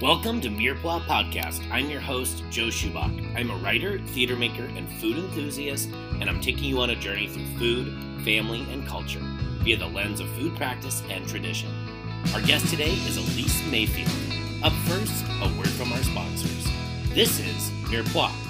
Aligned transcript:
Welcome 0.00 0.40
to 0.40 0.48
Mirepoix 0.48 1.02
Podcast. 1.02 1.70
I'm 1.70 1.90
your 1.90 2.00
host, 2.00 2.42
Joe 2.48 2.68
Schupbach. 2.68 3.36
I'm 3.36 3.50
a 3.50 3.56
writer, 3.56 3.98
theater 3.98 4.34
maker, 4.34 4.64
and 4.64 4.88
food 4.92 5.18
enthusiast, 5.18 5.90
and 6.18 6.24
I'm 6.24 6.40
taking 6.40 6.64
you 6.64 6.80
on 6.80 6.88
a 6.88 6.96
journey 6.96 7.28
through 7.28 7.44
food, 7.58 8.24
family, 8.24 8.66
and 8.72 8.86
culture 8.86 9.20
via 9.62 9.76
the 9.76 9.86
lens 9.86 10.20
of 10.20 10.28
food 10.30 10.56
practice 10.56 11.02
and 11.10 11.28
tradition. 11.28 11.70
Our 12.32 12.40
guest 12.40 12.68
today 12.68 12.92
is 12.92 13.18
Elise 13.18 13.62
Mayfield. 13.70 14.08
Up 14.64 14.72
first, 14.88 15.22
a 15.42 15.54
word 15.58 15.68
from 15.68 15.92
our 15.92 16.02
sponsors. 16.02 16.66
This 17.12 17.38
is 17.38 17.70
Mirepoix. 17.90 18.49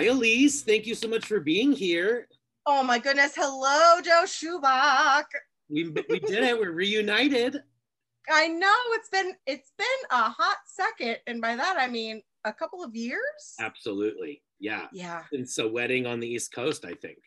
Hi, 0.00 0.06
Elise. 0.06 0.62
Thank 0.62 0.86
you 0.86 0.94
so 0.94 1.08
much 1.08 1.26
for 1.26 1.40
being 1.40 1.72
here. 1.72 2.26
Oh 2.64 2.82
my 2.82 2.98
goodness. 2.98 3.32
Hello, 3.36 4.00
Joe 4.00 4.24
Schupbach. 4.24 5.24
We, 5.68 5.90
we 6.08 6.18
did 6.20 6.42
it. 6.42 6.58
We're 6.58 6.72
reunited. 6.72 7.62
I 8.32 8.48
know 8.48 8.72
it's 8.92 9.10
been 9.10 9.34
it's 9.46 9.72
been 9.76 9.86
a 10.10 10.30
hot 10.30 10.56
second, 10.64 11.18
and 11.26 11.42
by 11.42 11.54
that 11.54 11.76
I 11.78 11.86
mean 11.86 12.22
a 12.46 12.52
couple 12.52 12.82
of 12.82 12.96
years. 12.96 13.56
Absolutely. 13.60 14.40
Yeah. 14.58 14.86
Yeah. 14.90 15.24
It's 15.32 15.58
a 15.58 15.68
wedding 15.68 16.06
on 16.06 16.18
the 16.18 16.28
East 16.28 16.50
Coast, 16.54 16.86
I 16.86 16.94
think. 16.94 17.18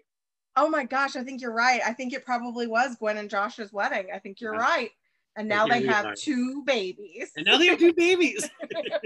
Oh 0.56 0.68
my 0.68 0.84
gosh, 0.84 1.16
I 1.16 1.22
think 1.24 1.42
you're 1.44 1.54
right. 1.54 1.80
I 1.86 1.94
think 1.94 2.12
it 2.12 2.26
probably 2.26 2.66
was 2.66 2.96
Gwen 2.96 3.18
and 3.18 3.30
Josh's 3.30 3.72
wedding. 3.72 4.08
I 4.12 4.18
think 4.18 4.42
you're 4.42 4.56
Yeah. 4.56 4.62
right. 4.62 4.90
And 5.36 5.48
now 5.48 5.66
they 5.68 5.84
have 5.86 6.16
two 6.16 6.64
babies. 6.66 7.32
And 7.36 7.46
now 7.46 7.58
they 7.58 7.68
have 7.68 7.80
two 7.80 7.94
babies. 7.98 8.48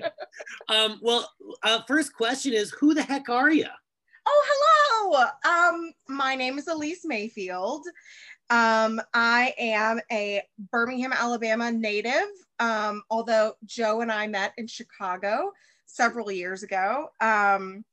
um, 0.70 1.00
well, 1.02 1.32
uh, 1.64 1.82
first 1.88 2.14
question 2.14 2.54
is 2.54 2.72
who 2.72 2.94
the 2.94 3.04
heck 3.04 3.30
are 3.30 3.52
you? 3.52 3.68
Oh, 4.28 4.46
hello. 4.50 5.26
Um, 5.46 5.94
my 6.10 6.36
name 6.36 6.58
is 6.58 6.68
Elise 6.68 7.06
Mayfield. 7.06 7.86
Um, 8.50 9.02
I 9.14 9.54
am 9.58 10.02
a 10.12 10.42
Birmingham, 10.72 11.14
Alabama 11.14 11.72
native. 11.72 12.28
Um, 12.60 13.04
although 13.10 13.54
Joe 13.66 14.02
and 14.02 14.12
I 14.12 14.28
met 14.28 14.54
in 14.58 14.68
Chicago 14.68 15.52
several 15.86 16.32
years 16.32 16.64
ago. 16.64 17.10
Um, 17.22 17.84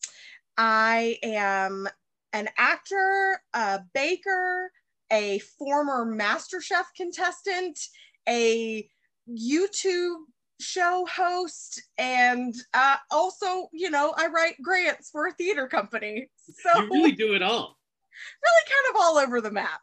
I 0.57 1.19
am 1.23 1.89
an 2.33 2.49
actor, 2.59 3.41
a 3.55 3.81
baker, 3.95 4.71
a 5.11 5.39
former 5.59 6.05
MasterChef 6.05 6.85
contestant, 6.97 7.79
a 8.28 8.89
YouTube 9.28 10.17
show 10.61 11.06
host 11.11 11.83
and 11.98 12.55
uh, 12.75 12.97
also 13.11 13.69
you 13.72 13.91
know 13.91 14.14
i 14.16 14.28
write 14.28 14.55
grants 14.62 15.11
for 15.11 15.27
a 15.27 15.33
theater 15.33 15.66
company 15.66 16.28
so 16.36 16.81
You 16.81 16.89
really 16.91 17.12
do 17.12 17.34
it 17.34 17.42
all. 17.42 17.77
really 18.44 18.64
kind 18.69 18.94
of 18.94 19.00
all 19.03 19.19
over 19.19 19.41
the 19.41 19.50
map 19.50 19.81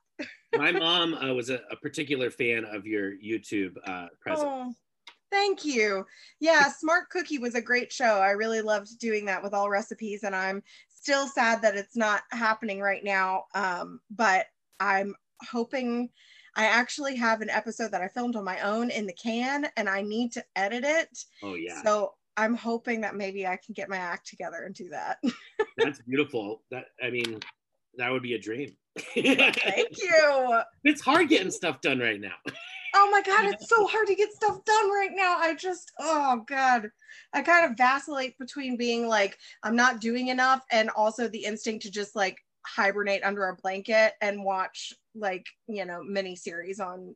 My 0.55 0.71
mom 0.71 1.13
uh, 1.13 1.33
was 1.33 1.49
a, 1.49 1.59
a 1.71 1.75
particular 1.75 2.29
fan 2.31 2.65
of 2.65 2.85
your 2.85 3.11
YouTube 3.11 3.75
uh, 3.85 4.07
presence. 4.21 4.47
oh 4.47 4.73
thank 5.29 5.63
you 5.65 6.05
yeah 6.39 6.69
smart 6.69 7.09
cookie 7.09 7.37
was 7.37 7.55
a 7.55 7.61
great 7.61 7.91
show 7.91 8.19
i 8.19 8.31
really 8.31 8.61
loved 8.61 8.97
doing 8.99 9.25
that 9.25 9.41
with 9.43 9.53
Allrecipes 9.53 10.23
and 10.23 10.35
i'm 10.35 10.61
still 10.89 11.27
sad 11.27 11.61
that 11.61 11.75
it's 11.75 11.95
not 11.95 12.21
happening 12.31 12.79
right 12.81 13.03
now 13.03 13.43
um, 13.55 13.99
but 14.09 14.47
i'm 14.79 15.15
hoping 15.49 16.09
i 16.55 16.65
actually 16.65 17.15
have 17.15 17.41
an 17.41 17.49
episode 17.49 17.91
that 17.91 18.01
i 18.01 18.07
filmed 18.07 18.35
on 18.35 18.43
my 18.43 18.59
own 18.61 18.89
in 18.89 19.05
the 19.05 19.13
can 19.13 19.67
and 19.77 19.89
i 19.89 20.01
need 20.01 20.31
to 20.31 20.43
edit 20.55 20.83
it 20.83 21.25
Oh 21.43 21.55
yeah, 21.55 21.81
so 21.83 22.13
i'm 22.37 22.55
hoping 22.55 23.01
that 23.01 23.15
maybe 23.15 23.45
i 23.47 23.57
can 23.57 23.73
get 23.73 23.89
my 23.89 23.97
act 23.97 24.27
together 24.27 24.63
and 24.65 24.75
do 24.75 24.89
that 24.89 25.17
that's 25.77 26.01
beautiful. 26.01 26.61
That 26.71 26.85
I 27.03 27.09
mean, 27.09 27.39
that 27.97 28.11
would 28.11 28.23
be 28.23 28.33
a 28.33 28.39
dream. 28.39 28.75
thank 28.95 29.97
you 30.01 30.61
It's 30.83 31.01
hard 31.01 31.29
getting 31.29 31.51
stuff 31.51 31.81
done 31.81 31.99
right 31.99 32.19
now. 32.19 32.35
Oh 32.93 33.09
my 33.09 33.21
God, 33.21 33.45
it's 33.45 33.69
so 33.69 33.87
hard 33.87 34.07
to 34.07 34.15
get 34.15 34.33
stuff 34.33 34.63
done 34.65 34.91
right 34.91 35.11
now. 35.13 35.37
I 35.37 35.55
just, 35.55 35.93
oh 35.99 36.43
God, 36.45 36.89
I 37.33 37.41
kind 37.41 37.65
of 37.65 37.77
vacillate 37.77 38.37
between 38.37 38.75
being 38.75 39.07
like, 39.07 39.37
I'm 39.63 39.77
not 39.77 40.01
doing 40.01 40.27
enough 40.27 40.65
and 40.71 40.89
also 40.89 41.29
the 41.29 41.45
instinct 41.45 41.83
to 41.85 41.91
just 41.91 42.17
like 42.17 42.37
hibernate 42.65 43.23
under 43.23 43.45
a 43.47 43.55
blanket 43.55 44.13
and 44.21 44.43
watch 44.43 44.93
like, 45.15 45.45
you 45.67 45.85
know, 45.85 46.03
mini 46.03 46.35
series 46.35 46.79
on 46.79 47.15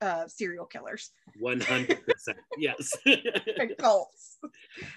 uh, 0.00 0.26
serial 0.26 0.66
killers 0.66 1.10
One 1.40 1.60
hundred 1.60 2.04
percent. 2.06 2.38
Yes. 2.58 2.96
and 3.06 3.76
cults. 3.78 4.38
That's 4.42 4.54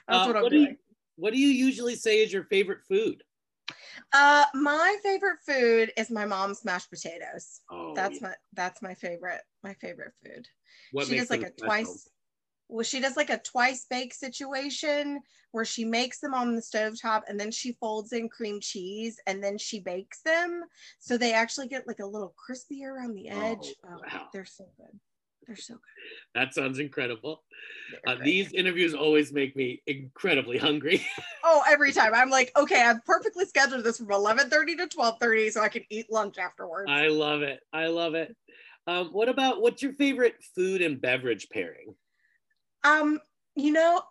Uh, 0.07 0.25
what 0.27 0.35
I'm 0.37 0.43
what 0.43 0.51
do 0.51 0.59
you- 0.59 0.75
what 1.15 1.33
do 1.33 1.39
you 1.39 1.47
usually 1.49 1.95
say 1.95 2.21
is 2.23 2.31
your 2.31 2.43
favorite 2.43 2.83
food? 2.87 3.23
Uh, 4.13 4.45
my 4.53 4.97
favorite 5.01 5.39
food 5.45 5.91
is 5.97 6.11
my 6.11 6.25
mom's 6.25 6.63
mashed 6.63 6.91
potatoes. 6.91 7.61
Oh, 7.71 7.93
That's 7.95 8.21
my, 8.21 8.35
that's 8.53 8.81
my 8.83 8.93
favorite, 8.93 9.41
my 9.63 9.73
favorite 9.81 10.13
food. 10.23 10.47
what 10.91 11.07
she 11.07 11.15
does 11.17 11.31
like 11.31 11.41
a 11.41 11.47
special? 11.47 11.65
twice 11.65 12.09
well 12.69 12.83
she 12.83 12.99
does 12.99 13.17
like 13.17 13.29
a 13.29 13.39
twice 13.39 13.85
bake 13.89 14.13
situation 14.13 15.19
where 15.51 15.65
she 15.65 15.85
makes 15.85 16.19
them 16.19 16.33
on 16.33 16.55
the 16.55 16.61
stovetop 16.61 17.21
and 17.27 17.39
then 17.39 17.51
she 17.51 17.73
folds 17.79 18.13
in 18.13 18.29
cream 18.29 18.59
cheese 18.61 19.19
and 19.27 19.43
then 19.43 19.57
she 19.57 19.79
bakes 19.79 20.21
them 20.21 20.63
so 20.99 21.17
they 21.17 21.33
actually 21.33 21.67
get 21.67 21.87
like 21.87 21.99
a 21.99 22.05
little 22.05 22.33
crispy 22.37 22.83
around 22.85 23.13
the 23.15 23.29
edge 23.29 23.57
Oh, 23.83 23.89
oh, 23.89 24.01
wow. 24.11 24.27
they're 24.33 24.45
so 24.45 24.65
good 24.77 24.99
they're 25.45 25.55
so 25.55 25.75
good 25.75 25.81
That 26.35 26.53
sounds 26.53 26.79
incredible. 26.79 27.43
Uh, 28.05 28.15
these 28.21 28.51
interviews 28.53 28.93
always 28.93 29.31
make 29.31 29.55
me 29.55 29.81
incredibly 29.87 30.57
hungry. 30.57 31.05
oh 31.43 31.63
every 31.69 31.93
time 31.93 32.13
i'm 32.13 32.29
like 32.29 32.51
okay 32.57 32.81
i've 32.81 33.03
perfectly 33.05 33.45
scheduled 33.45 33.83
this 33.83 33.97
from 33.97 34.07
11:30 34.11 34.75
to 34.77 34.87
12:30 34.87 35.51
so 35.51 35.61
i 35.61 35.69
can 35.69 35.83
eat 35.89 36.11
lunch 36.11 36.37
afterwards 36.37 36.89
I 36.91 37.07
love 37.07 37.41
it. 37.41 37.59
I 37.73 37.87
love 37.87 38.15
it. 38.15 38.35
Um, 38.87 39.07
what 39.07 39.29
about 39.29 39.61
what's 39.61 39.81
your 39.83 39.93
favorite 39.93 40.35
food 40.55 40.81
and 40.81 40.99
beverage 41.01 41.47
pairing? 41.49 41.95
Um, 42.83 43.19
you 43.55 43.71
know, 43.71 44.03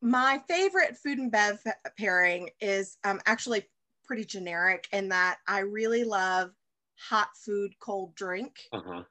my 0.00 0.42
favorite 0.48 0.96
food 0.96 1.18
and 1.18 1.30
bev 1.30 1.62
pairing 1.96 2.50
is 2.60 2.96
um, 3.04 3.20
actually 3.26 3.68
pretty 4.04 4.24
generic 4.24 4.88
in 4.92 5.08
that 5.10 5.38
I 5.46 5.60
really 5.60 6.04
love 6.04 6.50
hot 6.98 7.28
food, 7.36 7.72
cold 7.78 8.14
drink, 8.14 8.58
Uh 8.72 8.80
huh. 8.84 9.02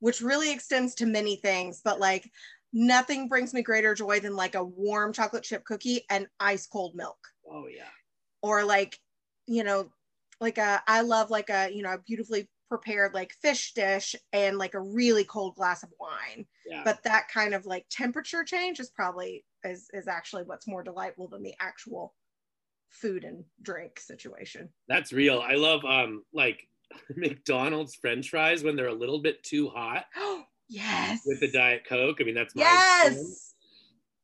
which 0.00 0.20
really 0.20 0.50
extends 0.52 0.94
to 0.96 1.06
many 1.06 1.36
things, 1.36 1.80
but 1.84 2.00
like 2.00 2.30
nothing 2.72 3.28
brings 3.28 3.52
me 3.52 3.62
greater 3.62 3.94
joy 3.94 4.20
than 4.20 4.36
like 4.36 4.54
a 4.54 4.64
warm 4.64 5.12
chocolate 5.12 5.44
chip 5.44 5.64
cookie 5.64 6.04
and 6.10 6.26
ice 6.40 6.66
cold 6.66 6.94
milk. 6.94 7.18
Oh 7.50 7.66
yeah. 7.66 7.90
Or 8.42 8.64
like, 8.64 8.98
you 9.46 9.64
know, 9.64 9.90
like 10.40 10.58
a, 10.58 10.82
I 10.86 11.00
love 11.02 11.30
like 11.30 11.50
a, 11.50 11.70
you 11.72 11.82
know, 11.82 11.92
a 11.92 11.98
beautifully 11.98 12.48
prepared 12.68 13.14
like 13.14 13.32
fish 13.32 13.72
dish 13.72 14.14
and 14.32 14.58
like 14.58 14.74
a 14.74 14.80
really 14.80 15.24
cold 15.24 15.54
glass 15.56 15.82
of 15.82 15.90
wine 15.98 16.46
Yeah. 16.66 16.82
but 16.84 17.02
that 17.04 17.28
kind 17.28 17.54
of 17.54 17.66
like 17.66 17.86
temperature 17.90 18.44
change 18.44 18.78
is 18.80 18.90
probably 18.90 19.44
is 19.64 19.88
is 19.92 20.06
actually 20.08 20.44
what's 20.44 20.68
more 20.68 20.82
delightful 20.82 21.28
than 21.28 21.42
the 21.42 21.54
actual 21.60 22.14
food 22.90 23.24
and 23.24 23.44
drink 23.62 24.00
situation 24.00 24.68
That's 24.88 25.12
real. 25.12 25.40
I 25.40 25.54
love 25.54 25.84
um 25.84 26.24
like 26.32 26.66
McDonald's 27.16 27.94
French 27.94 28.30
fries 28.30 28.62
when 28.62 28.76
they're 28.76 28.88
a 28.88 28.94
little 28.94 29.20
bit 29.20 29.42
too 29.42 29.68
hot 29.68 30.04
yes 30.68 31.20
with 31.26 31.40
the 31.40 31.50
Diet 31.50 31.84
Coke. 31.88 32.18
I 32.20 32.24
mean, 32.24 32.34
that's 32.34 32.54
my 32.54 32.62
yes 32.62 33.54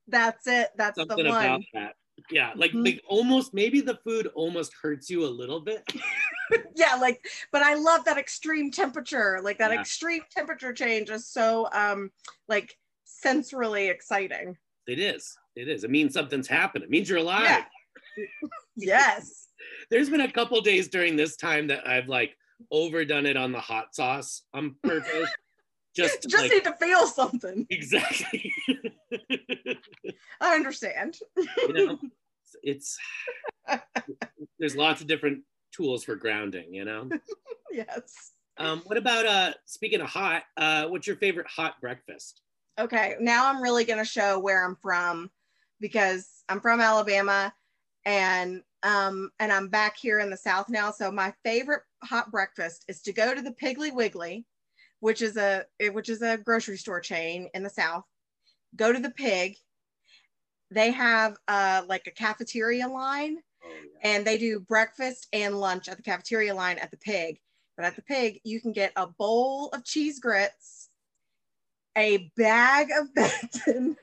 that's 0.08 0.46
it 0.46 0.68
that's 0.76 0.98
something 0.98 1.24
the 1.24 1.30
one 1.30 1.64
that. 1.72 1.94
Yeah, 2.30 2.52
like 2.56 2.72
Mhm. 2.72 2.84
like 2.84 3.02
almost 3.06 3.52
maybe 3.54 3.80
the 3.80 3.96
food 4.04 4.28
almost 4.34 4.72
hurts 4.80 5.10
you 5.10 5.24
a 5.24 5.28
little 5.28 5.60
bit. 5.60 5.82
yeah 6.76 6.94
like 6.96 7.24
but 7.52 7.62
i 7.62 7.72
love 7.72 8.04
that 8.04 8.18
extreme 8.18 8.70
temperature 8.70 9.40
like 9.42 9.56
that 9.58 9.72
Yeah. 9.72 9.80
extreme 9.80 10.20
temperature 10.30 10.74
change 10.74 11.08
is 11.08 11.26
so 11.26 11.66
um 11.72 12.10
like 12.48 12.76
sensorily 13.06 13.90
exciting 13.90 14.56
It 14.86 14.98
is. 14.98 15.34
It 15.56 15.68
is. 15.68 15.84
It 15.84 15.90
means 15.90 16.12
something's 16.12 16.46
happened. 16.48 16.84
It 16.84 16.90
means 16.90 17.08
you're 17.08 17.18
alive. 17.18 17.44
Yeah. 17.44 17.64
yes 18.76 19.48
There's 19.90 20.10
been 20.10 20.20
a 20.20 20.30
couple 20.30 20.60
days 20.60 20.88
during 20.88 21.16
this 21.16 21.36
time 21.36 21.66
that 21.68 21.88
I've 21.88 22.08
like 22.08 22.36
overdone 22.70 23.24
it 23.26 23.36
on 23.36 23.50
the 23.52 23.60
hot 23.60 23.94
sauce 23.94 24.42
on 24.52 24.76
purpose. 24.82 25.30
Just 25.94 26.22
to, 26.22 26.28
just 26.30 26.42
like, 26.42 26.52
need 26.52 26.64
to 26.64 26.72
feel 26.74 27.06
something 27.06 27.66
exactly. 27.70 28.52
i 30.40 30.54
understand 30.54 31.18
you 31.36 31.72
know, 31.72 31.98
it's 32.62 32.98
there's 34.58 34.76
lots 34.76 35.00
of 35.00 35.06
different 35.06 35.42
tools 35.72 36.04
for 36.04 36.14
grounding, 36.14 36.72
you 36.72 36.84
know. 36.84 37.08
yes 37.72 38.32
Um, 38.58 38.82
what 38.84 38.96
about 38.96 39.26
uh 39.26 39.52
speaking 39.64 40.00
of 40.00 40.08
hot, 40.08 40.42
uh 40.56 40.86
what's 40.86 41.06
your 41.06 41.16
favorite 41.16 41.46
hot 41.48 41.80
breakfast? 41.80 42.42
okay 42.78 43.14
now 43.20 43.48
i'm 43.48 43.62
really 43.62 43.84
going 43.84 43.98
to 44.00 44.04
show 44.04 44.38
where 44.38 44.64
i'm 44.64 44.76
from 44.76 45.30
because 45.80 46.42
i'm 46.48 46.60
from 46.60 46.80
alabama 46.80 47.52
and 48.04 48.62
um 48.82 49.30
and 49.38 49.52
i'm 49.52 49.68
back 49.68 49.96
here 49.96 50.18
in 50.18 50.28
the 50.28 50.36
south 50.36 50.68
now 50.68 50.90
so 50.90 51.10
my 51.10 51.32
favorite 51.44 51.82
hot 52.02 52.30
breakfast 52.32 52.84
is 52.88 53.00
to 53.00 53.12
go 53.12 53.32
to 53.32 53.42
the 53.42 53.52
piggly 53.52 53.92
wiggly 53.94 54.44
which 55.00 55.22
is 55.22 55.36
a 55.36 55.64
which 55.92 56.08
is 56.08 56.22
a 56.22 56.38
grocery 56.38 56.76
store 56.76 57.00
chain 57.00 57.48
in 57.54 57.62
the 57.62 57.70
South. 57.70 58.04
Go 58.76 58.92
to 58.92 58.98
the 58.98 59.10
Pig. 59.10 59.56
They 60.70 60.90
have 60.90 61.36
uh, 61.46 61.82
like 61.88 62.06
a 62.06 62.10
cafeteria 62.10 62.88
line, 62.88 63.36
Oh, 63.64 63.68
yeah. 63.70 64.10
and 64.10 64.26
they 64.26 64.38
do 64.38 64.60
breakfast 64.60 65.28
and 65.32 65.58
lunch 65.60 65.88
at 65.88 65.96
the 65.96 66.02
cafeteria 66.02 66.54
line 66.54 66.78
at 66.78 66.90
the 66.90 66.96
Pig. 66.96 67.38
But 67.76 67.86
at 67.86 67.96
the 67.96 68.02
Pig, 68.02 68.40
you 68.44 68.60
can 68.60 68.72
get 68.72 68.92
a 68.96 69.06
bowl 69.06 69.68
of 69.72 69.84
cheese 69.84 70.18
grits, 70.20 70.88
a 71.96 72.30
bag 72.36 72.88
of 72.98 73.14
bacon. 73.14 73.96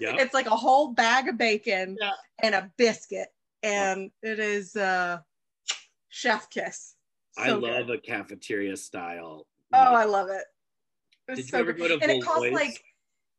Yeah. 0.00 0.16
it's 0.18 0.34
like 0.34 0.46
a 0.46 0.56
whole 0.56 0.88
bag 0.94 1.28
of 1.28 1.36
bacon 1.36 1.96
Yeah. 2.00 2.12
and 2.42 2.54
a 2.54 2.70
biscuit, 2.76 3.28
and 3.62 4.10
it 4.22 4.38
is 4.40 4.74
uh, 4.74 5.18
chef 6.08 6.48
kiss. 6.50 6.94
I 7.38 7.50
love 7.50 7.86
good. 7.86 7.98
a 7.98 8.00
cafeteria 8.00 8.76
style. 8.76 9.46
Oh, 9.72 9.94
I 9.94 10.04
love 10.04 10.28
it. 10.30 10.42
It's 11.28 11.36
Did 11.36 11.46
you 11.46 11.50
so 11.50 11.58
ever 11.58 11.72
good. 11.72 11.88
go 11.88 11.98
to 11.98 12.02
and 12.02 12.10
it 12.12 12.24
costs 12.24 12.50
like 12.52 12.82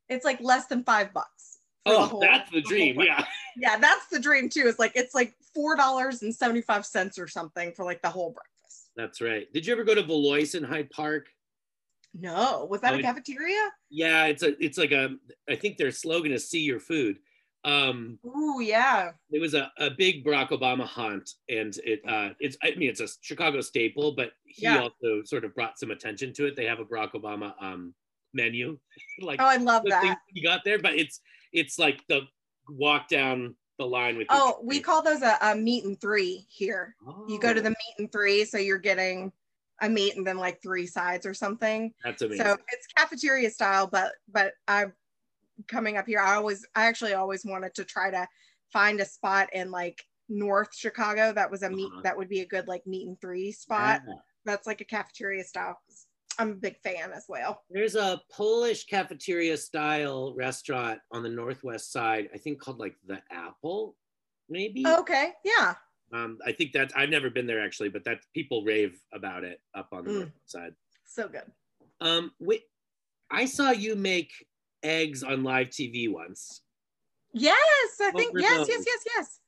it's 0.09 0.25
like 0.25 0.39
less 0.41 0.67
than 0.67 0.83
five 0.83 1.13
bucks. 1.13 1.59
for 1.85 1.93
the 1.93 1.99
oh, 1.99 2.03
whole- 2.05 2.19
that's 2.21 2.49
the 2.51 2.61
whole 2.61 2.69
dream. 2.69 2.99
Yeah. 3.01 3.25
yeah, 3.57 3.77
that's 3.77 4.07
the 4.07 4.19
dream 4.19 4.49
too. 4.49 4.63
It's 4.65 4.79
like 4.79 4.93
it's 4.95 5.13
like 5.13 5.33
four 5.53 5.75
dollars 5.75 6.21
and 6.21 6.33
seventy 6.33 6.61
five 6.61 6.85
cents 6.85 7.19
or 7.19 7.27
something 7.27 7.73
for 7.73 7.83
like 7.85 8.01
the 8.01 8.09
whole 8.09 8.29
breakfast. 8.31 8.89
That's 8.95 9.21
right. 9.21 9.51
Did 9.53 9.65
you 9.65 9.73
ever 9.73 9.83
go 9.83 9.95
to 9.95 10.03
Valois 10.03 10.53
in 10.55 10.63
Hyde 10.63 10.89
Park? 10.89 11.27
No, 12.13 12.67
was 12.69 12.81
that 12.81 12.93
Oh, 12.93 12.97
a 12.97 13.01
cafeteria? 13.01 13.69
Yeah, 13.89 14.25
it's 14.25 14.43
a 14.43 14.61
it's 14.63 14.77
like 14.77 14.91
a 14.91 15.15
I 15.49 15.55
think 15.55 15.77
their 15.77 15.91
slogan 15.91 16.31
is 16.33 16.49
see 16.49 16.59
your 16.61 16.79
food. 16.79 17.17
Um 17.63 18.17
Ooh, 18.25 18.59
yeah. 18.61 19.11
it 19.31 19.39
was 19.39 19.53
a, 19.53 19.71
a 19.77 19.89
big 19.91 20.25
Barack 20.25 20.49
Obama 20.49 20.83
hunt 20.85 21.29
and 21.49 21.75
it 21.83 22.01
uh 22.07 22.29
it's 22.39 22.57
I 22.63 22.73
mean 22.75 22.89
it's 22.89 23.01
a 23.01 23.07
Chicago 23.21 23.61
staple, 23.61 24.13
but 24.13 24.31
he 24.45 24.63
Yeah. 24.65 24.79
also 24.81 25.23
sort 25.25 25.45
of 25.45 25.53
brought 25.53 25.77
some 25.79 25.91
attention 25.91 26.33
to 26.33 26.45
it. 26.47 26.55
They 26.55 26.65
have 26.65 26.79
a 26.79 26.85
Barack 26.85 27.11
Obama 27.13 27.53
um 27.61 27.93
menu. 28.33 28.79
like 29.21 29.39
Oh, 29.41 29.45
I 29.45 29.57
love 29.57 29.83
that. 29.89 30.17
you 30.33 30.43
got 30.43 30.61
there, 30.65 30.79
but 30.79 30.95
it's 30.95 31.21
it's 31.53 31.77
like 31.77 32.01
the 32.07 32.21
walk 32.69 33.07
down 33.09 33.55
the 33.77 33.85
line 33.85 34.17
with 34.17 34.27
Oh, 34.29 34.59
we 34.63 34.79
call 34.79 35.01
those 35.01 35.21
a, 35.21 35.37
a 35.41 35.55
meat 35.55 35.85
and 35.85 35.99
three 35.99 36.45
here. 36.49 36.95
You 37.27 37.39
go 37.39 37.53
to 37.53 37.59
Oh, 37.59 37.63
the 37.63 37.69
meat 37.69 37.95
and 37.99 38.11
three, 38.11 38.45
so 38.45 38.57
you're 38.57 38.77
getting 38.77 39.31
a 39.81 39.89
meat 39.89 40.15
and 40.15 40.25
then 40.25 40.37
like 40.37 40.61
three 40.61 40.85
sides 40.85 41.25
or 41.25 41.33
something. 41.33 41.91
that's 42.03 42.21
amazing. 42.21 42.45
So 42.45 42.57
it's 42.71 42.87
cafeteria 42.95 43.49
style, 43.49 43.87
but 43.87 44.13
but 44.31 44.53
I'm 44.67 44.93
coming 45.67 45.97
up 45.97 46.07
here. 46.07 46.19
I 46.19 46.35
always 46.35 46.65
I 46.75 46.85
actually 46.85 47.13
always 47.13 47.45
wanted 47.45 47.73
to 47.75 47.83
try 47.85 48.11
to 48.11 48.27
find 48.71 48.99
a 48.99 49.05
spot 49.05 49.49
in 49.53 49.71
like 49.71 50.01
North 50.29 50.69
Chicago 50.75 51.33
that 51.33 51.51
was 51.51 51.63
a 51.63 51.69
meat 51.69 51.89
Uh-huh. 51.91 52.01
that 52.03 52.17
would 52.17 52.29
be 52.29 52.41
a 52.41 52.45
good 52.47 52.67
like 52.67 52.85
meat 52.87 53.07
and 53.07 53.19
three 53.19 53.51
spot. 53.51 54.01
Yeah. 54.07 54.13
That's 54.45 54.65
like 54.67 54.81
a 54.81 54.85
cafeteria 54.85 55.43
style. 55.43 55.77
I'm 56.39 56.51
a 56.51 56.55
big 56.55 56.77
fan 56.79 57.11
as 57.11 57.25
well. 57.27 57.61
There's 57.69 57.95
a 57.95 58.21
Polish 58.31 58.85
cafeteria 58.85 59.57
style 59.57 60.33
restaurant 60.35 60.99
on 61.11 61.21
the 61.23 61.29
northwest 61.29 61.91
side, 61.91 62.29
I 62.33 62.37
think 62.37 62.59
called 62.59 62.79
like 62.79 62.95
the 63.05 63.21
Apple, 63.29 63.95
maybe. 64.49 64.87
Okay, 64.87 65.33
yeah. 65.43 65.75
Um, 66.13 66.39
I 66.45 66.53
think 66.53 66.71
that's 66.73 66.93
I've 66.95 67.09
never 67.09 67.29
been 67.29 67.45
there 67.47 67.61
actually, 67.63 67.89
but 67.89 68.03
that 68.05 68.19
people 68.33 68.63
rave 68.63 68.99
about 69.13 69.43
it 69.43 69.59
up 69.75 69.89
on 69.91 70.05
the 70.05 70.11
Mm. 70.11 70.19
north 70.19 70.31
side. 70.45 70.73
So 71.05 71.27
good. 71.27 71.51
Um, 71.99 72.31
wait, 72.39 72.63
I 73.29 73.45
saw 73.45 73.71
you 73.71 73.95
make 73.95 74.31
eggs 74.83 75.23
on 75.23 75.43
live 75.43 75.67
TV 75.69 76.11
once. 76.11 76.61
Yes, 77.33 77.55
I 78.01 78.05
What 78.11 78.17
think 78.17 78.33
yes, 78.37 78.57
those? 78.57 78.69
yes, 78.69 78.83
yes, 78.85 79.03
yes. 79.15 79.39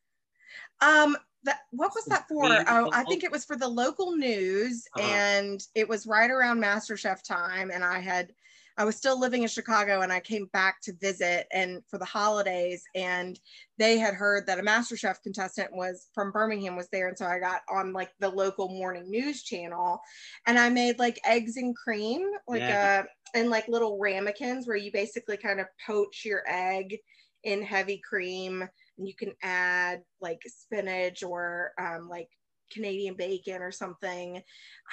Um, 0.81 1.18
that 1.44 1.59
what 1.71 1.91
was 1.94 2.06
that 2.06 2.27
for? 2.27 2.45
Oh, 2.45 2.89
I 2.94 3.03
think 3.03 3.24
it 3.24 3.31
was 3.31 3.44
for 3.44 3.57
the 3.57 3.68
local 3.68 4.15
news, 4.15 4.88
Uh-huh. 4.95 5.06
and 5.06 5.62
it 5.75 5.88
was 5.89 6.07
right 6.07 6.30
around 6.31 6.62
MasterChef 6.62 7.21
time, 7.24 7.71
and 7.71 7.83
I 7.83 8.00
had. 8.00 8.33
I 8.77 8.85
was 8.85 8.95
still 8.95 9.19
living 9.19 9.43
in 9.43 9.47
Chicago 9.49 10.01
and 10.01 10.11
I 10.11 10.19
came 10.19 10.47
back 10.53 10.81
to 10.83 10.93
visit 10.99 11.47
and 11.51 11.81
for 11.89 11.99
the 11.99 12.05
holidays 12.05 12.83
and 12.95 13.39
they 13.77 13.97
had 13.97 14.13
heard 14.13 14.47
that 14.47 14.59
a 14.59 14.63
MasterChef 14.63 15.21
contestant 15.21 15.69
was 15.73 16.09
from 16.13 16.31
Birmingham 16.31 16.75
was 16.75 16.89
there 16.91 17.07
and 17.07 17.17
so 17.17 17.25
I 17.25 17.39
got 17.39 17.61
on 17.69 17.93
like 17.93 18.11
the 18.19 18.29
local 18.29 18.69
morning 18.69 19.09
news 19.09 19.43
channel 19.43 19.99
and 20.47 20.57
I 20.57 20.69
made 20.69 20.99
like 20.99 21.19
eggs 21.25 21.57
and 21.57 21.75
cream 21.75 22.29
like 22.47 22.61
Yeah. 22.61 23.03
uh 23.03 23.07
and 23.35 23.49
like 23.49 23.67
little 23.67 23.97
ramekins 23.99 24.67
where 24.67 24.77
you 24.77 24.91
basically 24.91 25.37
kind 25.37 25.59
of 25.59 25.67
poach 25.85 26.23
your 26.23 26.43
egg 26.47 26.97
in 27.43 27.61
heavy 27.61 28.01
cream 28.07 28.61
and 28.97 29.07
you 29.07 29.13
can 29.15 29.33
add 29.41 30.01
like 30.21 30.41
spinach 30.47 31.23
or 31.23 31.71
um, 31.79 32.07
like 32.07 32.29
Canadian 32.73 33.15
bacon 33.15 33.61
or 33.61 33.71
something. 33.71 34.41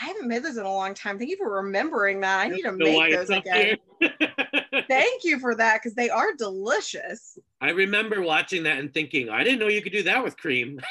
I 0.00 0.04
haven't 0.04 0.28
made 0.28 0.42
those 0.42 0.56
in 0.56 0.64
a 0.64 0.72
long 0.72 0.94
time. 0.94 1.18
Thank 1.18 1.30
you 1.30 1.36
for 1.36 1.62
remembering 1.62 2.20
that. 2.20 2.40
I 2.40 2.48
need 2.48 2.62
to 2.62 2.68
Don't 2.68 2.78
know 2.78 2.92
why 2.92 3.08
make 3.08 3.18
those 3.18 3.30
again. 3.30 3.76
Thank 4.88 5.24
you 5.24 5.38
for 5.38 5.54
that 5.54 5.80
because 5.82 5.94
they 5.94 6.10
are 6.10 6.34
delicious. 6.34 7.38
I 7.60 7.70
remember 7.70 8.22
watching 8.22 8.62
that 8.64 8.78
and 8.78 8.92
thinking, 8.92 9.28
I 9.28 9.44
didn't 9.44 9.60
know 9.60 9.68
you 9.68 9.82
could 9.82 9.92
do 9.92 10.02
that 10.04 10.22
with 10.22 10.36
cream. 10.36 10.80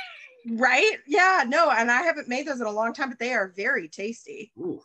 Right? 0.51 0.93
Yeah, 1.05 1.43
no, 1.45 1.69
and 1.69 1.91
I 1.91 2.01
haven't 2.01 2.29
made 2.29 2.47
those 2.47 2.61
in 2.61 2.65
a 2.65 2.71
long 2.71 2.93
time, 2.93 3.09
but 3.09 3.19
they 3.19 3.33
are 3.33 3.51
very 3.57 3.89
tasty. 3.89 4.53
Ooh, 4.57 4.79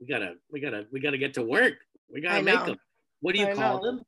we 0.00 0.06
gotta, 0.06 0.34
we 0.52 0.60
gotta, 0.60 0.86
we 0.92 1.00
gotta 1.00 1.18
get 1.18 1.34
to 1.34 1.42
work. 1.42 1.74
We 2.08 2.20
gotta 2.20 2.44
make 2.44 2.64
them. 2.64 2.76
What 3.20 3.34
do 3.34 3.40
you 3.40 3.48
I 3.48 3.54
call 3.54 3.82
know. 3.82 3.90
them? 3.90 4.02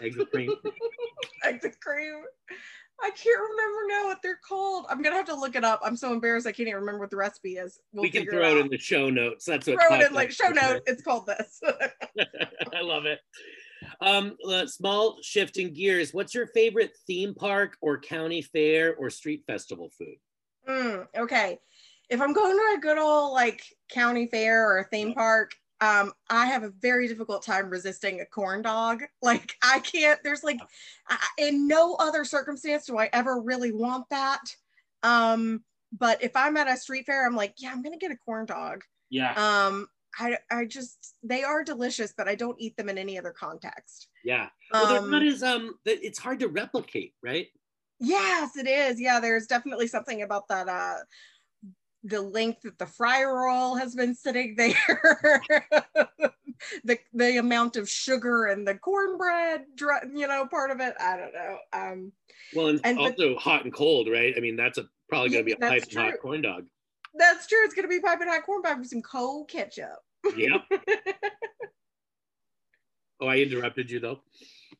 Eggs 0.00 0.16
with 0.16 0.30
cream. 0.30 0.50
Like 1.44 1.60
the 1.60 1.70
cream. 1.70 2.22
I 3.02 3.10
can't 3.10 3.40
remember 3.50 3.80
now 3.88 4.06
what 4.06 4.22
they're 4.22 4.38
called. 4.48 4.86
I'm 4.88 5.02
gonna 5.02 5.16
have 5.16 5.26
to 5.26 5.34
look 5.34 5.56
it 5.56 5.64
up. 5.64 5.80
I'm 5.84 5.96
so 5.96 6.12
embarrassed 6.12 6.46
I 6.46 6.52
can't 6.52 6.68
even 6.68 6.80
remember 6.80 7.00
what 7.00 7.10
the 7.10 7.16
recipe 7.16 7.56
is. 7.56 7.80
We'll 7.92 8.02
we 8.02 8.10
can 8.10 8.24
throw 8.26 8.50
it 8.50 8.52
out. 8.52 8.58
in 8.58 8.68
the 8.68 8.78
show 8.78 9.10
notes. 9.10 9.44
That's 9.44 9.66
what. 9.66 9.80
Throw 9.80 9.98
it 9.98 10.06
in 10.06 10.14
like 10.14 10.30
show 10.30 10.44
sure. 10.44 10.54
note. 10.54 10.82
It's 10.86 11.02
called 11.02 11.26
this. 11.26 11.60
I 12.74 12.80
love 12.80 13.06
it. 13.06 13.18
Um, 14.00 14.36
uh, 14.48 14.66
small 14.66 15.18
shift 15.22 15.56
in 15.56 15.74
gears. 15.74 16.14
What's 16.14 16.34
your 16.34 16.46
favorite 16.48 16.92
theme 17.06 17.34
park 17.34 17.76
or 17.80 17.98
county 17.98 18.42
fair 18.42 18.94
or 18.94 19.10
street 19.10 19.42
festival 19.46 19.90
food? 19.98 20.16
Mm, 20.68 21.06
okay. 21.18 21.58
If 22.08 22.20
I'm 22.20 22.32
going 22.32 22.56
to 22.56 22.76
a 22.78 22.80
good 22.80 22.98
old 22.98 23.32
like 23.32 23.64
county 23.90 24.28
fair 24.28 24.68
or 24.68 24.78
a 24.78 24.84
theme 24.84 25.14
park, 25.14 25.52
um, 25.82 26.12
I 26.30 26.46
have 26.46 26.62
a 26.62 26.70
very 26.70 27.08
difficult 27.08 27.42
time 27.44 27.68
resisting 27.68 28.20
a 28.20 28.26
corn 28.26 28.62
dog. 28.62 29.02
Like 29.22 29.54
I 29.62 29.80
can't. 29.80 30.20
There's 30.22 30.44
like, 30.44 30.60
I, 31.08 31.18
in 31.38 31.66
no 31.68 31.94
other 31.96 32.24
circumstance 32.24 32.86
do 32.86 32.96
I 32.98 33.10
ever 33.12 33.40
really 33.40 33.72
want 33.72 34.08
that. 34.10 34.40
Um, 35.02 35.64
but 35.92 36.22
if 36.22 36.34
I'm 36.36 36.56
at 36.56 36.68
a 36.68 36.76
street 36.76 37.06
fair, 37.06 37.26
I'm 37.26 37.36
like, 37.36 37.54
yeah, 37.58 37.72
I'm 37.72 37.82
gonna 37.82 37.98
get 37.98 38.12
a 38.12 38.16
corn 38.16 38.46
dog. 38.46 38.82
Yeah, 39.10 39.32
Um, 39.34 39.88
I, 40.18 40.38
I 40.50 40.64
just 40.64 41.16
they 41.22 41.42
are 41.42 41.64
delicious, 41.64 42.14
but 42.16 42.28
I 42.28 42.34
don't 42.34 42.60
eat 42.60 42.76
them 42.76 42.88
in 42.88 42.96
any 42.98 43.18
other 43.18 43.32
context. 43.32 44.08
yeah. 44.24 44.48
Well, 44.72 44.86
they're 44.86 44.98
Um, 45.02 45.10
not 45.10 45.22
as 45.22 45.42
um. 45.42 45.78
It's 45.84 46.18
hard 46.18 46.40
to 46.40 46.48
replicate, 46.48 47.14
right? 47.22 47.48
Yes, 47.98 48.56
it 48.56 48.66
is. 48.66 49.00
Yeah, 49.00 49.20
there's 49.20 49.46
definitely 49.46 49.86
something 49.86 50.22
about 50.22 50.48
that. 50.48 50.68
Uh, 50.68 50.96
the 52.04 52.20
length 52.20 52.62
that 52.62 52.78
the 52.78 52.86
fry 52.86 53.24
roll 53.24 53.76
has 53.76 53.94
been 53.94 54.14
sitting 54.14 54.54
there, 54.56 55.42
the 56.84 56.98
the 57.12 57.36
amount 57.38 57.76
of 57.76 57.88
sugar 57.88 58.46
and 58.46 58.66
the 58.66 58.74
cornbread, 58.74 59.64
you 60.14 60.26
know, 60.26 60.46
part 60.46 60.70
of 60.70 60.80
it. 60.80 60.94
I 61.00 61.16
don't 61.16 61.32
know. 61.34 61.58
Um, 61.72 62.12
Well, 62.54 62.68
and, 62.68 62.80
And 62.84 62.98
also 62.98 63.36
hot 63.36 63.64
and 63.64 63.72
cold, 63.72 64.08
right? 64.08 64.34
I 64.36 64.40
mean, 64.40 64.56
that's 64.56 64.78
a 64.78 64.88
probably 65.08 65.30
going 65.30 65.44
to 65.44 65.44
be 65.44 65.50
Yeah, 65.52 65.66
a 65.68 65.70
that's 65.70 65.84
piping 65.86 65.98
hot 66.12 66.20
corn 66.20 66.42
dog. 66.42 66.66
that's 67.14 67.46
true. 67.46 67.62
It's 67.64 67.74
gonna 67.74 67.88
be 67.88 68.00
piping 68.00 68.28
hot 68.28 68.44
corn 68.44 68.62
dog 68.62 68.78
with 68.80 68.88
some 68.88 69.02
cold 69.02 69.48
ketchup. 69.48 69.98
Yep. 70.36 70.62
oh, 73.20 73.26
I 73.26 73.38
interrupted 73.38 73.90
you 73.90 74.00
though. 74.00 74.20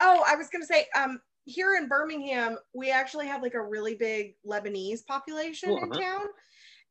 Oh, 0.00 0.24
I 0.26 0.36
was 0.36 0.48
gonna 0.48 0.64
say, 0.66 0.86
um, 0.96 1.20
here 1.44 1.74
in 1.76 1.88
Birmingham, 1.88 2.56
we 2.72 2.90
actually 2.90 3.26
have 3.26 3.42
like 3.42 3.54
a 3.54 3.62
really 3.62 3.94
big 3.96 4.34
Lebanese 4.46 5.04
population 5.06 5.70
Oh, 5.70 5.76
in 5.78 5.92
uh-huh. 5.92 6.00
town. 6.00 6.26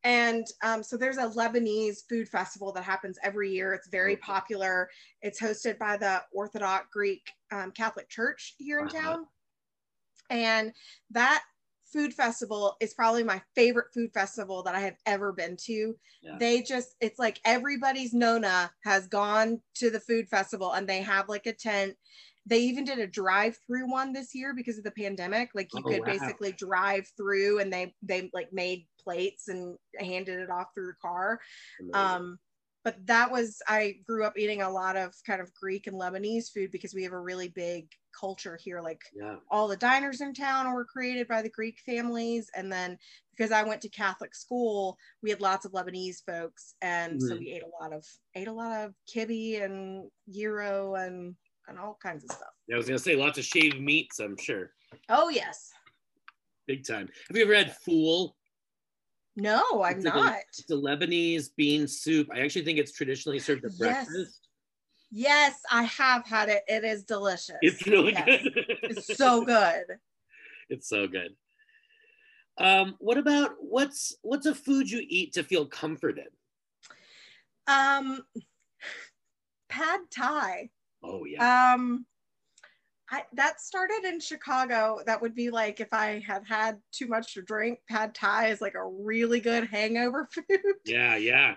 And 0.03 0.48
um, 0.63 0.81
so 0.84 0.98
there's 0.98 1.17
a 1.17 1.29
Lebanese 1.29 2.08
food 2.10 2.27
festival 2.27 2.72
that 2.74 2.84
happens 2.84 3.20
every 3.24 3.51
year. 3.51 3.74
It's 3.74 3.88
very 3.88 4.13
Okay. 4.13 4.22
popular. 4.22 4.89
It's 5.22 5.39
hosted 5.39 5.77
by 5.77 5.98
the 5.98 6.24
Orthodox 6.34 6.88
Greek 6.91 7.22
um, 7.51 7.72
Catholic 7.72 8.10
Church 8.10 8.55
here 8.58 8.79
in 8.79 8.88
Uh-huh. 8.88 9.01
town. 9.01 9.27
And 10.29 10.74
that 11.12 11.43
food 11.91 12.13
festival 12.13 12.77
is 12.79 12.93
probably 12.93 13.22
my 13.24 13.41
favorite 13.53 13.93
food 13.93 14.13
festival 14.13 14.63
that 14.63 14.75
I 14.75 14.79
have 14.79 14.96
ever 15.05 15.34
been 15.34 15.58
to. 15.65 15.96
Yeah. 16.22 16.38
They 16.39 16.62
just, 16.62 16.96
it's 17.01 17.20
like 17.20 17.39
everybody's 17.43 18.13
Nona 18.13 18.72
has 18.86 19.08
gone 19.08 19.62
to 19.75 19.89
the 19.89 20.00
food 20.00 20.29
festival 20.29 20.72
and 20.72 20.88
they 20.88 21.01
have 21.01 21.27
like 21.27 21.48
a 21.48 21.53
tent. 21.53 21.98
They 22.46 22.60
even 22.60 22.86
did 22.86 22.98
a 23.00 23.08
drive 23.08 23.58
through 23.67 23.91
one 23.91 24.13
this 24.13 24.34
year 24.34 24.53
because 24.55 24.77
of 24.77 24.84
the 24.86 24.91
pandemic. 24.91 25.50
Like 25.53 25.74
you 25.74 25.84
Oh, 25.86 25.89
could 25.89 26.00
wow. 26.00 26.05
basically 26.05 26.53
drive 26.53 27.12
through 27.17 27.60
and 27.60 27.72
they, 27.72 27.93
they 28.01 28.29
like 28.34 28.53
made 28.53 28.88
plates 29.03 29.48
and 29.48 29.77
handed 30.00 30.39
it 30.39 30.50
off 30.50 30.67
through 30.74 30.88
the 30.88 30.93
car. 31.01 31.39
Um, 31.93 32.39
but 32.84 33.05
that 33.05 33.31
was 33.31 33.62
I 33.67 33.98
grew 34.08 34.24
up 34.25 34.38
eating 34.38 34.63
a 34.63 34.70
lot 34.70 34.96
of 34.98 35.13
kind 35.25 35.39
of 35.39 35.53
Greek 35.53 35.86
and 35.88 35.96
Lebanese 35.96 36.51
food 36.51 36.72
because 36.72 36.93
we 36.96 37.03
have 37.03 37.13
a 37.13 37.20
really 37.20 37.50
big 37.50 37.91
culture 38.20 38.58
here. 38.62 38.81
Like 38.81 39.01
Yeah. 39.13 39.36
all 39.51 39.67
the 39.67 39.77
diners 39.77 40.22
in 40.22 40.34
town 40.34 40.74
were 40.74 40.86
created 40.86 41.27
by 41.27 41.41
the 41.43 41.50
Greek 41.50 41.79
families, 41.86 42.50
and 42.55 42.72
then 42.72 42.98
because 43.29 43.51
I 43.51 43.63
went 43.63 43.81
to 43.81 43.89
Catholic 43.89 44.34
school, 44.34 44.98
we 45.22 45.29
had 45.29 45.41
lots 45.41 45.63
of 45.65 45.74
Lebanese 45.74 46.24
folks, 46.25 46.74
and 46.81 47.22
so 47.22 47.36
Mhm. 47.36 47.39
we 47.39 47.51
ate 47.51 47.63
a 47.63 47.84
lot 47.84 47.93
of 47.93 48.03
ate 48.34 48.48
a 48.48 48.53
lot 48.53 48.86
of 48.86 48.96
kibbeh 49.08 49.63
and 49.63 50.10
gyro 50.29 50.96
and 50.96 51.36
and 51.67 51.77
all 51.77 51.98
kinds 52.01 52.24
of 52.24 52.31
stuff. 52.31 52.50
Yeah, 52.67 52.75
I 52.75 52.77
was 52.77 52.88
gonna 52.88 52.98
say 53.00 53.15
lots 53.15 53.38
of 53.38 53.46
shaved 53.46 53.79
meats. 53.79 54.20
I'm 54.20 54.38
sure, 54.38 54.74
Oh 55.08 55.29
yes, 55.29 55.72
big 56.65 56.84
time. 56.84 57.10
Have 57.27 57.38
you 57.38 57.43
ever 57.43 57.53
had 57.55 57.77
fool? 57.77 58.36
No, 59.36 59.84
I'm 59.84 59.98
It's 59.98 60.06
like 60.06 60.14
a- 60.14 60.18
not. 60.18 60.36
It's 60.50 60.70
a 60.70 60.74
Lebanese 60.74 61.50
bean 61.56 61.88
soup. 61.88 62.28
I 62.34 62.40
actually 62.42 62.66
think 62.66 62.80
it's 62.80 62.92
traditionally 62.92 63.40
served 63.40 63.66
at 63.66 63.72
Yes. 63.72 63.80
breakfast. 64.08 64.48
Yes, 65.12 65.60
I 65.70 65.84
have 65.84 66.26
had 66.26 66.50
it. 66.50 66.64
It 66.68 66.84
is 66.84 67.04
delicious. 67.04 67.58
It's 67.62 67.86
really 67.86 68.14
Yes. 68.14 68.44
good. 68.44 68.66
It's 68.84 69.18
so 69.18 69.44
good. 69.44 69.86
it's 70.70 70.88
so 70.88 71.08
good. 71.08 71.36
Um, 72.58 72.96
what 73.00 73.18
about 73.18 73.56
what's 73.60 74.16
what's 74.22 74.46
a 74.46 74.54
food 74.54 74.90
you 74.90 75.04
eat 75.08 75.34
to 75.34 75.44
feel 75.44 75.66
comforted? 75.66 76.28
Um, 77.68 78.22
pad 79.70 80.02
thai. 80.16 80.70
Oh 81.04 81.26
yeah. 81.26 81.74
Um, 81.74 82.06
I 83.12 83.24
that 83.34 83.60
started 83.60 84.06
in 84.06 84.20
Chicago. 84.22 85.00
That 85.06 85.22
would 85.22 85.36
be 85.36 85.50
like 85.50 85.82
if 85.82 85.89
I 85.91 86.24
had 86.25 86.44
had 86.48 86.80
too 86.94 87.08
much 87.08 87.34
to 87.34 87.41
drink. 87.41 87.80
Pad 87.89 88.15
thai 88.15 88.48
is 88.48 88.62
like 88.62 88.75
a 88.75 88.88
really 88.88 89.41
good 89.41 89.68
hangover 89.68 90.30
food. 90.34 90.75
yeah, 90.86 91.18
yeah. 91.18 91.56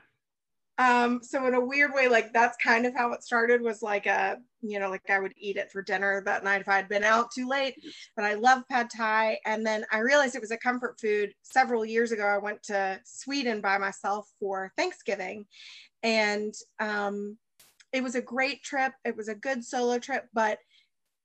Um, 0.76 1.20
so 1.22 1.46
in 1.46 1.54
a 1.54 1.64
weird 1.64 1.94
way, 1.94 2.08
like 2.08 2.32
that's 2.32 2.56
kind 2.56 2.84
of 2.84 2.96
how 2.96 3.12
it 3.12 3.22
started. 3.22 3.62
Was 3.62 3.82
like 3.82 4.06
a 4.06 4.38
you 4.62 4.80
know 4.80 4.90
like 4.90 5.08
I 5.08 5.20
would 5.20 5.34
eat 5.36 5.56
it 5.56 5.70
for 5.70 5.80
dinner 5.80 6.22
that 6.24 6.42
night 6.42 6.60
if 6.60 6.68
I 6.68 6.74
had 6.74 6.88
been 6.88 7.04
out 7.04 7.30
too 7.30 7.48
late. 7.48 7.76
But 8.16 8.24
I 8.24 8.34
love 8.34 8.64
pad 8.68 8.90
thai, 8.90 9.38
and 9.46 9.64
then 9.64 9.84
I 9.92 9.98
realized 9.98 10.34
it 10.34 10.40
was 10.40 10.50
a 10.50 10.56
comfort 10.56 10.98
food. 11.00 11.32
Several 11.42 11.84
years 11.84 12.10
ago, 12.10 12.26
I 12.26 12.38
went 12.38 12.64
to 12.64 12.98
Sweden 13.04 13.60
by 13.60 13.78
myself 13.78 14.28
for 14.40 14.72
Thanksgiving, 14.76 15.46
and 16.02 16.52
um, 16.80 17.38
it 17.92 18.02
was 18.02 18.16
a 18.16 18.20
great 18.20 18.64
trip. 18.64 18.92
It 19.04 19.16
was 19.16 19.28
a 19.28 19.36
good 19.36 19.64
solo 19.64 20.00
trip, 20.00 20.26
but 20.34 20.58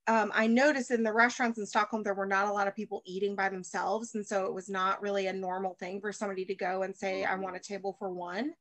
um, 0.10 0.32
I 0.34 0.48
noticed 0.48 0.90
in 0.90 1.04
the 1.04 1.14
restaurants 1.14 1.60
in 1.60 1.68
Stockholm 1.68 2.02
there 2.02 2.16
were 2.16 2.26
not 2.26 2.48
a 2.48 2.52
lot 2.52 2.68
of 2.68 2.76
people 2.76 3.04
eating 3.06 3.36
by 3.36 3.48
themselves, 3.48 4.16
and 4.16 4.26
so 4.26 4.46
it 4.48 4.54
was 4.54 4.68
not 4.68 5.00
really 5.04 5.28
a 5.28 5.34
normal 5.34 5.76
thing 5.76 6.02
for 6.02 6.12
somebody 6.12 6.46
to 6.46 6.56
go 6.56 6.82
and 6.82 6.96
say, 6.98 7.24
"I 7.24 7.36
want 7.36 7.56
a 7.56 7.60
table 7.60 7.96
for 8.00 8.12
one." 8.12 8.56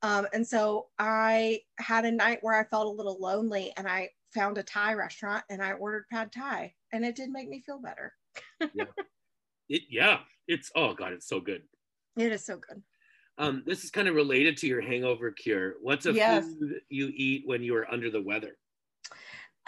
Um, 0.00 0.26
and 0.32 0.46
so 0.46 0.88
I 0.98 1.60
had 1.78 2.06
a 2.06 2.10
night 2.10 2.38
where 2.40 2.54
I 2.58 2.64
felt 2.64 2.86
a 2.86 2.90
little 2.90 3.18
lonely, 3.20 3.70
and 3.76 3.86
I 3.86 4.08
found 4.32 4.56
a 4.56 4.62
Thai 4.62 4.94
restaurant 4.94 5.44
and 5.50 5.62
I 5.62 5.72
ordered 5.72 6.06
pad 6.10 6.32
Thai, 6.32 6.74
and 6.90 7.04
it 7.04 7.16
did 7.16 7.28
make 7.28 7.48
me 7.50 7.62
feel 7.64 7.78
better. 7.80 8.14
yeah. 8.74 8.84
It 9.68 9.82
yeah. 9.90 10.20
It's 10.46 10.70
oh 10.74 10.94
god, 10.94 11.12
it's 11.12 11.28
so 11.28 11.40
good. 11.40 11.60
It 12.16 12.32
is 12.32 12.46
so 12.46 12.56
good. 12.56 12.82
Um, 13.36 13.62
this 13.66 13.84
is 13.84 13.90
kind 13.90 14.08
of 14.08 14.14
related 14.14 14.56
to 14.58 14.66
your 14.66 14.80
hangover 14.80 15.30
cure. 15.30 15.74
What's 15.82 16.06
a 16.06 16.14
Yes. 16.14 16.44
food 16.44 16.80
you 16.88 17.12
eat 17.14 17.42
when 17.44 17.62
you 17.62 17.76
are 17.76 17.92
under 17.92 18.10
the 18.10 18.22
weather? 18.22 18.56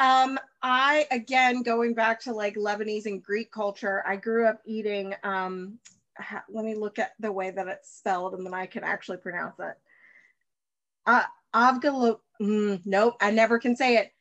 Um, 0.01 0.39
I 0.63 1.07
again 1.11 1.63
going 1.63 1.95
back 1.95 2.21
to 2.23 2.33
like 2.33 2.57
Lebanese 2.57 3.07
and 3.07 3.23
Greek 3.23 3.53
culture. 3.53 4.03
I 4.07 4.17
grew 4.17 4.47
up 4.47 4.61
eating. 4.65 5.15
Um, 5.23 5.79
ha- 6.19 6.45
let 6.49 6.65
me 6.65 6.75
look 6.75 6.99
at 6.99 7.13
the 7.21 7.31
way 7.31 7.51
that 7.51 7.69
it's 7.69 7.99
spelled, 7.99 8.35
and 8.35 8.45
then 8.45 8.55
I 8.55 8.67
can 8.67 8.83
actually 8.83 9.19
pronounce 9.19 9.59
it. 9.61 9.79
Uh, 11.07 11.23
Avgalo. 11.55 12.21
Mm, 12.41 12.81
nope, 12.87 13.17
I 13.21 13.31
never 13.31 13.59
can 13.59 13.77
say 13.77 13.99
it. 13.99 14.13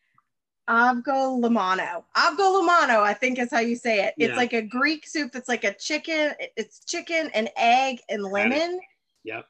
Avgolemono. 0.69 2.03
Avgolemono, 2.15 3.01
I 3.01 3.13
think 3.13 3.39
is 3.39 3.50
how 3.50 3.59
you 3.59 3.75
say 3.75 4.03
it. 4.03 4.13
It's 4.17 4.31
Yeah. 4.31 4.36
like 4.36 4.53
a 4.53 4.62
Greek 4.62 5.07
soup 5.07 5.31
that's 5.31 5.48
like 5.50 5.63
a 5.63 5.74
chicken. 5.74 6.33
It's 6.57 6.83
chicken 6.86 7.31
and 7.33 7.50
egg 7.55 8.00
and 8.09 8.21
lemon 8.24 8.79
Yep. 9.24 9.45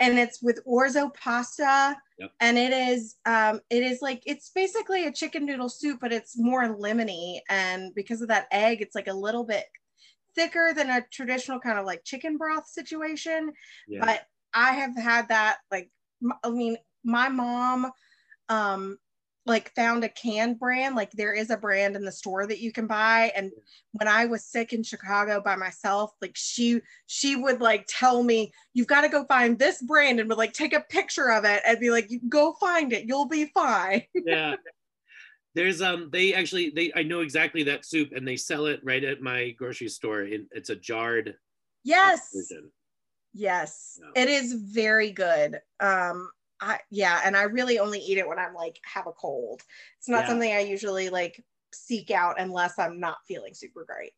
And 0.00 0.18
it's 0.18 0.42
with 0.42 0.60
orzo 0.66 1.14
pasta 1.14 1.96
Yep. 2.18 2.30
and 2.40 2.58
it 2.58 2.72
is 2.72 3.16
um 3.24 3.60
it 3.70 3.82
is 3.82 4.02
like 4.02 4.22
it's 4.26 4.50
basically 4.54 5.06
a 5.06 5.12
chicken 5.12 5.46
noodle 5.46 5.68
soup 5.68 5.98
but 6.00 6.12
it's 6.12 6.36
more 6.38 6.64
lemony 6.76 7.40
and 7.48 7.94
because 7.94 8.20
of 8.20 8.28
that 8.28 8.46
egg 8.50 8.82
it's 8.82 8.94
like 8.94 9.08
a 9.08 9.12
little 9.12 9.44
bit 9.44 9.64
thicker 10.34 10.72
than 10.74 10.90
a 10.90 11.04
traditional 11.12 11.60
kind 11.60 11.78
of 11.78 11.86
like 11.86 12.04
chicken 12.04 12.36
broth 12.36 12.66
situation 12.66 13.52
Yeah. 13.88 14.00
but 14.04 14.22
i 14.52 14.72
have 14.72 14.96
had 14.96 15.28
that 15.28 15.58
like 15.70 15.90
i 16.44 16.50
mean 16.50 16.76
my 17.04 17.28
mom 17.28 17.90
um 18.48 18.98
like 19.50 19.74
found 19.74 20.02
a 20.04 20.08
canned 20.08 20.58
brand 20.58 20.96
like 20.96 21.10
there 21.12 21.34
is 21.34 21.50
a 21.50 21.56
brand 21.56 21.96
in 21.96 22.04
the 22.04 22.12
store 22.12 22.46
that 22.46 22.60
you 22.60 22.72
can 22.72 22.86
buy 22.86 23.30
and 23.36 23.50
when 23.92 24.08
i 24.08 24.24
was 24.24 24.44
sick 24.44 24.72
in 24.72 24.82
chicago 24.82 25.42
by 25.44 25.56
myself 25.56 26.12
like 26.22 26.32
she 26.34 26.80
she 27.06 27.36
would 27.36 27.60
like 27.60 27.84
tell 27.88 28.22
me 28.22 28.50
you've 28.72 28.86
got 28.86 29.02
to 29.02 29.08
go 29.08 29.24
find 29.24 29.58
this 29.58 29.82
brand 29.82 30.18
and 30.18 30.28
would 30.28 30.38
like 30.38 30.54
take 30.54 30.72
a 30.72 30.80
picture 30.88 31.30
of 31.30 31.44
it 31.44 31.60
and 31.66 31.78
be 31.78 31.90
like 31.90 32.10
go 32.28 32.54
find 32.54 32.92
it 32.92 33.04
you'll 33.06 33.28
be 33.28 33.44
fine 33.52 34.02
yeah. 34.14 34.54
There's 35.54 35.82
um 35.82 36.10
they 36.12 36.32
actually 36.32 36.70
they 36.70 36.92
I 36.94 37.02
know 37.02 37.22
exactly 37.22 37.64
that 37.64 37.84
soup 37.84 38.10
and 38.14 38.26
they 38.26 38.36
sell 38.36 38.66
it 38.66 38.80
right 38.84 39.02
at 39.02 39.20
my 39.20 39.50
grocery 39.50 39.88
store. 39.88 40.22
In, 40.22 40.46
it's 40.52 40.70
a 40.70 40.76
jarred 40.76 41.34
yes 41.82 42.30
version. 42.32 42.70
yes 43.32 43.98
Yeah. 44.00 44.22
it 44.22 44.28
is 44.28 44.52
very 44.52 45.10
good 45.10 45.60
um 45.80 46.30
i 46.60 46.78
yeah 46.90 47.20
and 47.24 47.36
i 47.36 47.42
really 47.42 47.78
only 47.78 47.98
eat 48.00 48.18
it 48.18 48.26
when 48.28 48.38
i'm 48.38 48.54
like 48.54 48.78
have 48.84 49.06
a 49.06 49.12
cold 49.12 49.62
it's 49.98 50.08
not 50.08 50.22
Yeah. 50.22 50.28
something 50.28 50.52
i 50.52 50.60
usually 50.60 51.08
like 51.10 51.42
seek 51.72 52.10
out 52.10 52.40
unless 52.40 52.78
i'm 52.78 52.98
not 53.00 53.18
feeling 53.26 53.54
super 53.54 53.84
great 53.84 54.12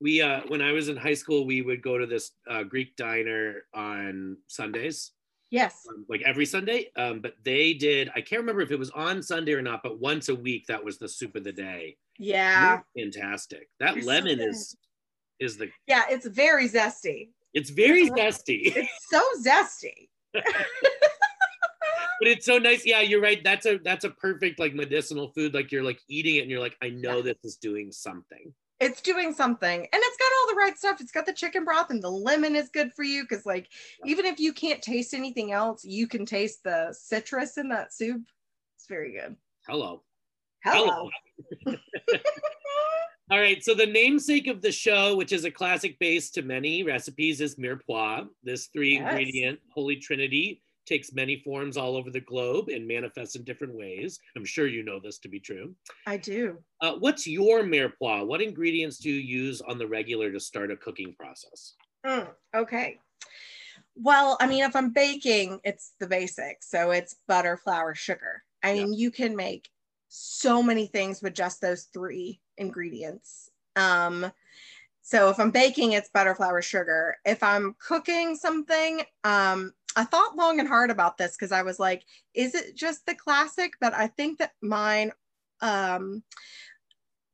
We 0.00 0.22
uh 0.22 0.42
when 0.48 0.62
I 0.62 0.70
was 0.72 0.88
in 0.88 0.96
high 0.96 1.14
school, 1.14 1.44
we 1.44 1.60
would 1.62 1.82
go 1.82 1.98
to 1.98 2.06
this 2.06 2.30
uh, 2.48 2.62
Greek 2.62 2.94
diner 2.96 3.64
on 3.74 4.36
Sundays. 4.46 5.10
yes 5.50 5.84
um, 5.90 6.04
like 6.08 6.22
every 6.22 6.46
Sunday. 6.46 6.90
Um, 6.96 7.20
but 7.20 7.34
they 7.42 7.74
did, 7.74 8.08
I 8.14 8.20
can't 8.20 8.40
remember 8.42 8.62
if 8.62 8.70
it 8.70 8.78
was 8.78 8.90
on 8.90 9.22
Sunday 9.24 9.54
or 9.54 9.62
not, 9.62 9.80
but 9.82 9.98
once 9.98 10.28
a 10.28 10.34
week, 10.36 10.66
that 10.68 10.84
was 10.84 10.98
the 10.98 11.08
soup 11.08 11.34
of 11.34 11.42
the 11.42 11.52
day. 11.52 11.96
yeah 12.16 12.78
Fantastic. 12.96 13.68
That 13.80 14.04
lemon 14.04 14.38
is, 14.38 14.76
is 15.40 15.56
the, 15.56 15.68
yeah 15.88 16.04
it's 16.08 16.26
very 16.28 16.68
zesty 16.68 17.30
it's 17.54 17.70
very 17.70 18.02
It's- 18.06 18.38
zesty, 18.38 18.60
it's 18.76 18.98
so 19.10 19.20
zesty 19.46 19.98
but 22.20 22.28
it's 22.28 22.46
so 22.46 22.58
nice. 22.58 22.84
Yeah, 22.86 23.00
you're 23.00 23.20
right. 23.20 23.42
That's 23.44 23.66
a, 23.66 23.78
that's 23.78 24.04
a 24.04 24.10
perfect 24.10 24.58
like 24.58 24.74
medicinal 24.74 25.32
food. 25.34 25.54
Like 25.54 25.70
you're 25.72 25.82
like 25.82 26.00
eating 26.08 26.36
it 26.36 26.40
and 26.42 26.50
you're 26.50 26.60
like, 26.60 26.76
I 26.82 26.90
know 26.90 27.16
Yeah. 27.18 27.22
this 27.32 27.38
is 27.44 27.56
doing 27.56 27.92
something. 27.92 28.52
it's 28.80 29.00
doing 29.02 29.34
something 29.34 29.80
and 29.80 29.88
it's 29.92 30.16
got 30.18 30.30
all 30.38 30.48
the 30.54 30.54
right 30.56 30.78
stuff 30.78 31.00
it's 31.00 31.10
got 31.10 31.26
the 31.26 31.32
chicken 31.32 31.64
broth 31.64 31.90
and 31.90 32.00
the 32.00 32.08
lemon 32.08 32.54
is 32.54 32.68
good 32.68 32.92
for 32.94 33.02
you 33.02 33.22
because 33.24 33.44
like 33.44 33.66
even 34.06 34.24
if 34.24 34.38
you 34.38 34.52
can't 34.52 34.80
taste 34.80 35.14
anything 35.14 35.50
else 35.50 35.84
you 35.84 36.06
can 36.06 36.24
taste 36.24 36.62
the 36.62 36.94
citrus 36.96 37.58
in 37.58 37.68
that 37.68 37.92
soup 37.92 38.22
it's 38.76 38.86
very 38.88 39.10
good 39.18 39.34
Hello. 39.66 40.04
hello, 40.64 41.10
All 43.30 43.38
right, 43.40 43.62
so 43.62 43.74
the 43.74 43.84
namesake 43.86 44.46
of 44.46 44.62
the 44.62 44.72
show, 44.72 45.14
which 45.16 45.32
is 45.32 45.44
a 45.44 45.50
classic 45.50 45.98
base 45.98 46.30
to 46.30 46.40
many 46.42 46.82
recipes, 46.82 47.42
is 47.42 47.56
mirepoix. 47.56 48.26
This 48.42 48.68
three 48.68 48.94
Yes. 48.94 49.02
ingredient 49.10 49.58
holy 49.74 49.96
trinity 49.96 50.62
takes 50.88 51.12
many 51.12 51.36
forms 51.44 51.76
all 51.76 51.96
over 51.96 52.10
the 52.10 52.20
globe 52.20 52.68
and 52.68 52.86
manifests 52.88 53.36
in 53.36 53.44
different 53.44 53.74
ways. 53.74 54.18
I'm 54.36 54.44
sure 54.44 54.66
you 54.66 54.82
know 54.82 54.98
this 54.98 55.18
to 55.20 55.28
be 55.28 55.38
true. 55.40 55.74
i 56.06 56.16
do 56.16 56.58
Uh, 56.80 56.94
what's 56.94 57.26
your 57.26 57.62
mirepoix? 57.62 58.24
What 58.26 58.40
ingredients 58.40 58.98
do 58.98 59.10
you 59.10 59.20
use 59.42 59.60
on 59.60 59.78
the 59.78 59.86
regular 59.86 60.32
to 60.32 60.40
start 60.40 60.70
a 60.70 60.76
cooking 60.76 61.14
process? 61.18 61.74
Mm, 62.06 62.28
okay 62.54 62.98
well 64.00 64.36
i 64.40 64.46
mean 64.46 64.62
if 64.64 64.76
i'm 64.76 64.92
baking 64.92 65.58
it's 65.64 65.92
the 65.98 66.06
basics 66.06 66.70
so 66.70 66.92
it's 66.92 67.16
butter 67.26 67.56
flour 67.56 67.94
sugar 67.96 68.44
i 68.62 68.68
Yeah. 68.72 68.84
mean 68.84 68.92
you 68.94 69.10
can 69.10 69.34
make 69.34 69.68
so 70.08 70.62
many 70.62 70.86
things 70.86 71.20
with 71.20 71.34
just 71.34 71.60
those 71.60 71.84
three 71.92 72.40
ingredients 72.56 73.50
um 73.74 74.30
so 75.02 75.30
if 75.30 75.40
i'm 75.40 75.50
baking 75.50 75.92
it's 75.92 76.10
butter 76.10 76.34
flour 76.36 76.62
sugar 76.62 77.16
if 77.24 77.42
i'm 77.42 77.74
cooking 77.80 78.36
something 78.36 79.02
um 79.24 79.72
i 79.96 80.04
thought 80.04 80.36
long 80.36 80.60
and 80.60 80.68
hard 80.68 80.90
about 80.90 81.18
this 81.18 81.32
because 81.32 81.52
i 81.52 81.62
was 81.62 81.78
like 81.78 82.02
is 82.34 82.54
it 82.54 82.76
just 82.76 83.04
the 83.06 83.14
classic 83.14 83.72
but 83.80 83.94
i 83.94 84.06
think 84.06 84.38
that 84.38 84.52
mine 84.62 85.12
um 85.60 86.22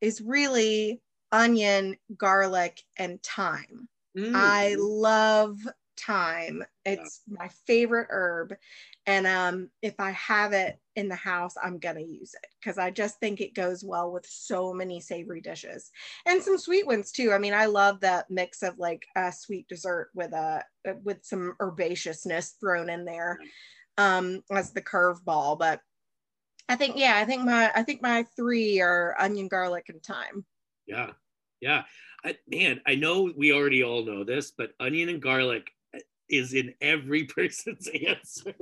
is 0.00 0.20
really 0.20 1.00
onion 1.32 1.96
garlic 2.16 2.82
and 2.98 3.22
thyme 3.22 3.88
Mm, 4.16 4.32
I 4.34 4.76
love 4.78 5.58
thyme. 5.96 6.64
It's 6.84 7.22
my 7.28 7.48
favorite 7.66 8.08
herb. 8.10 8.54
And 9.06 9.26
um, 9.26 9.70
if 9.82 9.98
I 9.98 10.10
have 10.12 10.52
it 10.52 10.78
in 10.96 11.08
the 11.08 11.14
house, 11.16 11.54
I'm 11.62 11.78
going 11.78 11.96
to 11.96 12.02
use 12.02 12.34
it 12.34 12.46
because 12.60 12.78
I 12.78 12.90
just 12.90 13.18
think 13.20 13.40
it 13.40 13.54
goes 13.54 13.84
well 13.84 14.12
with 14.12 14.26
so 14.26 14.72
many 14.72 15.00
savory 15.00 15.40
dishes 15.40 15.90
and 16.26 16.42
some 16.42 16.58
sweet 16.58 16.86
ones 16.86 17.12
too. 17.12 17.32
I 17.32 17.38
mean, 17.38 17.54
I 17.54 17.66
love 17.66 18.00
that 18.00 18.30
mix 18.30 18.62
of 18.62 18.78
like 18.78 19.04
a 19.16 19.32
sweet 19.32 19.68
dessert 19.68 20.10
with 20.14 20.32
a 20.32 20.62
with 21.02 21.18
some 21.22 21.54
herbaceousness 21.60 22.52
thrown 22.60 22.88
in 22.88 23.04
there. 23.04 23.38
um, 23.98 24.42
as 24.50 24.72
the 24.72 24.82
curveball. 24.82 25.58
But 25.58 25.80
I 26.68 26.76
think, 26.76 26.96
yeah, 26.96 27.14
I 27.16 27.24
think 27.24 27.44
my 27.44 27.70
I 27.74 27.82
think 27.82 28.02
my 28.02 28.24
three 28.36 28.80
are 28.80 29.16
onion, 29.18 29.48
garlic, 29.48 29.86
and 29.88 30.02
thyme. 30.02 30.44
Yeah, 30.86 31.10
yeah. 31.60 31.84
I, 32.24 32.36
man, 32.48 32.80
I 32.86 32.94
know 32.94 33.30
we 33.36 33.52
already 33.52 33.82
all 33.82 34.04
know 34.04 34.24
this, 34.24 34.50
but 34.50 34.72
onion 34.80 35.10
and 35.10 35.20
garlic 35.20 35.70
is 36.28 36.54
in 36.54 36.74
every 36.80 37.24
person's 37.36 37.88
answer. 37.88 38.54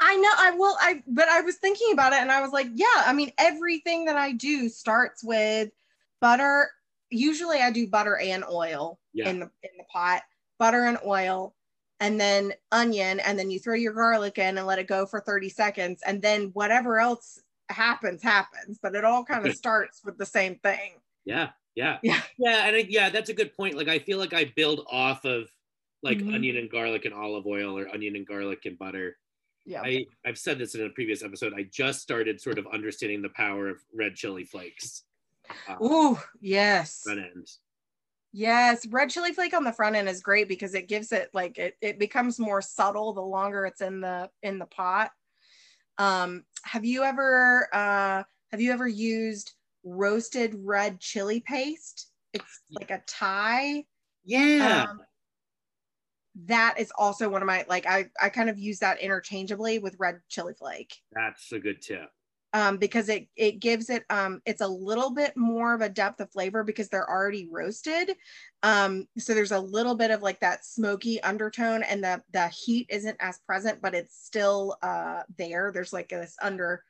I 0.00 0.16
know. 0.16 0.30
I 0.36 0.50
will. 0.52 0.76
I 0.80 1.02
but 1.06 1.28
I 1.28 1.40
was 1.42 1.56
thinking 1.56 1.92
about 1.92 2.12
it, 2.12 2.20
and 2.20 2.32
I 2.32 2.40
was 2.40 2.52
like, 2.52 2.68
yeah. 2.74 2.86
I 3.04 3.12
mean, 3.12 3.32
everything 3.38 4.04
that 4.06 4.16
I 4.16 4.32
do 4.32 4.68
starts 4.68 5.22
with 5.24 5.70
butter. 6.20 6.70
Usually, 7.10 7.58
I 7.60 7.70
do 7.70 7.86
butter 7.86 8.18
and 8.18 8.44
oil 8.50 8.98
Yeah. 9.12 9.28
in 9.28 9.38
the 9.40 9.46
in 9.62 9.70
the 9.78 9.84
pot. 9.92 10.22
Butter 10.58 10.84
and 10.86 10.98
oil, 11.06 11.54
and 12.00 12.18
then 12.18 12.52
onion, 12.72 13.20
and 13.20 13.38
then 13.38 13.50
you 13.50 13.58
throw 13.60 13.74
your 13.74 13.92
garlic 13.92 14.38
in 14.38 14.56
and 14.58 14.66
let 14.66 14.78
it 14.78 14.86
go 14.88 15.04
for 15.06 15.20
thirty 15.20 15.48
seconds, 15.50 16.02
and 16.06 16.20
then 16.22 16.50
whatever 16.54 16.98
else 16.98 17.38
happens 17.68 18.22
happens. 18.22 18.78
But 18.82 18.94
it 18.94 19.04
all 19.04 19.24
kind 19.24 19.46
of 19.46 19.54
starts 19.56 20.00
with 20.04 20.16
the 20.18 20.24
same 20.26 20.56
thing. 20.56 20.94
Yeah, 21.26 21.50
yeah, 21.74 21.98
Yeah. 22.02 22.22
yeah, 22.38 22.66
and 22.66 22.74
I, 22.76 22.86
yeah, 22.88 23.10
that's 23.10 23.28
a 23.28 23.34
good 23.34 23.54
point. 23.54 23.76
Like 23.76 23.88
I 23.88 23.98
feel 23.98 24.18
like 24.18 24.32
I 24.32 24.52
build 24.56 24.86
off 24.90 25.24
of 25.26 25.48
like 26.06 26.18
Mhm. 26.18 26.34
onion 26.34 26.56
and 26.56 26.70
garlic 26.70 27.04
and 27.04 27.14
olive 27.14 27.46
oil, 27.46 27.78
or 27.78 27.88
onion 27.88 28.16
and 28.16 28.26
garlic 28.26 28.64
and 28.64 28.78
butter. 28.78 29.18
Yeah. 29.64 29.82
I 29.82 30.06
I've 30.24 30.38
said 30.38 30.58
this 30.58 30.74
in 30.74 30.82
a 30.86 30.90
previous 30.90 31.22
episode. 31.22 31.52
I 31.54 31.64
just 31.64 32.00
started 32.00 32.40
sort 32.40 32.58
of 32.58 32.66
understanding 32.68 33.20
the 33.22 33.30
power 33.30 33.68
of 33.68 33.82
red 33.92 34.14
chili 34.14 34.44
flakes. 34.44 35.04
Uh, 35.68 35.76
Ooh, 35.84 36.18
yes. 36.40 37.02
front 37.02 37.20
end. 37.20 37.46
Yes, 38.32 38.86
red 38.86 39.10
chili 39.10 39.32
flake 39.32 39.54
on 39.54 39.64
the 39.64 39.72
front 39.72 39.96
end 39.96 40.08
is 40.08 40.20
great 40.20 40.48
because 40.48 40.74
it 40.74 40.88
gives 40.88 41.10
it 41.12 41.30
like 41.32 41.58
it, 41.58 41.76
it 41.80 41.98
becomes 41.98 42.38
more 42.38 42.60
subtle 42.62 43.12
the 43.12 43.20
longer 43.22 43.64
it's 43.66 43.80
in 43.80 44.00
the 44.00 44.30
in 44.42 44.58
the 44.58 44.66
pot. 44.66 45.10
Um, 45.98 46.44
have 46.62 46.84
you 46.84 47.02
ever 47.02 47.68
uh 47.72 48.22
have 48.50 48.60
you 48.60 48.72
ever 48.72 48.86
used 48.86 49.54
roasted 49.84 50.54
red 50.58 51.00
chili 51.00 51.40
paste? 51.40 52.10
It's 52.32 52.62
like 52.70 52.90
a 52.90 53.02
Thai. 53.06 53.86
Yeah, 54.24 54.86
Um, 54.90 55.00
that 56.44 56.74
is 56.78 56.92
also 56.98 57.28
one 57.28 57.42
of 57.42 57.46
my 57.46 57.64
like 57.68 57.86
I 57.86 58.10
I 58.20 58.28
kind 58.28 58.50
of 58.50 58.58
use 58.58 58.78
that 58.80 59.00
interchangeably 59.00 59.78
with 59.78 59.96
red 59.98 60.20
chili 60.28 60.52
flake. 60.54 60.94
that's 61.12 61.50
a 61.52 61.58
good 61.58 61.80
tip. 61.80 62.10
um, 62.52 62.76
because 62.76 63.08
it 63.08 63.26
it 63.36 63.58
gives 63.60 63.88
it 63.90 64.04
um, 64.10 64.40
it's 64.44 64.60
a 64.60 64.68
little 64.68 65.14
bit 65.14 65.36
more 65.36 65.74
of 65.74 65.80
a 65.80 65.88
depth 65.88 66.20
of 66.20 66.30
flavor 66.30 66.62
because 66.62 66.88
they're 66.88 67.08
already 67.08 67.48
roasted. 67.50 68.16
Um, 68.62 69.06
so 69.18 69.32
there's 69.34 69.52
a 69.52 69.60
little 69.60 69.94
bit 69.94 70.10
of 70.10 70.22
like 70.22 70.40
that 70.40 70.64
smoky 70.64 71.22
undertone, 71.22 71.82
and 71.82 72.04
the 72.04 72.22
the 72.32 72.48
heat 72.48 72.86
isn't 72.90 73.16
as 73.20 73.38
present, 73.46 73.80
but 73.80 73.94
it's 73.94 74.14
still 74.16 74.76
uh, 74.82 75.22
there. 75.38 75.70
There's 75.72 75.92
like 75.92 76.08
this 76.10 76.36
under 76.42 76.82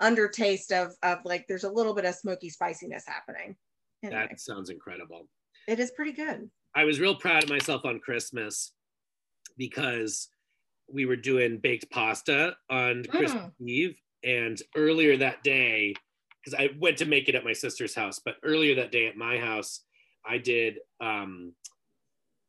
under 0.00 0.28
taste 0.28 0.72
of 0.72 0.94
of 1.02 1.18
like 1.24 1.46
there's 1.48 1.64
a 1.64 1.70
little 1.72 1.94
bit 1.94 2.04
of 2.04 2.14
smoky 2.14 2.48
spiciness 2.50 3.04
happening. 3.06 3.56
Anyway, 4.04 4.26
That 4.30 4.40
sounds 4.40 4.70
incredible. 4.70 5.26
it 5.66 5.80
is 5.80 5.90
pretty 5.90 6.12
good. 6.12 6.48
I 6.78 6.84
was 6.84 7.00
real 7.00 7.16
proud 7.16 7.42
of 7.42 7.50
myself 7.50 7.84
on 7.84 7.98
Christmas 7.98 8.70
because 9.56 10.28
we 10.88 11.06
were 11.06 11.16
doing 11.16 11.58
baked 11.58 11.90
pasta 11.90 12.54
on 12.70 13.02
Christmas 13.10 13.42
Eve. 13.66 14.00
And 14.22 14.62
earlier 14.76 15.16
that 15.16 15.42
day, 15.42 15.94
because 16.40 16.54
I 16.54 16.68
went 16.78 16.96
to 16.98 17.04
make 17.04 17.28
it 17.28 17.34
at 17.34 17.42
my 17.42 17.52
sister's 17.52 17.96
house, 17.96 18.20
but 18.24 18.36
earlier 18.44 18.76
that 18.76 18.92
day 18.92 19.08
at 19.08 19.16
my 19.16 19.38
house, 19.38 19.80
I 20.24 20.38
did 20.38 20.78
um, 21.00 21.52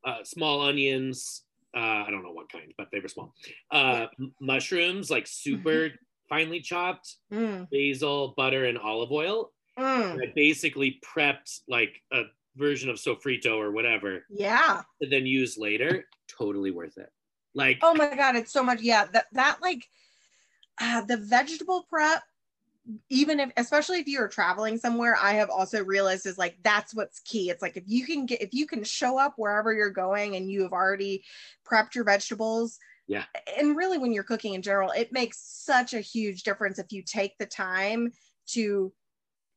uh, 0.06 0.24
small 0.24 0.62
onions. 0.62 1.44
Uh, 1.76 1.80
I 1.80 2.12
don't 2.12 2.22
know 2.22 2.32
what 2.32 2.52
kind, 2.52 2.72
but 2.78 2.90
they 2.92 3.00
were 3.00 3.08
small. 3.08 3.34
Uh, 3.72 4.06
m- 4.20 4.32
mushrooms, 4.40 5.10
like 5.10 5.26
super 5.26 5.90
finely 6.30 6.60
chopped, 6.60 7.16
Mm, 7.34 7.68
basil, 7.72 8.36
butter, 8.38 8.66
and 8.66 8.78
olive 8.78 9.12
oil. 9.12 9.52
mm, 9.80 10.12
And 10.14 10.22
I 10.22 10.32
basically 10.36 11.00
prepped 11.04 11.62
like 11.68 12.00
a 12.14 12.26
version 12.56 12.90
of 12.90 12.98
sofrito 12.98 13.58
or 13.58 13.72
whatever 13.72 14.26
yeah. 14.30 14.82
to 15.02 15.10
then 15.10 15.26
use 15.26 15.58
later, 15.58 16.06
totally 16.28 16.72
worth 16.72 16.98
it. 16.98 17.12
Like, 17.54 17.80
Oh 17.82 17.94
my 17.94 18.16
god, 18.16 18.36
it's 18.36 18.52
so 18.52 18.64
much. 18.64 18.82
Yeah, 18.82 19.06
that 19.14 19.26
that 19.34 19.58
like 19.62 19.88
uh, 20.80 21.02
the 21.02 21.18
vegetable 21.18 21.86
prep. 21.90 22.24
Even 23.10 23.40
if, 23.40 23.52
especially 23.56 24.00
if 24.00 24.08
you're 24.08 24.28
traveling 24.28 24.78
somewhere, 24.78 25.16
I 25.22 25.34
have 25.34 25.50
also 25.52 25.84
realized 25.84 26.26
is 26.26 26.40
like 26.40 26.58
that's 26.64 26.96
what's 26.96 27.20
key. 27.20 27.52
It's 27.52 27.62
like 27.62 27.78
if 27.78 27.84
you 27.86 28.06
can 28.06 28.26
get, 28.26 28.42
if 28.42 28.50
you 28.52 28.66
can 28.66 28.84
show 28.84 29.20
up 29.20 29.34
wherever 29.38 29.72
you're 29.72 29.92
going 29.92 30.36
and 30.36 30.50
you 30.50 30.64
have 30.64 30.74
already 30.74 31.24
prepped 31.70 31.94
your 31.94 32.04
vegetables. 32.04 32.80
Yeah. 33.08 33.26
And 33.58 33.76
really, 33.76 33.98
when 33.98 34.12
you're 34.12 34.24
cooking 34.24 34.54
in 34.54 34.62
general, 34.62 34.92
it 34.92 35.12
makes 35.12 35.40
such 35.40 35.94
a 35.94 36.00
huge 36.00 36.44
difference 36.44 36.80
if 36.80 36.92
you 36.92 37.04
take 37.04 37.38
the 37.38 37.46
time 37.46 38.12
to 38.48 38.92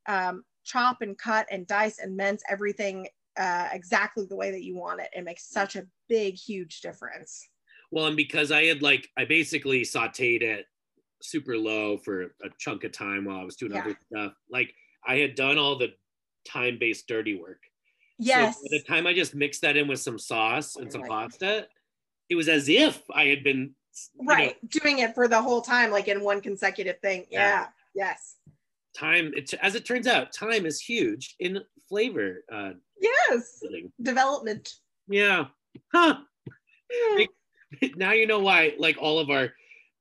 um, 0.07 0.43
chop 0.63 1.01
and 1.01 1.17
cut 1.17 1.45
and 1.51 1.67
dice 1.67 1.99
and 1.99 2.15
mince 2.15 2.43
everything 2.49 3.07
uh, 3.37 3.67
exactly 3.73 4.25
the 4.25 4.35
way 4.35 4.51
that 4.51 4.63
you 4.63 4.75
want 4.75 5.01
it. 5.01 5.09
It 5.15 5.23
makes 5.23 5.45
such 5.49 5.75
a 5.75 5.85
big, 6.07 6.35
huge 6.35 6.81
difference. 6.81 7.49
well, 7.91 8.07
and 8.07 8.15
because 8.17 8.51
I 8.51 8.65
had 8.65 8.81
like, 8.81 9.09
I 9.17 9.25
basically 9.25 9.81
sauteed 9.81 10.41
it 10.41 10.65
super 11.21 11.57
low 11.57 11.97
for 11.97 12.23
a 12.43 12.49
chunk 12.57 12.83
of 12.83 12.91
time 12.91 13.25
while 13.25 13.39
I 13.39 13.43
was 13.43 13.55
doing 13.55 13.71
Yeah. 13.73 13.81
other 13.81 13.97
stuff. 14.11 14.33
Like, 14.49 14.73
I 15.05 15.17
had 15.17 15.35
done 15.35 15.57
all 15.57 15.77
the 15.77 15.93
time 16.45 16.77
based 16.79 17.07
dirty 17.07 17.35
work. 17.35 17.61
So 18.19 18.25
Yes. 18.29 18.55
by 18.55 18.67
the 18.77 18.83
time 18.83 19.07
I 19.07 19.13
just 19.13 19.33
mixed 19.35 19.61
that 19.61 19.77
in 19.77 19.87
with 19.87 19.99
some 19.99 20.17
sauce 20.19 20.75
and 20.75 20.91
some 20.91 21.01
Right. 21.01 21.09
pasta, 21.09 21.67
it 22.29 22.35
was 22.35 22.49
as 22.49 22.67
if 22.69 23.01
I 23.11 23.25
had 23.25 23.43
been 23.43 23.75
you 24.19 24.25
know, 24.25 24.51
doing 24.69 24.99
it 24.99 25.13
for 25.13 25.27
the 25.27 25.39
whole 25.41 25.61
time 25.61 25.91
like 25.91 26.07
in 26.07 26.21
one 26.23 26.41
consecutive 26.41 26.99
thing 26.99 27.27
yeah, 27.29 27.67
Yeah. 27.93 28.07
yes 28.07 28.37
time. 28.95 29.31
It, 29.35 29.53
as 29.61 29.75
it 29.75 29.85
turns 29.85 30.07
out, 30.07 30.33
time 30.33 30.65
is 30.65 30.79
huge 30.79 31.35
in 31.39 31.59
flavor. 31.89 32.43
Uh, 32.51 32.71
yes 32.99 33.59
building. 33.61 33.91
development 34.01 34.75
yeah. 35.07 35.45
Huh. 35.93 36.17
Yeah. 36.91 37.25
Now 37.95 38.11
you 38.11 38.27
know 38.27 38.37
why 38.37 38.75
like 38.77 38.97
all 39.01 39.17
of 39.17 39.31
our 39.31 39.49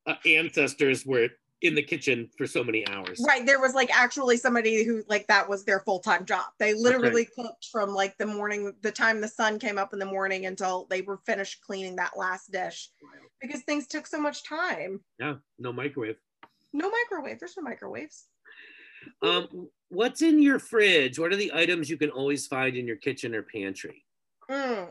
uh, 0.07 0.14
ancestors 0.26 1.07
were 1.07 1.31
in 1.62 1.74
the 1.74 1.83
kitchen 1.83 2.28
for 2.37 2.46
so 2.46 2.62
many 2.62 2.87
hours 2.88 3.24
right 3.26 3.46
there 3.46 3.61
was 3.61 3.72
like 3.72 3.88
actually 3.96 4.37
somebody 4.37 4.85
who 4.85 5.02
like 5.09 5.26
that 5.28 5.48
was 5.48 5.64
their 5.64 5.81
full-time 5.81 6.26
job 6.26 6.44
they 6.59 6.74
literally 6.74 7.26
cooked 7.35 7.68
from 7.72 7.94
like 7.94 8.18
the 8.18 8.26
morning 8.26 8.74
the 8.83 8.92
time 8.92 9.22
the 9.22 9.28
sun 9.28 9.59
came 9.59 9.78
up 9.78 9.94
in 9.94 9.98
the 9.98 10.05
morning 10.05 10.44
until 10.44 10.87
they 10.90 11.00
were 11.00 11.18
finished 11.24 11.62
cleaning 11.62 11.96
that 11.96 12.18
last 12.18 12.52
dish 12.52 12.90
because 13.40 13.62
things 13.62 13.87
took 13.87 14.07
so 14.07 14.20
much 14.20 14.44
time 14.44 15.00
yeah 15.18 15.37
no 15.59 15.72
microwave 15.72 16.16
no 16.74 16.90
microwave 16.90 17.38
there's 17.38 17.57
no 17.57 17.62
microwaves 17.62 18.26
um 19.22 19.68
what's 19.88 20.22
in 20.22 20.40
your 20.40 20.58
fridge 20.58 21.18
what 21.18 21.32
are 21.32 21.37
the 21.37 21.52
items 21.54 21.88
you 21.90 21.96
can 21.96 22.11
always 22.11 22.46
find 22.46 22.76
in 22.76 22.87
your 22.87 22.96
kitchen 22.96 23.35
or 23.35 23.42
pantry 23.42 24.04
Mm. 24.50 24.88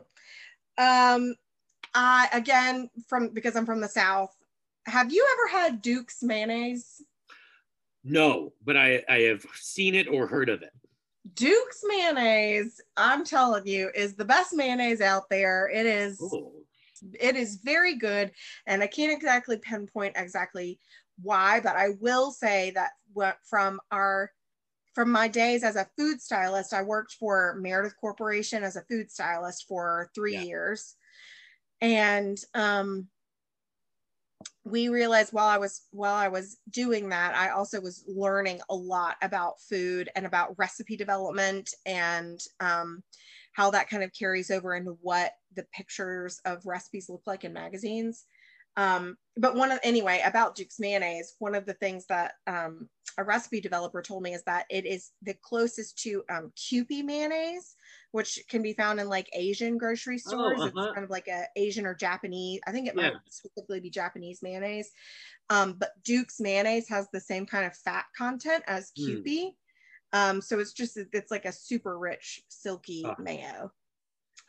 Um, 0.77 1.35
I 1.93 2.29
again 2.33 2.89
from 3.07 3.29
because 3.29 3.55
I'm 3.55 3.65
from 3.65 3.81
the 3.81 3.87
South. 3.87 4.33
Have 4.87 5.11
you 5.11 5.27
ever 5.33 5.63
had 5.63 5.81
Duke's 5.81 6.23
mayonnaise? 6.23 7.01
no 8.03 8.51
but 8.65 8.75
i 8.75 9.03
i 9.09 9.19
have 9.19 9.45
seen 9.53 9.93
it 9.93 10.07
or 10.07 10.25
heard 10.25 10.49
of 10.49 10.63
it 10.63 10.71
Duke's 11.35 11.83
mayonnaise, 11.85 12.81
I'm 12.97 13.23
telling 13.23 13.67
you, 13.67 13.91
is 13.93 14.15
the 14.15 14.25
best 14.25 14.55
mayonnaise 14.55 15.01
out 15.01 15.29
there. 15.29 15.69
It 15.69 15.85
is 15.85 16.19
oh 16.19 16.51
it 17.19 17.35
is 17.35 17.55
very 17.63 17.95
good 17.95 18.31
and 18.67 18.83
i 18.83 18.87
can't 18.87 19.11
exactly 19.11 19.57
pinpoint 19.57 20.13
exactly 20.15 20.77
why 21.21 21.59
but 21.59 21.75
i 21.75 21.89
will 21.99 22.31
say 22.31 22.71
that 22.71 22.91
from 23.49 23.79
our 23.91 24.31
from 24.93 25.11
my 25.11 25.27
days 25.27 25.63
as 25.63 25.75
a 25.75 25.87
food 25.97 26.21
stylist 26.21 26.73
i 26.73 26.81
worked 26.81 27.13
for 27.13 27.57
meredith 27.59 27.95
corporation 27.99 28.63
as 28.63 28.75
a 28.75 28.83
food 28.89 29.11
stylist 29.11 29.65
for 29.67 30.09
three 30.15 30.35
Yeah. 30.35 30.43
years 30.43 30.95
and 31.81 32.37
um 32.53 33.07
we 34.63 34.89
realized 34.89 35.33
while 35.33 35.47
i 35.47 35.57
was 35.57 35.81
while 35.91 36.15
i 36.15 36.27
was 36.27 36.57
doing 36.69 37.09
that 37.09 37.35
i 37.35 37.49
also 37.49 37.81
was 37.81 38.03
learning 38.07 38.59
a 38.69 38.75
lot 38.75 39.15
about 39.21 39.59
food 39.61 40.09
and 40.15 40.25
about 40.25 40.57
recipe 40.57 40.95
development 40.95 41.73
and 41.85 42.39
um, 42.59 43.03
how 43.53 43.71
that 43.71 43.89
kind 43.89 44.03
of 44.03 44.13
carries 44.13 44.51
over 44.51 44.75
into 44.75 44.97
what 45.01 45.33
the 45.55 45.65
pictures 45.73 46.39
of 46.45 46.65
recipes 46.65 47.09
look 47.09 47.23
like 47.25 47.43
in 47.43 47.53
magazines. 47.53 48.25
Um, 48.77 49.17
but 49.37 49.55
one 49.55 49.71
of 49.71 49.79
anyway 49.83 50.21
about 50.25 50.55
Duke's 50.55 50.79
mayonnaise, 50.79 51.35
one 51.39 51.55
of 51.55 51.65
the 51.65 51.73
things 51.73 52.05
that 52.07 52.33
um, 52.47 52.89
a 53.17 53.23
recipe 53.23 53.61
developer 53.61 54.01
told 54.01 54.23
me 54.23 54.33
is 54.33 54.43
that 54.43 54.65
it 54.69 54.85
is 54.85 55.11
the 55.21 55.33
closest 55.41 55.97
to 55.99 56.23
um, 56.29 56.51
Kewpie 56.57 57.03
mayonnaise, 57.03 57.75
which 58.11 58.39
can 58.49 58.61
be 58.61 58.73
found 58.73 58.99
in 58.99 59.09
like 59.09 59.29
Asian 59.33 59.77
grocery 59.77 60.17
stores. 60.17 60.59
uh-huh. 60.59 60.67
It's 60.67 60.93
kind 60.93 61.03
of 61.03 61.09
like 61.09 61.27
a 61.27 61.45
Asian 61.55 61.85
or 61.85 61.95
Japanese. 61.95 62.61
I 62.67 62.71
think 62.71 62.87
it 62.87 62.95
might 62.95 63.13
Yeah. 63.13 63.19
specifically 63.25 63.79
be 63.79 63.89
Japanese 63.89 64.41
mayonnaise. 64.41 64.91
Um, 65.49 65.73
but 65.73 65.91
Duke's 66.03 66.39
mayonnaise 66.39 66.87
has 66.89 67.07
the 67.11 67.19
same 67.19 67.45
kind 67.45 67.65
of 67.65 67.75
fat 67.75 68.05
content 68.17 68.63
as 68.67 68.91
Hmm. 68.97 69.03
Kewpie. 69.03 69.55
Um, 70.13 70.41
so 70.41 70.59
it's 70.59 70.73
just 70.73 70.97
it's 71.13 71.31
like 71.31 71.45
a 71.45 71.51
super 71.53 71.97
rich, 71.97 72.41
silky 72.49 73.03
Ah. 73.05 73.15
mayo. 73.19 73.71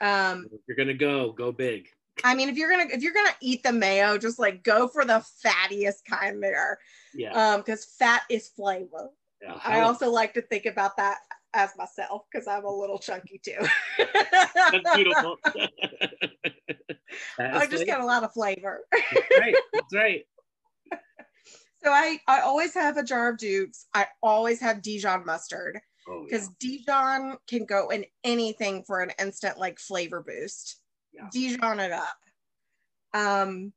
Um, 0.00 0.48
if 0.52 0.60
you're 0.66 0.76
gonna 0.76 0.94
go 0.94 1.32
go 1.32 1.52
big 1.52 1.88
I 2.24 2.34
mean, 2.34 2.48
if 2.48 2.56
you're 2.56 2.70
gonna 2.70 2.88
if 2.92 3.02
you're 3.02 3.14
gonna 3.14 3.34
eat 3.40 3.62
the 3.62 3.72
mayo, 3.72 4.18
just 4.18 4.38
like 4.38 4.62
go 4.62 4.88
for 4.88 5.04
the 5.04 5.24
fattiest 5.44 6.04
kind 6.08 6.42
there. 6.42 6.78
Yeah. 7.14 7.32
Um, 7.32 7.60
because 7.60 7.84
fat 7.98 8.22
is 8.30 8.48
flavor. 8.48 9.10
yeah. 9.42 9.58
I 9.64 9.80
also 9.80 10.10
like 10.10 10.34
to 10.34 10.42
think 10.42 10.66
about 10.66 10.96
that 10.96 11.18
as 11.54 11.70
myself 11.76 12.22
because 12.32 12.46
I'm 12.48 12.64
a 12.64 12.70
little 12.74 12.98
chunky 12.98 13.40
too. 13.44 13.58
That's 13.98 14.90
beautiful. 14.94 15.36
I 17.38 17.66
just 17.66 17.86
got 17.86 18.00
a 18.00 18.06
lot 18.06 18.24
of 18.24 18.32
flavor. 18.32 18.80
That's 18.92 19.38
right. 19.40 19.54
That's 19.72 19.94
right. 19.94 20.24
So 21.84 21.90
I 21.90 22.18
I 22.28 22.40
always 22.40 22.74
have 22.74 22.96
a 22.96 23.02
jar 23.02 23.30
of 23.30 23.38
Dukes. 23.38 23.86
I 23.92 24.06
always 24.22 24.60
have 24.60 24.82
Dijon 24.82 25.26
mustard 25.26 25.80
Oh, 26.08 26.20
yeah. 26.20 26.24
because 26.24 26.48
Dijon 26.60 27.36
can 27.48 27.64
go 27.64 27.88
in 27.90 28.04
anything 28.24 28.82
for 28.84 29.00
an 29.00 29.12
instant 29.20 29.58
like 29.58 29.78
flavor 29.78 30.22
boost. 30.26 30.78
Yeah. 31.12 31.28
Dijon 31.30 31.80
it 31.80 31.92
up. 31.92 32.16
Um, 33.14 33.72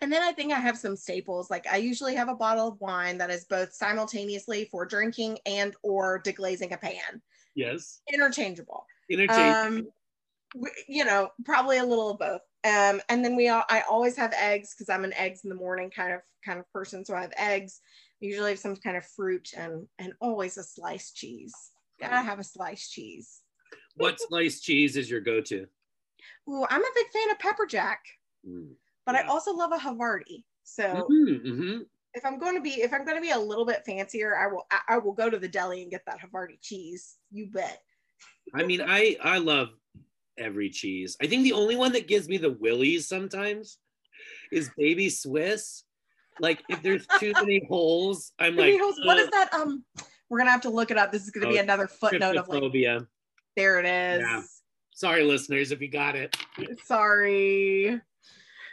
and 0.00 0.12
then 0.12 0.22
I 0.22 0.32
think 0.32 0.52
I 0.52 0.58
have 0.58 0.76
some 0.76 0.96
staples. 0.96 1.50
Like 1.50 1.66
I 1.66 1.76
usually 1.76 2.14
have 2.14 2.28
a 2.28 2.34
bottle 2.34 2.68
of 2.68 2.80
wine 2.80 3.18
that 3.18 3.30
is 3.30 3.44
both 3.44 3.72
simultaneously 3.72 4.68
for 4.70 4.84
drinking 4.84 5.38
and 5.46 5.74
or 5.82 6.20
deglazing 6.22 6.72
a 6.72 6.76
pan. 6.76 7.22
Yes. 7.54 8.00
Interchangeable. 8.12 8.84
Interchange. 9.08 9.56
Um, 9.56 9.86
you 10.88 11.04
know, 11.04 11.30
probably 11.44 11.78
a 11.78 11.84
little 11.84 12.10
of 12.10 12.18
both. 12.18 12.42
Um, 12.64 13.00
and 13.08 13.24
then 13.24 13.36
we 13.36 13.48
all, 13.48 13.64
I 13.68 13.82
always 13.88 14.16
have 14.16 14.32
eggs 14.34 14.74
because 14.74 14.88
I'm 14.88 15.04
an 15.04 15.14
eggs 15.14 15.40
in 15.44 15.50
the 15.50 15.56
morning 15.56 15.90
kind 15.90 16.12
of 16.12 16.20
kind 16.44 16.58
of 16.58 16.70
person. 16.72 17.04
So 17.04 17.14
I 17.14 17.22
have 17.22 17.32
eggs. 17.36 17.80
Usually 18.20 18.50
have 18.50 18.58
some 18.58 18.76
kind 18.76 18.96
of 18.96 19.04
fruit 19.04 19.50
and 19.56 19.86
and 19.98 20.12
always 20.20 20.56
a 20.56 20.62
sliced 20.62 21.16
cheese. 21.16 21.54
Gotta 22.00 22.16
have 22.16 22.38
a 22.38 22.44
sliced 22.44 22.92
cheese. 22.92 23.40
what 23.96 24.18
sliced 24.18 24.64
cheese 24.64 24.96
is 24.96 25.10
your 25.10 25.20
go-to? 25.20 25.66
Ooh, 26.48 26.64
I'm 26.68 26.82
a 26.84 26.90
big 26.94 27.06
fan 27.08 27.30
of 27.30 27.38
pepper 27.38 27.66
jack, 27.66 28.04
Mm. 28.46 28.74
but 29.06 29.14
I 29.14 29.22
also 29.22 29.52
love 29.52 29.72
a 29.72 29.78
Havarti. 29.78 30.44
So 30.62 31.08
Mhm, 31.10 31.44
mhm. 31.44 31.86
if 32.14 32.24
I'm 32.24 32.38
going 32.38 32.54
to 32.54 32.60
be 32.60 32.82
if 32.82 32.92
I'm 32.92 33.04
going 33.04 33.16
to 33.16 33.22
be 33.22 33.30
a 33.30 33.38
little 33.38 33.64
bit 33.64 33.84
fancier, 33.84 34.36
I 34.36 34.46
will 34.46 34.66
I, 34.70 34.80
I 34.88 34.98
will 34.98 35.12
go 35.12 35.30
to 35.30 35.38
the 35.38 35.48
deli 35.48 35.82
and 35.82 35.90
get 35.90 36.04
that 36.06 36.20
Havarti 36.20 36.60
cheese. 36.60 37.18
You 37.30 37.46
bet. 37.46 37.82
I 38.54 38.62
mean, 38.64 38.80
I 38.82 39.16
I 39.22 39.38
love 39.38 39.70
every 40.38 40.70
cheese. 40.70 41.16
I 41.20 41.26
think 41.26 41.42
the 41.42 41.52
only 41.52 41.76
one 41.76 41.92
that 41.92 42.08
gives 42.08 42.28
me 42.28 42.38
the 42.38 42.52
willies 42.52 43.08
sometimes 43.08 43.78
is 44.52 44.70
baby 44.76 45.08
Swiss. 45.08 45.84
Like 46.40 46.62
if 46.68 46.82
there's 46.82 47.06
too 47.18 47.32
many 47.40 47.64
holes, 47.68 48.32
I'm 48.38 48.56
like, 48.56 48.78
what 49.02 49.18
is 49.18 49.30
that? 49.30 49.52
Um, 49.52 49.84
we're 50.28 50.38
gonna 50.38 50.50
have 50.50 50.62
to 50.62 50.70
look 50.70 50.90
it 50.90 50.98
up. 50.98 51.12
This 51.12 51.24
is 51.24 51.30
gonna 51.30 51.48
be 51.48 51.58
Oh, 51.58 51.62
another 51.62 51.88
footnote 51.88 52.36
of 52.36 52.48
like 52.48 52.62
there 53.56 53.78
it 53.78 53.86
is. 53.86 54.20
Yeah. 54.20 54.42
Sorry, 54.94 55.24
listeners, 55.24 55.72
if 55.72 55.80
you 55.80 55.88
got 55.88 56.14
it. 56.16 56.36
Sorry. 56.84 58.00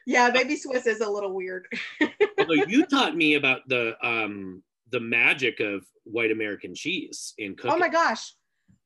Yeah, 0.05 0.29
baby 0.31 0.55
Swiss 0.55 0.87
is 0.87 0.99
a 1.01 1.09
little 1.09 1.33
weird. 1.33 1.67
Although 2.39 2.53
you 2.67 2.85
taught 2.85 3.15
me 3.15 3.35
about 3.35 3.61
the 3.67 3.93
um 4.05 4.63
the 4.91 4.99
magic 4.99 5.59
of 5.59 5.85
white 6.03 6.31
American 6.31 6.73
cheese 6.75 7.33
in 7.37 7.55
cooking. 7.55 7.71
oh 7.71 7.77
my 7.77 7.89
gosh. 7.89 8.33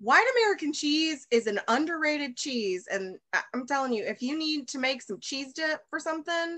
White 0.02 0.28
American 0.38 0.74
cheese 0.74 1.26
is 1.32 1.48
an 1.48 1.60
underrated 1.70 2.36
cheese. 2.36 2.86
And 2.92 3.18
I'm 3.54 3.66
telling 3.66 3.94
you, 3.94 4.04
if 4.04 4.22
you 4.22 4.38
need 4.38 4.68
to 4.70 4.78
make 4.80 5.02
some 5.02 5.20
cheese 5.22 5.54
dip 5.54 5.80
for 5.90 6.00
something, 6.00 6.58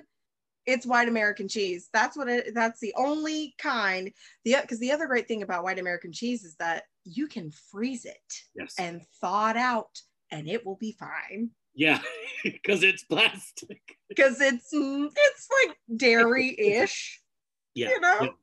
it's 0.66 0.88
white 0.88 1.08
American 1.08 1.48
cheese. 1.48 1.88
That's 1.94 2.18
what 2.18 2.28
it 2.28 2.54
that's 2.56 2.80
the 2.80 2.94
only 2.98 3.54
kind. 3.60 4.12
The 4.44 4.58
because 4.62 4.80
the 4.80 4.92
other 4.92 5.06
great 5.08 5.28
thing 5.28 5.44
about 5.44 5.64
white 5.64 5.80
American 5.80 6.12
cheese 6.12 6.44
is 6.44 6.56
that 6.60 6.84
you 7.06 7.28
can 7.28 7.52
freeze 7.72 8.06
it 8.06 8.34
Yes. 8.56 8.74
and 8.80 9.02
thaw 9.22 9.52
it 9.52 9.58
out 9.58 10.00
and 10.32 10.48
it 10.48 10.66
will 10.66 10.76
be 10.78 10.94
fine. 11.00 11.52
yeah, 11.76 12.00
because 12.44 12.84
it's 12.84 13.04
plastic. 13.04 13.82
Because 14.10 14.40
it's 14.40 14.70
it's 14.72 15.48
like 15.68 15.78
dairy-ish, 15.98 17.20
Yeah. 17.76 17.90
you 17.90 18.00
know. 18.00 18.34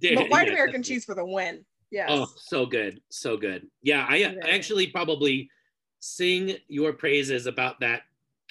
Yeah, 0.00 0.16
But 0.16 0.28
white 0.30 0.46
yeah, 0.46 0.52
American 0.52 0.82
cheese 0.82 1.04
for 1.06 1.14
the 1.14 1.24
win. 1.24 1.64
Yes. 1.90 2.08
Oh, 2.10 2.26
so 2.36 2.66
good, 2.66 3.00
so 3.08 3.36
good. 3.38 3.66
Yeah, 3.82 4.04
I, 4.08 4.16
Yeah. 4.16 4.34
Actually 4.46 4.88
probably 4.88 5.48
sing 6.00 6.56
your 6.68 6.92
praises 6.92 7.46
about 7.46 7.80
that 7.80 8.02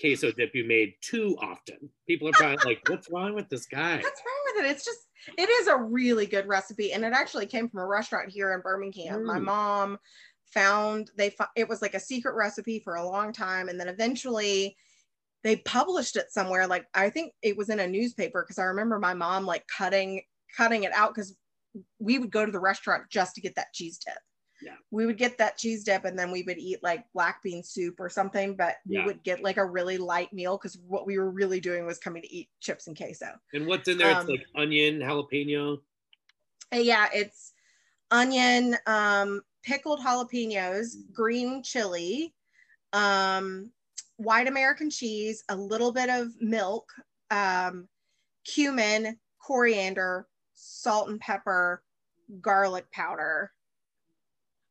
queso 0.01 0.31
dip 0.31 0.55
you 0.55 0.63
made 0.65 0.95
too 1.01 1.37
often. 1.39 1.77
People 2.07 2.27
are 2.29 2.31
probably 2.31 2.57
like, 2.65 2.81
"What's 2.89 3.09
wrong 3.11 3.35
with 3.35 3.49
this 3.49 3.67
guy?" 3.67 3.97
What's 3.97 4.21
wrong 4.25 4.55
with 4.55 4.65
it? 4.65 4.71
It's 4.71 4.83
just 4.85 4.99
it 5.37 5.49
is 5.49 5.67
a 5.67 5.77
really 5.77 6.25
good 6.25 6.47
recipe, 6.47 6.91
and 6.93 7.05
it 7.05 7.13
actually 7.13 7.45
came 7.45 7.69
from 7.69 7.81
a 7.81 7.85
restaurant 7.85 8.31
here 8.31 8.51
in 8.53 8.61
Birmingham. 8.61 9.23
My 9.25 9.37
Mm. 9.37 9.43
mom 9.43 9.99
found 10.53 11.11
they 11.17 11.35
it 11.55 11.67
was 11.67 11.81
like 11.81 11.93
a 11.95 11.99
secret 11.99 12.35
recipe 12.35 12.79
for 12.79 12.95
a 12.95 13.07
long 13.07 13.33
time, 13.33 13.69
and 13.69 13.79
then 13.79 13.87
eventually 13.87 14.75
they 15.43 15.57
published 15.57 16.15
it 16.15 16.31
somewhere. 16.31 16.67
Like 16.67 16.85
I 16.93 17.09
think 17.09 17.33
it 17.41 17.57
was 17.57 17.69
in 17.69 17.79
a 17.79 17.87
newspaper 17.87 18.43
because 18.43 18.59
I 18.59 18.63
remember 18.63 18.99
my 18.99 19.13
mom 19.13 19.45
like 19.45 19.65
cutting 19.67 20.21
cutting 20.55 20.83
it 20.83 20.93
out 20.93 21.13
because 21.13 21.35
we 21.99 22.19
would 22.19 22.31
go 22.31 22.45
to 22.45 22.51
the 22.51 22.59
restaurant 22.59 23.03
just 23.09 23.35
to 23.35 23.41
get 23.41 23.55
that 23.55 23.73
cheese 23.73 23.97
dip. 23.97 24.17
Yeah. 24.61 24.75
We 24.91 25.05
would 25.05 25.17
get 25.17 25.37
that 25.39 25.57
cheese 25.57 25.83
dip 25.83 26.05
and 26.05 26.17
then 26.17 26.31
we 26.31 26.43
would 26.43 26.57
eat 26.57 26.81
like 26.83 27.03
black 27.13 27.43
bean 27.43 27.63
soup 27.63 27.99
or 27.99 28.09
something, 28.09 28.55
but 28.55 28.75
we 28.87 29.03
would 29.03 29.23
get 29.23 29.43
like 29.43 29.57
a 29.57 29.65
really 29.65 29.97
light 29.97 30.31
meal 30.31 30.57
because 30.57 30.77
what 30.87 31.05
we 31.05 31.17
were 31.17 31.31
really 31.31 31.59
doing 31.59 31.85
was 31.85 31.97
coming 31.97 32.21
to 32.21 32.33
eat 32.33 32.47
chips 32.61 32.87
and 32.87 32.95
queso. 32.95 33.27
And 33.53 33.67
what's 33.67 33.89
in 33.89 33.97
there? 33.97 34.11
It's 34.11 34.21
Um, 34.21 34.27
like 34.27 34.45
onion, 34.55 34.99
jalapeno. 34.99 35.81
Uh, 36.73 36.77
yeah, 36.77 37.09
it's 37.13 37.53
onion, 38.09 38.77
um, 38.85 39.41
pickled 39.63 39.99
jalapenos, 39.99 40.95
green 41.13 41.63
chili, 41.63 42.33
um, 42.91 43.71
white 44.17 44.47
American 44.47 44.89
cheese, 44.89 45.43
a 45.49 45.55
little 45.55 45.91
bit 45.91 46.09
of 46.09 46.29
milk, 46.39 46.91
um, 47.31 47.87
cumin, 48.45 49.17
coriander, 49.39 50.27
salt 50.53 51.09
and 51.09 51.19
pepper, 51.19 51.83
garlic 52.41 52.89
powder. 52.91 53.51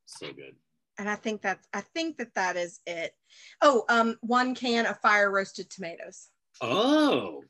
So 0.06 0.32
good. 0.32 0.54
And 0.98 1.08
I 1.08 1.16
think 1.16 1.42
that's 1.42 1.66
I 1.72 1.80
think 1.80 2.18
that 2.18 2.34
that 2.34 2.56
is 2.56 2.80
it. 2.86 3.14
Oh, 3.62 3.84
um, 3.88 4.18
one 4.20 4.54
can 4.54 4.86
of 4.86 5.00
fire 5.00 5.30
roasted 5.30 5.70
tomatoes. 5.70 6.28
Oh. 6.60 7.42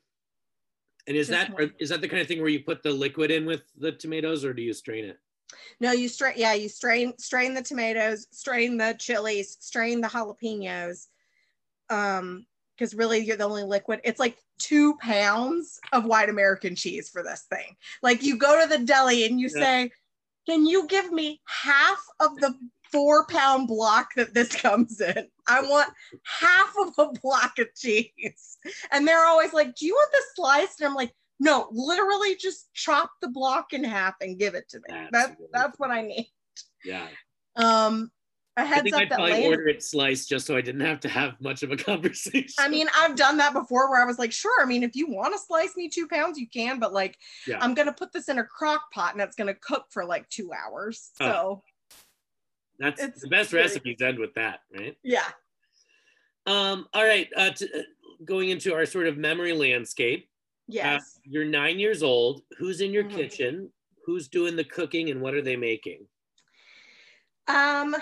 And 1.08 1.16
is 1.16 1.28
Just 1.28 1.48
that 1.48 1.54
one. 1.54 1.72
is 1.80 1.88
that 1.90 2.00
the 2.00 2.08
kind 2.08 2.22
of 2.22 2.28
thing 2.28 2.40
where 2.40 2.48
you 2.48 2.60
put 2.60 2.82
the 2.82 2.92
liquid 2.92 3.32
in 3.32 3.44
with 3.44 3.62
the 3.76 3.90
tomatoes, 3.90 4.44
or 4.44 4.54
do 4.54 4.62
you 4.62 4.72
strain 4.72 5.04
it? 5.04 5.18
No, 5.80 5.92
you 5.92 6.08
strain. 6.08 6.34
Yeah, 6.36 6.54
you 6.54 6.68
strain 6.68 7.16
strain 7.18 7.54
the 7.54 7.62
tomatoes, 7.62 8.26
strain 8.30 8.76
the 8.76 8.94
chilies, 8.98 9.56
strain 9.60 10.00
the 10.00 10.08
jalapenos. 10.08 11.06
Um, 11.90 12.46
because 12.76 12.94
really 12.94 13.18
you're 13.18 13.36
the 13.36 13.44
only 13.44 13.64
liquid. 13.64 14.00
It's 14.02 14.18
like 14.18 14.38
two 14.58 14.96
pounds 14.96 15.78
of 15.92 16.04
white 16.04 16.28
American 16.28 16.74
cheese 16.74 17.08
for 17.08 17.22
this 17.22 17.42
thing. 17.50 17.76
Like 18.02 18.22
you 18.22 18.36
go 18.36 18.60
to 18.60 18.68
the 18.68 18.84
deli 18.84 19.24
and 19.26 19.38
you 19.40 19.48
Yeah. 19.48 19.60
say, 19.60 19.90
"Can 20.48 20.66
you 20.66 20.86
give 20.86 21.12
me 21.12 21.40
half 21.46 22.02
of 22.18 22.34
the 22.36 22.54
four 22.90 23.26
pound 23.26 23.68
block 23.68 24.14
that 24.16 24.34
this 24.34 24.48
comes 24.56 25.00
in? 25.00 25.28
I 25.46 25.60
want 25.62 25.92
half 26.24 26.74
of 26.80 26.94
a 26.98 27.12
block 27.20 27.58
of 27.58 27.68
cheese." 27.76 28.58
And 28.90 29.06
they're 29.06 29.26
always 29.26 29.52
like, 29.52 29.74
"Do 29.76 29.86
you 29.86 29.94
want 29.94 30.10
the 30.12 30.22
sliced?" 30.34 30.80
And 30.80 30.88
I'm 30.88 30.94
like, 30.94 31.12
"No, 31.42 31.68
literally 31.72 32.36
just 32.36 32.72
chop 32.72 33.10
the 33.20 33.28
block 33.28 33.72
in 33.72 33.82
half 33.84 34.14
and 34.20 34.38
give 34.38 34.54
it 34.54 34.68
to 34.70 34.78
me. 34.78 34.84
That's 34.88 35.10
That's 35.12 35.36
that's 35.52 35.78
what 35.80 35.90
I 35.90 36.02
need." 36.02 36.30
Yeah. 36.84 37.08
Um, 37.56 38.10
a 38.56 38.60
I 38.60 38.64
heads 38.64 38.82
think 38.82 38.94
up 38.94 39.00
I'd 39.02 39.08
that 39.10 39.14
probably 39.16 39.32
Lane. 39.32 39.46
order 39.50 39.66
it 39.68 39.82
sliced 39.82 40.28
just 40.28 40.46
so 40.46 40.56
I 40.56 40.60
didn't 40.60 40.82
have 40.82 41.00
to 41.00 41.08
have 41.08 41.40
much 41.40 41.62
of 41.62 41.70
a 41.72 41.76
conversation. 41.90 42.54
I 42.58 42.68
mean, 42.68 42.86
I've 42.94 43.16
done 43.16 43.38
that 43.38 43.54
before 43.54 43.90
where 43.90 44.02
I 44.02 44.04
was 44.04 44.18
like, 44.18 44.30
sure. 44.32 44.62
I 44.62 44.66
mean, 44.66 44.82
if 44.82 44.94
you 44.94 45.08
want 45.08 45.32
to 45.34 45.38
slice 45.38 45.74
me 45.74 45.88
two 45.88 46.06
pounds, 46.06 46.38
you 46.38 46.46
can, 46.48 46.78
but 46.78 46.92
like, 46.92 47.16
Yeah. 47.46 47.58
I'm 47.60 47.72
gonna 47.74 47.92
put 47.94 48.12
this 48.12 48.28
in 48.28 48.38
a 48.38 48.44
crock 48.44 48.92
pot 48.92 49.14
and 49.14 49.22
it's 49.22 49.36
gonna 49.36 49.54
cook 49.54 49.86
for 49.90 50.04
like 50.04 50.28
two 50.28 50.52
hours. 50.52 51.10
Oh. 51.20 51.26
So 51.26 51.62
that's 52.78 53.02
it's 53.02 53.20
the 53.22 53.28
best 53.28 53.50
very- 53.50 53.62
recipes 53.62 54.02
end 54.02 54.18
with 54.18 54.34
that, 54.34 54.60
right? 54.76 54.96
yeah. 55.02 55.28
Um, 56.46 56.86
all 56.92 57.04
right. 57.04 57.28
Uh, 57.36 57.50
to, 57.50 57.64
uh, 57.78 57.82
going 58.24 58.50
into 58.50 58.74
our 58.74 58.84
sort 58.86 59.06
of 59.06 59.16
memory 59.16 59.52
landscape. 59.52 60.28
Yes. 60.68 61.16
Uh, 61.16 61.20
you're 61.24 61.44
nine 61.44 61.78
years 61.78 62.02
old. 62.02 62.42
Who's 62.58 62.80
in 62.80 62.92
your 62.92 63.04
Mhm. 63.04 63.14
kitchen? 63.14 63.72
Who's 64.04 64.28
doing 64.28 64.56
the 64.56 64.64
cooking 64.64 65.10
and 65.10 65.20
what 65.20 65.34
are 65.34 65.42
they 65.42 65.56
making? 65.56 66.08
Um. 67.46 67.96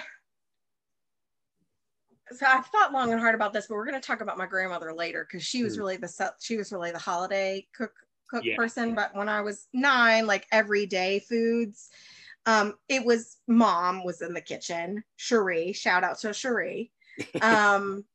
So 2.33 2.47
I've 2.47 2.67
thought 2.67 2.93
long 2.93 3.11
and 3.13 3.21
hard 3.21 3.35
about 3.35 3.53
this, 3.53 3.67
but 3.67 3.75
we're 3.75 3.85
gonna 3.87 4.01
talk 4.01 4.21
about 4.21 4.39
my 4.39 4.47
grandmother 4.47 4.93
later 4.95 5.25
because 5.25 5.45
she 5.45 5.65
was 5.65 5.75
Mm. 5.75 5.79
really 5.79 5.97
the 5.97 6.35
she 6.41 6.57
was 6.57 6.73
really 6.73 6.93
the 6.93 6.99
holiday 6.99 7.67
cook 7.73 7.95
cook 8.29 8.45
Yeah. 8.45 8.57
person. 8.57 8.95
But 8.95 9.15
when 9.17 9.29
I 9.29 9.41
was 9.41 9.69
nine, 9.73 10.27
like 10.27 10.47
everyday 10.53 11.19
foods, 11.21 11.91
um, 12.47 12.79
it 12.89 13.05
was 13.05 13.39
mom 13.49 14.05
was 14.05 14.23
in 14.23 14.33
the 14.33 14.41
kitchen. 14.41 15.03
Cherie, 15.17 15.73
shout 15.73 16.05
out 16.05 16.19
to 16.21 16.33
Cherie. 16.33 16.93
Um, 17.43 18.07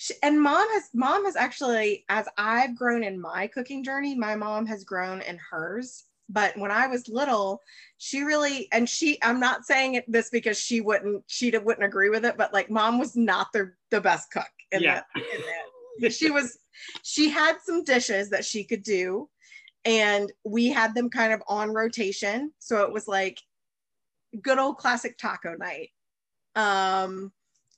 sh- 0.00 0.12
and 0.22 0.40
mom 0.40 0.66
has 0.70 0.84
mom 0.94 1.24
has 1.26 1.36
actually, 1.36 2.04
as 2.08 2.26
I've 2.38 2.74
grown 2.74 3.04
in 3.04 3.20
my 3.20 3.46
cooking 3.46 3.84
journey, 3.84 4.14
my 4.14 4.34
mom 4.34 4.66
has 4.66 4.84
grown 4.84 5.20
in 5.22 5.38
hers. 5.38 6.04
But 6.28 6.56
when 6.56 6.70
I 6.70 6.86
was 6.86 7.08
little, 7.08 7.60
she 7.98 8.22
really 8.22 8.66
and 8.72 8.88
she 8.88 9.22
i'm 9.22 9.38
not 9.38 9.66
saying 9.66 9.94
it 9.94 10.10
this 10.10 10.30
because 10.30 10.58
she 10.58 10.80
wouldn't 10.80 11.22
she 11.26 11.50
wouldn't 11.50 11.84
agree 11.84 12.08
with 12.08 12.24
it 12.24 12.36
but 12.38 12.52
like 12.52 12.70
mom 12.70 12.98
was 12.98 13.14
not 13.14 13.48
the 13.52 13.72
the 13.90 14.00
best 14.00 14.30
cook 14.32 14.48
in 14.72 14.82
Yeah. 14.82 14.94
that, 14.94 15.04
in 15.16 15.40
that 16.00 16.12
she 16.14 16.30
was 16.30 16.58
she 17.02 17.28
had 17.28 17.58
some 17.62 17.84
dishes 17.84 18.30
that 18.30 18.44
she 18.44 18.64
could 18.64 18.82
do 18.82 19.28
and 19.84 20.32
we 20.44 20.68
had 20.68 20.94
them 20.94 21.10
kind 21.10 21.32
of 21.34 21.42
on 21.46 21.74
rotation 21.74 22.52
so 22.58 22.84
it 22.84 22.92
was 22.92 23.06
like 23.06 23.38
good 24.40 24.58
old 24.58 24.78
classic 24.78 25.18
taco 25.18 25.54
night 25.56 25.90
um 26.56 27.30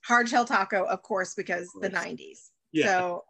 hard 0.05 0.27
shell 0.29 0.45
taco 0.45 0.83
of 0.85 1.01
course 1.01 1.33
because 1.35 1.71
the 1.81 1.89
90s 1.89 2.49
Yeah. 2.71 2.87
so 2.91 3.25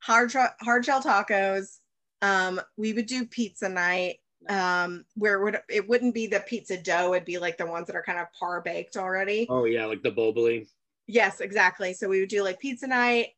hard 0.00 0.32
hard 0.60 0.84
shell 0.84 1.02
tacos 1.02 1.78
um 2.22 2.60
we 2.76 2.92
would 2.92 3.06
do 3.06 3.26
pizza 3.26 3.68
night 3.68 4.18
um 4.48 5.04
where 5.14 5.40
it 5.40 5.44
would 5.44 5.60
it 5.68 5.88
wouldn't 5.88 6.14
be 6.14 6.26
the 6.26 6.40
pizza 6.40 6.80
dough 6.80 7.12
it'd 7.14 7.24
be 7.24 7.38
like 7.38 7.56
the 7.58 7.66
ones 7.66 7.86
that 7.88 7.96
are 7.96 8.02
kind 8.02 8.18
of 8.18 8.26
par 8.38 8.60
baked 8.60 8.96
already 8.96 9.46
Oh 9.50 9.64
yeah, 9.64 9.84
like 9.86 10.02
the 10.02 10.12
boboli. 10.12 10.68
Yes, 11.06 11.40
exactly. 11.40 11.94
So 11.94 12.06
we 12.08 12.20
would 12.20 12.28
do 12.28 12.42
like 12.42 12.60
pizza 12.60 12.86
night. 12.86 13.28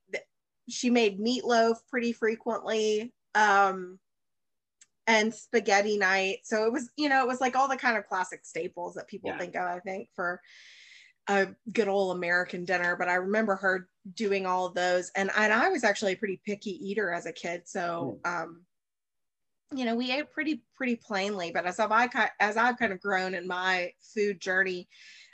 She 0.69 0.91
made 0.91 1.21
meatloaf 1.21 1.77
pretty 1.89 2.13
frequently. 2.13 3.15
Um 3.35 3.99
and 5.07 5.35
spaghetti 5.35 5.97
night. 5.99 6.41
So 6.45 6.65
it 6.67 6.73
was, 6.73 6.91
you 6.97 7.09
know, 7.09 7.23
it 7.23 7.29
was 7.29 7.41
like 7.41 7.57
all 7.57 7.69
the 7.69 7.77
kind 7.77 7.97
of 7.97 8.07
classic 8.07 8.41
staples 8.45 8.95
that 8.95 9.09
people 9.09 9.31
Yeah. 9.31 9.39
think 9.39 9.57
of, 9.57 9.63
I 9.63 9.81
think, 9.81 10.09
for 10.15 10.41
a 11.29 11.49
good 11.73 11.89
old 11.89 12.17
American 12.17 12.65
dinner. 12.65 12.97
But 12.97 13.09
I 13.09 13.15
remember 13.15 13.57
her 13.57 13.89
doing 14.15 14.47
all 14.47 14.67
of 14.67 14.75
those. 14.75 15.11
And, 15.17 15.31
and 15.37 15.53
I 15.53 15.69
was 15.69 15.85
actually 15.85 16.13
a 16.13 16.17
pretty 16.17 16.41
picky 16.45 16.71
eater 16.71 17.13
as 17.13 17.27
a 17.27 17.33
kid. 17.33 17.63
So 17.67 18.21
um 18.25 18.63
you 19.75 19.85
know, 19.85 19.95
we 19.95 20.11
ate 20.11 20.31
pretty 20.33 20.63
pretty 20.75 20.97
plainly, 20.97 21.53
but 21.53 21.65
as 21.65 21.79
I've 21.79 21.93
I, 21.93 22.31
as 22.41 22.57
I've 22.57 22.79
kind 22.79 22.93
of 22.93 23.01
grown 23.01 23.35
in 23.35 23.47
my 23.47 23.93
food 24.15 24.41
journey 24.41 24.89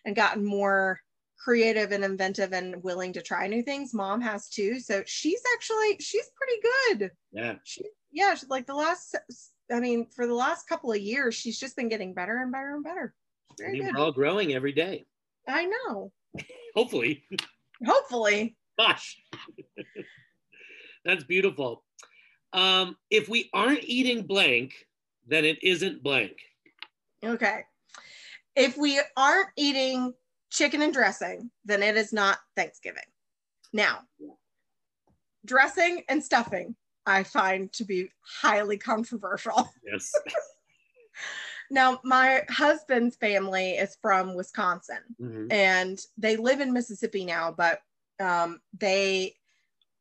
and 0.05 0.15
gotten 0.15 0.45
more 0.45 1.01
creative 1.43 1.93
and 1.93 2.05
inventive 2.05 2.53
and 2.53 2.83
willing 2.83 3.13
to 3.15 3.23
try 3.23 3.47
new 3.47 3.63
things, 3.63 3.95
mom 3.95 4.21
has 4.21 4.49
too. 4.49 4.79
So 4.81 5.03
she's 5.07 5.41
actually 5.55 5.97
she's 6.01 6.29
pretty 6.37 6.63
good. 6.99 7.11
Yeah. 7.33 7.55
She 7.65 7.85
yeah, 8.13 8.35
she's 8.35 8.51
like 8.51 8.67
the 8.67 8.75
last 8.75 9.17
I 9.73 9.81
mean, 9.81 10.07
for 10.15 10.27
the 10.27 10.35
last 10.35 10.69
couple 10.69 10.93
of 10.93 10.99
years, 10.99 11.35
she's 11.35 11.59
just 11.59 11.77
been 11.77 11.89
getting 11.89 12.15
better 12.15 12.37
and 12.43 12.53
better 12.53 12.75
and 12.75 12.85
better. 12.85 13.15
I 13.51 13.55
Very 13.59 13.73
mean, 13.73 13.85
good. 13.87 13.95
we're 13.95 14.01
all 14.05 14.13
growing 14.13 14.55
every 14.55 14.73
day. 14.73 15.07
I 15.49 15.65
know. 15.67 16.13
Hopefully. 16.75 17.25
Hopefully. 17.85 18.57
Gosh. 18.79 19.17
That's 21.05 21.25
beautiful. 21.25 21.85
Um, 22.53 22.97
if 23.11 23.29
we 23.29 23.51
aren't 23.53 23.85
eating 23.85 24.23
blank, 24.23 24.73
then 25.27 25.45
it 25.45 25.63
isn't 25.63 26.03
blank. 26.03 26.39
Okay. 27.25 27.61
If 28.55 28.77
we 28.77 29.01
aren't 29.17 29.49
eating 29.57 30.15
chicken 30.51 30.83
and 30.83 30.93
dressing, 30.93 31.51
then 31.65 31.83
it 31.83 31.97
is 31.97 32.13
not 32.13 32.39
Thanksgiving. 32.57 33.03
Now, 33.73 34.01
dressing 35.45 36.03
and 36.09 36.23
stuffing, 36.23 36.75
I 37.05 37.23
find 37.23 37.73
to 37.75 37.85
be 37.85 38.11
highly 38.41 38.79
controversial. 38.79 39.71
Yes. 39.85 40.13
Now, 41.71 42.01
my 42.05 42.43
husband's 42.49 43.17
family 43.17 43.73
is 43.73 43.97
from 44.01 44.35
Wisconsin 44.35 45.17
Mhm. 45.21 45.53
and 45.53 45.99
they 46.17 46.37
live 46.37 46.61
in 46.61 46.73
Mississippi 46.73 47.25
now, 47.25 47.51
but 47.51 47.81
um, 48.21 48.61
they 48.79 49.37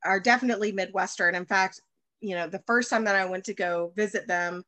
are 0.03 0.19
definitely 0.19 0.71
Midwestern. 0.71 1.35
In 1.35 1.45
fact, 1.45 1.81
you 2.21 2.35
know, 2.35 2.47
the 2.47 2.63
first 2.67 2.89
time 2.89 3.03
that 3.05 3.15
I 3.15 3.25
went 3.25 3.43
to 3.45 3.53
go 3.53 3.91
visit 3.95 4.27
them, 4.27 4.63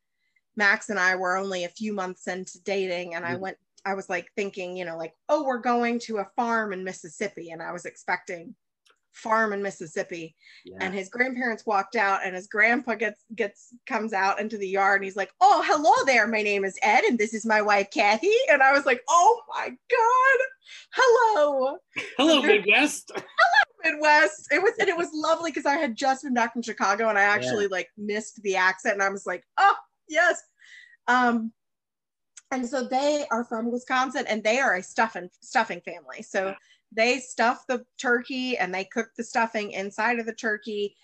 Max 0.55 0.89
and 0.89 0.99
I 0.99 1.15
were 1.15 1.37
only 1.37 1.63
a 1.63 1.69
few 1.69 1.93
months 1.93 2.27
into 2.27 2.59
dating, 2.63 3.13
and 3.15 3.25
I 3.25 3.35
Mhm. 3.35 3.39
went, 3.39 3.57
I 3.85 3.93
was 3.93 4.09
like 4.09 4.31
thinking, 4.35 4.75
you 4.75 4.85
know, 4.85 4.97
like, 4.97 5.13
oh, 5.29 5.43
we're 5.43 5.59
going 5.59 5.99
to 5.99 6.17
a 6.17 6.29
farm 6.35 6.73
in 6.73 6.83
Mississippi, 6.83 7.51
and 7.51 7.61
I 7.61 7.71
was 7.71 7.85
expecting 7.85 8.55
farm 9.17 9.51
in 9.53 9.61
Mississippi. 9.61 10.35
Yeah. 10.65 10.77
and 10.81 10.93
his 10.93 11.09
grandparents 11.09 11.65
walked 11.65 11.95
out 11.95 12.25
and 12.25 12.35
his 12.35 12.47
grandpa 12.47 12.95
gets 12.95 13.23
gets 13.35 13.73
comes 13.85 14.13
out 14.13 14.39
into 14.39 14.57
the 14.57 14.67
yard 14.67 14.97
and 15.01 15.05
he's 15.05 15.15
like 15.15 15.31
oh 15.41 15.63
hello 15.65 16.05
there. 16.05 16.27
My 16.27 16.41
name 16.41 16.63
is 16.65 16.77
ed 16.81 17.03
and 17.03 17.17
this 17.17 17.33
is 17.33 17.45
my 17.45 17.61
wife 17.61 17.89
kathy. 17.91 18.33
And 18.51 18.61
i 18.61 18.71
was 18.71 18.85
like 18.85 19.01
oh 19.09 19.41
my 19.49 19.69
god. 19.69 20.39
Hello. 20.91 21.77
Hello, 22.17 22.41
Midwest. 22.41 23.11
Hello 23.15 23.93
Midwest. 23.93 24.47
It 24.51 24.61
was 24.61 24.73
and 24.79 24.89
it 24.89 24.97
was 24.97 25.09
lovely 25.13 25.51
because 25.51 25.65
i 25.65 25.75
had 25.75 25.95
just 25.95 26.23
been 26.23 26.33
back 26.33 26.53
from 26.53 26.61
chicago 26.61 27.09
and 27.09 27.17
i 27.17 27.23
actually 27.23 27.67
like 27.67 27.89
missed 27.97 28.41
the 28.43 28.55
accent 28.55 28.93
and 28.93 29.03
i 29.03 29.09
was 29.09 29.25
like 29.25 29.43
oh 29.57 29.75
yes. 30.07 30.41
Um 31.07 31.51
and 32.51 32.67
so 32.67 32.83
they 32.83 33.25
are 33.31 33.43
from 33.43 33.71
wisconsin 33.71 34.25
and 34.27 34.43
they 34.43 34.59
are 34.59 34.75
a 34.75 34.83
stuffing 34.83 35.29
stuffing 35.41 35.81
family. 35.81 36.21
So 36.21 36.47
Yeah. 36.47 36.55
They 36.91 37.19
stuff 37.19 37.65
the 37.67 37.85
turkey 37.99 38.57
and 38.57 38.73
they 38.73 38.85
cook 38.85 39.09
the 39.17 39.23
stuffing 39.23 39.71
inside 39.71 40.19
of 40.19 40.25
the 40.25 40.33
turkey 40.33 40.95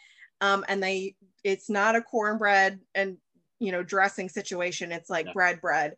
um, 0.42 0.66
and 0.68 0.84
they 0.84 1.16
it's 1.44 1.70
not 1.70 1.96
a 1.96 2.02
cornbread 2.02 2.80
and 2.96 3.18
you 3.60 3.72
know 3.72 3.82
dressing 3.84 4.30
situation. 4.30 4.92
It's 4.92 5.10
like 5.10 5.28
Yeah. 5.28 5.34
bread 5.34 5.62
bread. 5.62 5.96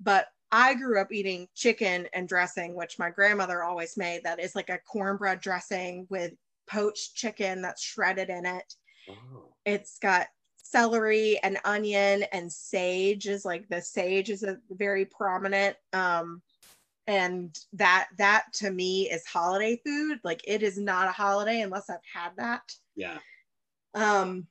But 0.00 0.26
i 0.50 0.74
grew 0.74 0.98
up 0.98 1.12
eating 1.12 1.46
chicken 1.54 2.08
and 2.14 2.26
dressing 2.26 2.74
which 2.74 2.98
my 2.98 3.10
grandmother 3.10 3.62
always 3.62 3.98
made 3.98 4.22
that 4.24 4.40
is 4.40 4.54
like 4.54 4.70
a 4.70 4.78
cornbread 4.90 5.40
dressing 5.40 6.06
with 6.08 6.32
poached 6.66 7.14
chicken 7.14 7.60
that's 7.62 7.82
shredded 7.82 8.30
in 8.30 8.46
it. 8.46 8.74
Oh, 9.08 9.54
it's 9.64 9.98
got 9.98 10.26
celery 10.62 11.38
and 11.42 11.58
onion 11.64 12.24
and 12.32 12.52
sage 12.52 13.26
is 13.26 13.44
like 13.44 13.66
the 13.68 13.80
sage 13.80 14.28
is 14.28 14.42
a 14.42 14.58
very 14.70 15.06
prominent 15.06 15.76
um 15.94 16.42
and 17.08 17.58
that 17.72 18.08
that 18.18 18.44
to 18.52 18.70
me 18.70 19.10
is 19.10 19.26
holiday 19.26 19.80
food. 19.84 20.20
Like 20.22 20.42
it 20.46 20.62
is 20.62 20.78
not 20.78 21.08
a 21.08 21.12
holiday 21.12 21.62
unless 21.62 21.90
i've 21.90 21.98
had 22.12 22.30
that. 22.36 22.70
Yeah. 22.94 23.18
um 23.94 24.46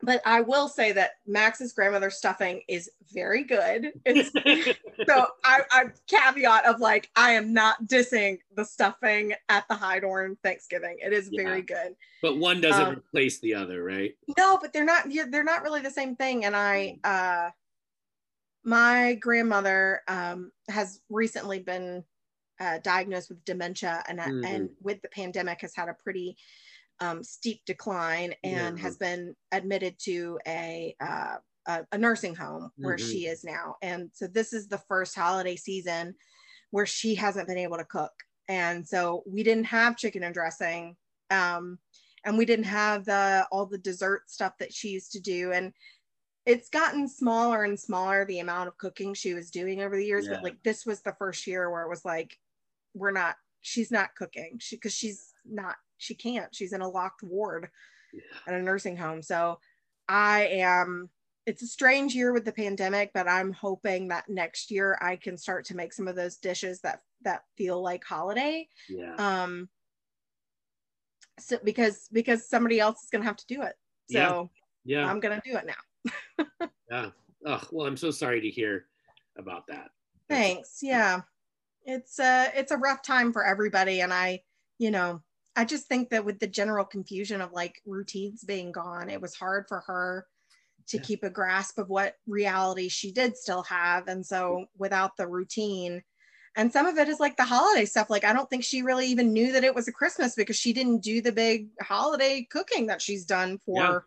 but 0.00 0.20
i 0.24 0.40
will 0.40 0.68
say 0.68 0.92
that 0.92 1.12
max's 1.26 1.72
grandmother 1.72 2.10
stuffing 2.10 2.62
is 2.68 2.90
very 3.12 3.42
good. 3.44 3.92
It's 4.04 4.30
so 5.08 5.26
I, 5.44 5.60
I 5.70 5.84
caveat 6.08 6.66
of 6.66 6.80
like 6.80 7.08
i 7.16 7.30
am 7.32 7.52
not 7.52 7.84
dissing 7.86 8.38
the 8.56 8.64
stuffing 8.64 9.32
at 9.48 9.66
the 9.68 9.74
Hydorn 9.74 10.36
thanksgiving. 10.42 10.96
It 11.00 11.12
is 11.12 11.28
very 11.34 11.62
good. 11.62 11.94
But 12.20 12.38
one 12.38 12.60
doesn't 12.60 12.86
Um, 12.86 12.96
replace 12.96 13.38
the 13.40 13.54
other, 13.54 13.82
right? 13.84 14.14
no 14.36 14.58
but 14.60 14.72
they're 14.72 14.84
not 14.84 15.10
yeah, 15.10 15.24
they're 15.30 15.44
not 15.44 15.62
really 15.62 15.80
the 15.82 15.90
same 15.90 16.16
thing. 16.16 16.44
And 16.44 16.56
i 16.56 16.98
uh 17.04 17.50
my 18.64 19.14
grandmother 19.14 20.02
um 20.08 20.50
has 20.68 21.00
recently 21.08 21.60
been 21.60 22.04
uh, 22.60 22.78
diagnosed 22.82 23.28
with 23.30 23.44
dementia 23.44 24.02
and 24.08 24.20
Mhm. 24.20 24.44
and 24.44 24.70
with 24.80 25.00
the 25.02 25.08
pandemic 25.08 25.60
has 25.60 25.74
had 25.76 25.88
a 25.88 25.94
pretty 25.94 26.36
um, 27.00 27.22
steep 27.22 27.64
decline 27.66 28.34
and 28.44 28.78
Yeah. 28.78 28.82
has 28.82 28.96
been 28.96 29.36
admitted 29.52 29.98
to 30.00 30.38
a 30.46 30.96
uh, 31.00 31.36
a, 31.66 31.86
a 31.92 31.98
nursing 31.98 32.34
home 32.34 32.72
where 32.80 32.98
Mhm. 32.98 33.02
she 33.02 33.26
is 33.26 33.44
now 33.44 33.76
and 33.82 34.10
so 34.14 34.26
this 34.26 34.52
is 34.52 34.68
the 34.68 34.78
first 34.88 35.14
holiday 35.14 35.56
season 35.56 36.14
where 36.70 36.86
she 36.86 37.14
hasn't 37.14 37.48
been 37.48 37.58
able 37.58 37.76
to 37.78 37.84
cook 37.84 38.12
and 38.48 38.86
so 38.88 39.22
we 39.26 39.42
didn't 39.42 39.64
have 39.64 39.96
chicken 39.96 40.22
and 40.24 40.34
dressing 40.34 40.96
um, 41.30 41.78
and 42.24 42.38
we 42.38 42.44
didn't 42.44 42.64
have 42.64 43.04
the 43.04 43.46
all 43.52 43.66
the 43.66 43.78
dessert 43.78 44.28
stuff 44.30 44.54
that 44.58 44.72
she 44.72 44.88
used 44.90 45.12
to 45.12 45.20
do 45.20 45.52
and 45.52 45.72
it's 46.48 46.70
gotten 46.70 47.06
smaller 47.06 47.64
and 47.64 47.78
smaller 47.78 48.24
the 48.24 48.38
amount 48.40 48.68
of 48.68 48.78
cooking 48.78 49.12
she 49.12 49.34
was 49.34 49.50
doing 49.50 49.82
over 49.82 49.96
the 49.96 50.04
years 50.04 50.26
Yeah. 50.26 50.34
but 50.34 50.42
like 50.44 50.56
this 50.64 50.86
was 50.86 51.02
the 51.02 51.14
first 51.18 51.46
year 51.46 51.70
where 51.70 51.82
it 51.82 51.90
was 51.90 52.04
like 52.06 52.36
we're 52.94 53.10
not 53.12 53.36
she's 53.60 53.90
not 53.90 54.14
cooking 54.16 54.56
she 54.58 54.76
because 54.76 54.94
she's 54.94 55.34
not 55.44 55.76
she 55.98 56.14
can't 56.14 56.54
she's 56.54 56.72
in 56.72 56.80
a 56.80 56.88
locked 56.88 57.22
ward 57.22 57.68
Yeah. 58.14 58.22
at 58.46 58.54
a 58.54 58.62
nursing 58.62 58.96
home 58.96 59.20
so 59.22 59.58
i 60.08 60.46
am 60.46 61.10
it's 61.44 61.62
a 61.62 61.66
strange 61.66 62.14
year 62.14 62.32
with 62.32 62.46
the 62.46 62.52
pandemic 62.52 63.10
but 63.12 63.28
i'm 63.28 63.52
hoping 63.52 64.08
that 64.08 64.28
next 64.28 64.70
year 64.70 64.98
i 65.02 65.16
can 65.16 65.36
start 65.36 65.66
to 65.66 65.76
make 65.76 65.92
some 65.92 66.08
of 66.08 66.16
those 66.16 66.36
dishes 66.36 66.80
that 66.80 67.02
that 67.22 67.42
feel 67.58 67.82
like 67.82 68.04
holiday 68.04 68.66
Yeah. 68.88 69.14
um 69.18 69.68
so 71.38 71.58
because 71.62 72.08
because 72.10 72.48
somebody 72.48 72.80
else 72.80 73.02
is 73.02 73.10
gonna 73.10 73.24
have 73.24 73.36
to 73.36 73.46
do 73.46 73.62
it 73.62 73.74
so 74.10 74.50
Yeah. 74.84 75.04
i'm 75.06 75.20
gonna 75.20 75.42
do 75.44 75.56
it 75.56 75.66
now 75.66 75.74
Yeah. 76.90 77.10
Oh, 77.46 77.62
well, 77.70 77.86
I'm 77.86 77.96
so 77.96 78.10
sorry 78.10 78.40
to 78.40 78.48
hear 78.48 78.86
about 79.36 79.66
that. 79.68 79.90
Thanks 80.28 80.78
yeah 80.82 81.20
it's 81.84 82.18
a 82.18 82.52
it's 82.54 82.70
a 82.70 82.76
rough 82.76 83.02
time 83.02 83.32
for 83.32 83.44
everybody 83.44 84.00
and 84.00 84.12
i 84.12 84.42
you 84.78 84.90
know 84.90 85.22
i 85.56 85.64
just 85.64 85.86
think 85.86 86.10
that 86.10 86.24
with 86.24 86.38
the 86.38 86.46
general 86.46 86.84
confusion 86.84 87.40
of 87.40 87.52
like 87.52 87.80
routines 87.86 88.44
being 88.44 88.70
gone 88.70 89.08
it 89.08 89.20
was 89.20 89.34
hard 89.34 89.64
for 89.68 89.80
her 89.86 90.26
to 90.86 90.98
Yeah. 90.98 91.02
keep 91.02 91.24
a 91.24 91.30
grasp 91.30 91.78
of 91.78 91.88
what 91.88 92.16
reality 92.26 92.88
she 92.88 93.10
did 93.10 93.36
still 93.36 93.62
have 93.62 94.08
and 94.08 94.24
so 94.24 94.66
without 94.76 95.16
the 95.16 95.26
routine 95.26 96.02
and 96.56 96.72
some 96.72 96.86
of 96.86 96.98
it 96.98 97.08
is 97.08 97.20
like 97.20 97.36
the 97.36 97.44
holiday 97.44 97.86
stuff 97.86 98.10
like 98.10 98.24
i 98.24 98.32
don't 98.34 98.50
think 98.50 98.64
she 98.64 98.82
really 98.82 99.06
even 99.06 99.32
knew 99.32 99.52
that 99.52 99.64
it 99.64 99.74
was 99.74 99.88
a 99.88 99.92
christmas 99.92 100.34
because 100.34 100.56
she 100.56 100.74
didn't 100.74 101.02
do 101.02 101.22
the 101.22 101.32
big 101.32 101.68
holiday 101.80 102.46
cooking 102.50 102.86
that 102.86 103.00
she's 103.00 103.24
done 103.24 103.58
for 103.64 104.06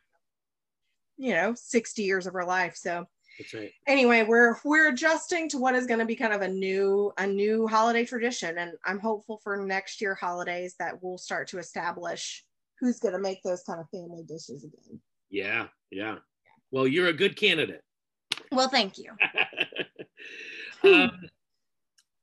you 1.21 1.33
know 1.33 1.53
60 1.55 2.01
years 2.01 2.25
of 2.25 2.33
her 2.33 2.43
life 2.43 2.75
so 2.75 3.05
That's 3.37 3.53
right. 3.53 3.71
anyway 3.87 4.23
we're 4.23 4.55
we're 4.63 4.89
adjusting 4.89 5.47
to 5.49 5.57
what 5.57 5.75
is 5.75 5.85
going 5.85 5.99
to 5.99 6.05
be 6.05 6.15
kind 6.15 6.33
of 6.33 6.41
a 6.41 6.47
new 6.47 7.13
a 7.17 7.27
new 7.27 7.67
holiday 7.67 8.05
tradition 8.05 8.57
and 8.57 8.73
i'm 8.85 8.99
hopeful 8.99 9.39
for 9.43 9.57
next 9.57 10.01
year 10.01 10.15
holidays 10.15 10.75
that 10.79 10.95
we'll 11.01 11.17
start 11.17 11.47
to 11.49 11.59
establish 11.59 12.43
who's 12.81 12.99
going 12.99 13.13
to 13.13 13.19
make 13.19 13.41
those 13.43 13.63
kind 13.63 13.79
of 13.79 13.87
family 13.89 14.23
dishes 14.23 14.65
again. 14.65 14.99
Yeah, 15.29 15.67
yeah. 15.91 16.17
Well, 16.71 16.87
you're 16.87 17.07
a 17.07 17.13
good 17.13 17.37
candidate. 17.37 17.83
Well, 18.51 18.67
thank 18.67 18.97
you. 18.97 19.11
um, 20.83 21.11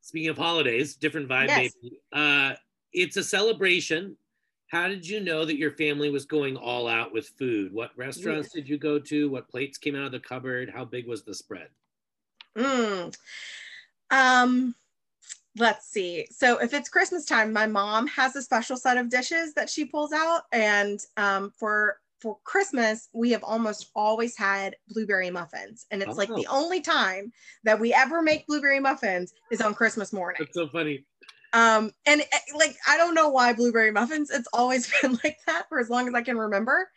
speaking 0.03 0.29
of 0.29 0.37
holidays, 0.37 0.97
different 0.97 1.29
vibe 1.29 1.49
Yes. 1.49 1.73
maybe. 1.83 2.01
Uh, 2.13 2.55
it's 2.93 3.17
a 3.17 3.23
celebration. 3.23 4.17
How 4.69 4.87
did 4.87 5.09
you 5.09 5.21
know 5.21 5.45
that 5.45 5.57
your 5.57 5.73
family 5.73 6.11
was 6.11 6.27
going 6.27 6.57
all 6.57 6.87
out 6.87 7.13
with 7.13 7.29
food? 7.39 7.73
What 7.73 7.91
restaurants 7.97 8.53
did 8.53 8.69
you 8.69 8.77
go 8.79 8.99
to? 8.99 9.31
What 9.31 9.49
plates 9.49 9.79
came 9.79 9.97
out 9.97 10.05
of 10.05 10.13
the 10.13 10.21
cupboard? 10.21 10.71
How 10.71 10.85
big 10.85 11.07
was 11.07 11.25
the 11.25 11.35
spread? 11.35 11.69
Mm. 12.57 13.17
Um, 14.11 14.75
let's 15.57 15.87
see. 15.87 16.27
So 16.31 16.59
if 16.59 16.75
it's 16.75 16.91
Christmas 16.91 17.25
time, 17.25 17.51
my 17.51 17.67
mom 17.67 18.07
has 18.09 18.37
a 18.37 18.43
special 18.43 18.77
set 18.77 18.99
of 18.99 19.09
dishes 19.09 19.55
that 19.55 19.71
she 19.71 19.87
pulls 19.87 20.13
out, 20.13 20.43
and 20.53 21.01
um, 21.17 21.51
for 21.57 21.99
for 22.21 22.37
Christmas, 22.43 23.09
we 23.13 23.31
have 23.31 23.45
almost 23.45 23.91
always 23.95 24.37
had 24.37 24.75
blueberry 24.89 25.31
muffins, 25.31 25.87
and 25.91 26.03
it's 26.03 26.17
like 26.17 26.31
Oh. 26.31 26.37
the 26.37 26.49
only 26.49 26.81
time 26.81 27.33
that 27.63 27.79
we 27.79 27.95
ever 27.95 28.23
make 28.23 28.47
blueberry 28.47 28.81
muffins 28.81 29.33
is 29.53 29.61
on 29.61 29.73
Christmas 29.73 30.13
morning. 30.13 30.37
That's 30.41 30.55
so 30.55 30.69
funny. 30.69 31.07
Um, 31.53 31.93
and 32.07 32.21
eh, 32.21 32.39
like 32.57 32.77
I 32.87 32.97
don't 32.97 33.15
know 33.15 33.29
why 33.29 33.53
blueberry 33.53 33.91
muffins. 33.91 34.31
It's 34.31 34.49
always 34.53 34.91
been 35.03 35.19
like 35.25 35.39
that 35.47 35.69
for 35.69 35.79
as 35.79 35.91
long 35.91 36.09
as 36.09 36.15
I 36.15 36.23
can 36.23 36.37
remember. 36.39 36.91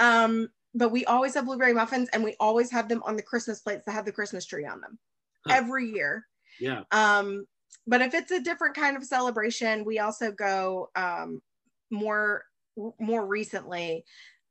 Um, 0.00 0.48
but 0.74 0.90
we 0.90 1.04
always 1.04 1.34
have 1.34 1.44
blueberry 1.46 1.72
muffins, 1.72 2.08
and 2.12 2.24
we 2.24 2.34
always 2.40 2.70
have 2.72 2.88
them 2.88 3.02
on 3.04 3.16
the 3.16 3.22
Christmas 3.22 3.60
plates 3.60 3.84
that 3.86 3.92
have 3.92 4.04
the 4.04 4.12
Christmas 4.12 4.44
tree 4.44 4.66
on 4.66 4.80
them 4.80 4.98
Huh. 5.46 5.54
every 5.56 5.90
year. 5.90 6.26
Yeah. 6.58 6.82
Um, 6.90 7.46
but 7.86 8.00
if 8.00 8.14
it's 8.14 8.30
a 8.30 8.40
different 8.40 8.74
kind 8.74 8.96
of 8.96 9.04
celebration, 9.04 9.84
we 9.84 9.98
also 9.98 10.32
go 10.32 10.90
um, 10.96 11.42
more 11.90 12.44
more 12.98 13.24
recently. 13.26 14.04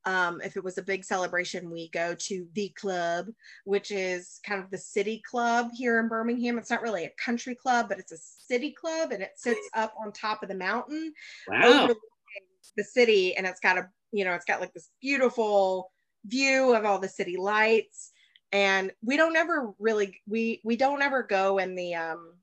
Um, 0.06 0.42
if 0.42 0.58
it 0.58 0.64
was 0.64 0.78
a 0.78 0.84
big 0.84 1.04
celebration, 1.06 1.72
we 1.72 1.90
go 1.90 2.16
to 2.16 2.48
the 2.54 2.70
club, 2.70 3.28
which 3.66 3.92
is 3.92 4.40
kind 4.46 4.62
of 4.64 4.70
the 4.70 4.78
city 4.78 5.22
club 5.30 5.70
here 5.74 6.00
in 6.00 6.10
Birmingham. 6.10 6.58
It's 6.58 6.70
not 6.70 6.82
really 6.82 7.06
a 7.06 7.14
country 7.24 7.56
club, 7.56 7.88
but 7.90 8.00
it's 8.00 8.12
a 8.12 8.18
city 8.18 8.72
club, 8.72 9.12
and 9.12 9.24
it 9.24 9.32
sits 9.36 9.70
up 9.74 9.94
on 9.98 10.12
top 10.12 10.44
of 10.44 10.50
the 10.50 10.56
mountain 10.56 11.14
Wow. 11.48 11.64
overlooking 11.66 12.00
the 12.76 12.84
city, 12.84 13.36
and 13.36 13.46
it's 13.46 13.60
got 13.60 13.78
a 13.78 13.90
you 14.12 14.26
know 14.26 14.34
it's 14.34 14.46
got 14.46 14.62
like 14.62 14.74
this 14.74 14.90
beautiful 15.02 15.92
view 16.26 16.74
of 16.76 16.86
all 16.86 17.00
the 17.00 17.10
city 17.10 17.38
lights. 17.38 18.12
And 18.52 18.92
we 19.04 19.18
don't 19.18 19.36
ever 19.36 19.74
really 19.80 20.22
we 20.28 20.62
we 20.64 20.76
don't 20.76 21.02
ever 21.02 21.24
go 21.24 21.58
in 21.58 21.76
the 21.76 21.96
um 21.96 22.34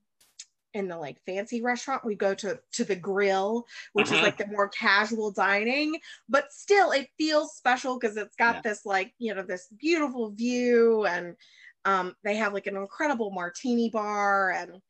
in 0.75 0.89
the 0.89 0.97
like 0.97 1.21
fancy 1.27 1.61
restaurant 1.63 2.05
we 2.05 2.15
go 2.15 2.35
to 2.35 2.59
to 2.73 2.85
the 2.85 2.97
grill 2.97 3.67
which 3.93 4.07
Uh-huh. 4.07 4.17
is 4.17 4.23
like 4.23 4.37
the 4.39 4.47
more 4.47 4.69
casual 4.69 5.31
dining 5.31 5.99
but 6.29 6.53
still 6.53 6.93
it 6.93 7.09
feels 7.19 7.57
special 7.57 7.99
because 7.99 8.17
it's 8.17 8.37
got 8.37 8.57
Yeah. 8.57 8.61
this 8.63 8.87
like 8.87 9.13
you 9.19 9.35
know 9.35 9.43
this 9.43 9.69
beautiful 9.79 10.31
view 10.31 11.05
and 11.07 11.37
um 11.85 12.15
they 12.25 12.37
have 12.37 12.53
like 12.55 12.67
an 12.67 12.77
incredible 12.77 13.31
martini 13.31 13.91
bar 13.91 14.53
and 14.53 14.81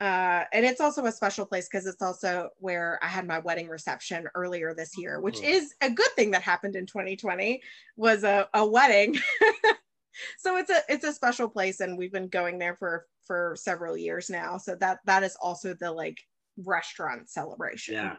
uh 0.00 0.44
and 0.52 0.66
it's 0.66 0.80
also 0.80 1.06
a 1.06 1.12
special 1.12 1.46
place 1.46 1.68
because 1.68 1.86
it's 1.86 2.02
also 2.02 2.50
where 2.58 2.98
i 3.02 3.06
had 3.06 3.26
my 3.26 3.38
wedding 3.38 3.68
reception 3.68 4.26
earlier 4.34 4.74
this 4.74 4.96
year 4.96 5.20
which 5.20 5.40
Oh. 5.40 5.44
is 5.44 5.74
a 5.80 5.90
good 5.90 6.10
thing 6.16 6.32
that 6.32 6.42
happened 6.42 6.76
in 6.76 6.84
2020 6.86 7.62
was 7.96 8.24
a, 8.24 8.48
a 8.54 8.66
wedding 8.66 9.16
so 10.38 10.56
it's 10.56 10.70
a 10.70 10.80
it's 10.88 11.04
a 11.04 11.12
special 11.12 11.48
place 11.48 11.80
and 11.80 11.96
we've 11.98 12.12
been 12.12 12.28
going 12.28 12.58
there 12.58 12.74
for 12.76 13.06
for 13.26 13.56
several 13.58 13.96
years 13.96 14.30
now 14.30 14.56
so 14.56 14.74
that 14.76 14.98
that 15.04 15.22
is 15.22 15.36
also 15.40 15.74
the 15.74 15.90
like 15.90 16.18
restaurant 16.58 17.28
celebration 17.28 17.94
Yeah. 17.94 18.16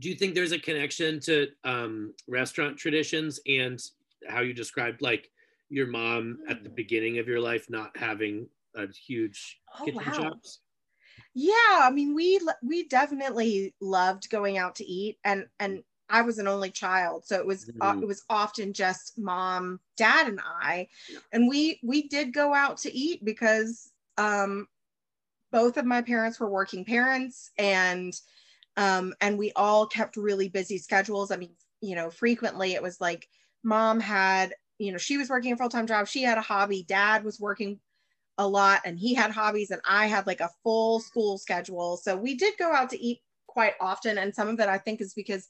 Do 0.00 0.08
you 0.08 0.16
think 0.16 0.34
there's 0.34 0.52
a 0.52 0.58
connection 0.58 1.20
to 1.20 1.48
um, 1.62 2.14
restaurant 2.26 2.76
traditions 2.76 3.38
and 3.46 3.80
how 4.26 4.40
you 4.40 4.52
described 4.52 5.00
like 5.02 5.30
your 5.68 5.86
mom 5.86 6.38
at 6.48 6.64
the 6.64 6.70
beginning 6.70 7.18
of 7.18 7.28
your 7.28 7.40
life 7.40 7.66
not 7.70 7.96
having 7.96 8.48
a 8.74 8.86
huge 8.88 9.60
Oh, 9.80 9.84
kitchen 9.84 10.02
wow. 10.14 10.32
yeah 11.34 11.80
i 11.80 11.90
mean 11.90 12.14
we 12.14 12.38
we 12.62 12.88
definitely 12.88 13.74
loved 13.80 14.28
going 14.30 14.58
out 14.58 14.74
to 14.76 14.84
eat 14.84 15.18
and 15.24 15.46
and 15.60 15.82
i 16.12 16.22
was 16.22 16.38
an 16.38 16.48
only 16.48 16.70
child 16.70 17.24
so 17.26 17.36
it 17.36 17.46
was 17.46 17.70
uh, 17.80 17.94
Mhm. 17.94 18.02
it 18.02 18.06
was 18.06 18.24
often 18.30 18.72
just 18.72 19.18
mom 19.18 19.80
dad 19.96 20.28
and 20.28 20.40
i 20.44 20.88
Yeah. 21.08 21.18
and 21.32 21.48
we 21.48 21.80
we 21.82 22.08
did 22.08 22.32
go 22.32 22.54
out 22.54 22.78
to 22.78 22.92
eat 22.94 23.24
because 23.24 23.92
um 24.18 24.68
both 25.50 25.76
of 25.76 25.84
my 25.84 26.02
parents 26.02 26.38
were 26.40 26.50
working 26.50 26.84
parents 26.84 27.50
and 27.58 28.14
um 28.76 29.14
and 29.20 29.38
we 29.38 29.52
all 29.56 29.86
kept 29.86 30.16
really 30.16 30.48
busy 30.48 30.78
schedules 30.78 31.30
i 31.30 31.36
mean 31.36 31.54
you 31.80 31.94
know 31.94 32.10
frequently 32.10 32.74
it 32.74 32.82
was 32.82 33.00
like 33.00 33.28
mom 33.62 34.00
had 34.00 34.54
you 34.78 34.92
know 34.92 34.98
she 34.98 35.18
was 35.18 35.28
working 35.28 35.52
a 35.52 35.56
full-time 35.56 35.86
job 35.86 36.06
she 36.06 36.22
had 36.22 36.38
a 36.38 36.42
hobby 36.42 36.84
dad 36.84 37.24
was 37.24 37.40
working 37.40 37.80
a 38.38 38.46
lot 38.48 38.80
and 38.84 38.98
he 38.98 39.14
had 39.14 39.30
hobbies 39.30 39.70
and 39.70 39.80
I 39.86 40.06
had 40.06 40.26
like 40.26 40.40
a 40.40 40.50
full 40.62 41.00
school 41.00 41.38
schedule. 41.38 41.96
So 41.98 42.16
we 42.16 42.34
did 42.34 42.54
go 42.58 42.72
out 42.72 42.90
to 42.90 43.00
eat 43.00 43.20
quite 43.46 43.74
often. 43.80 44.18
And 44.18 44.34
some 44.34 44.48
of 44.48 44.58
it 44.58 44.68
I 44.68 44.78
think 44.78 45.00
is 45.00 45.14
because 45.14 45.48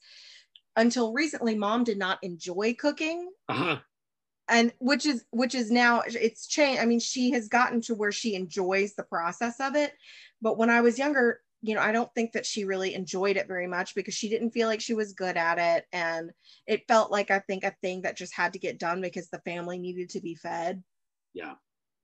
until 0.75 1.13
recently, 1.13 1.55
mom 1.55 1.83
did 1.83 1.97
not 1.97 2.19
enjoy 2.23 2.73
cooking. 2.73 3.29
Uh-huh. 3.49 3.77
And 4.49 4.73
which 4.79 5.05
is 5.05 5.23
which 5.31 5.55
is 5.55 5.71
now 5.71 6.03
it's 6.05 6.47
changed. 6.47 6.81
I 6.81 6.85
mean, 6.85 6.99
she 6.99 7.31
has 7.31 7.47
gotten 7.47 7.79
to 7.81 7.95
where 7.95 8.11
she 8.11 8.35
enjoys 8.35 8.93
the 8.93 9.03
process 9.03 9.59
of 9.59 9.75
it. 9.75 9.93
But 10.41 10.57
when 10.57 10.69
I 10.69 10.81
was 10.81 10.99
younger, 10.99 11.39
you 11.61 11.75
know, 11.75 11.81
I 11.81 11.93
don't 11.93 12.13
think 12.13 12.33
that 12.33 12.45
she 12.45 12.65
really 12.65 12.93
enjoyed 12.93 13.37
it 13.37 13.47
very 13.47 13.67
much 13.67 13.95
because 13.95 14.13
she 14.13 14.27
didn't 14.27 14.51
feel 14.51 14.67
like 14.67 14.81
she 14.81 14.93
was 14.93 15.13
good 15.13 15.37
at 15.37 15.59
it. 15.59 15.85
And 15.93 16.31
it 16.67 16.87
felt 16.89 17.09
like 17.09 17.31
I 17.31 17.39
think 17.39 17.63
a 17.63 17.73
thing 17.81 18.01
that 18.01 18.17
just 18.17 18.35
had 18.35 18.51
to 18.53 18.59
get 18.59 18.79
done 18.79 18.99
because 18.99 19.29
the 19.29 19.39
family 19.39 19.79
needed 19.79 20.09
to 20.09 20.19
be 20.19 20.35
fed. 20.35 20.83
Yeah. 21.33 21.53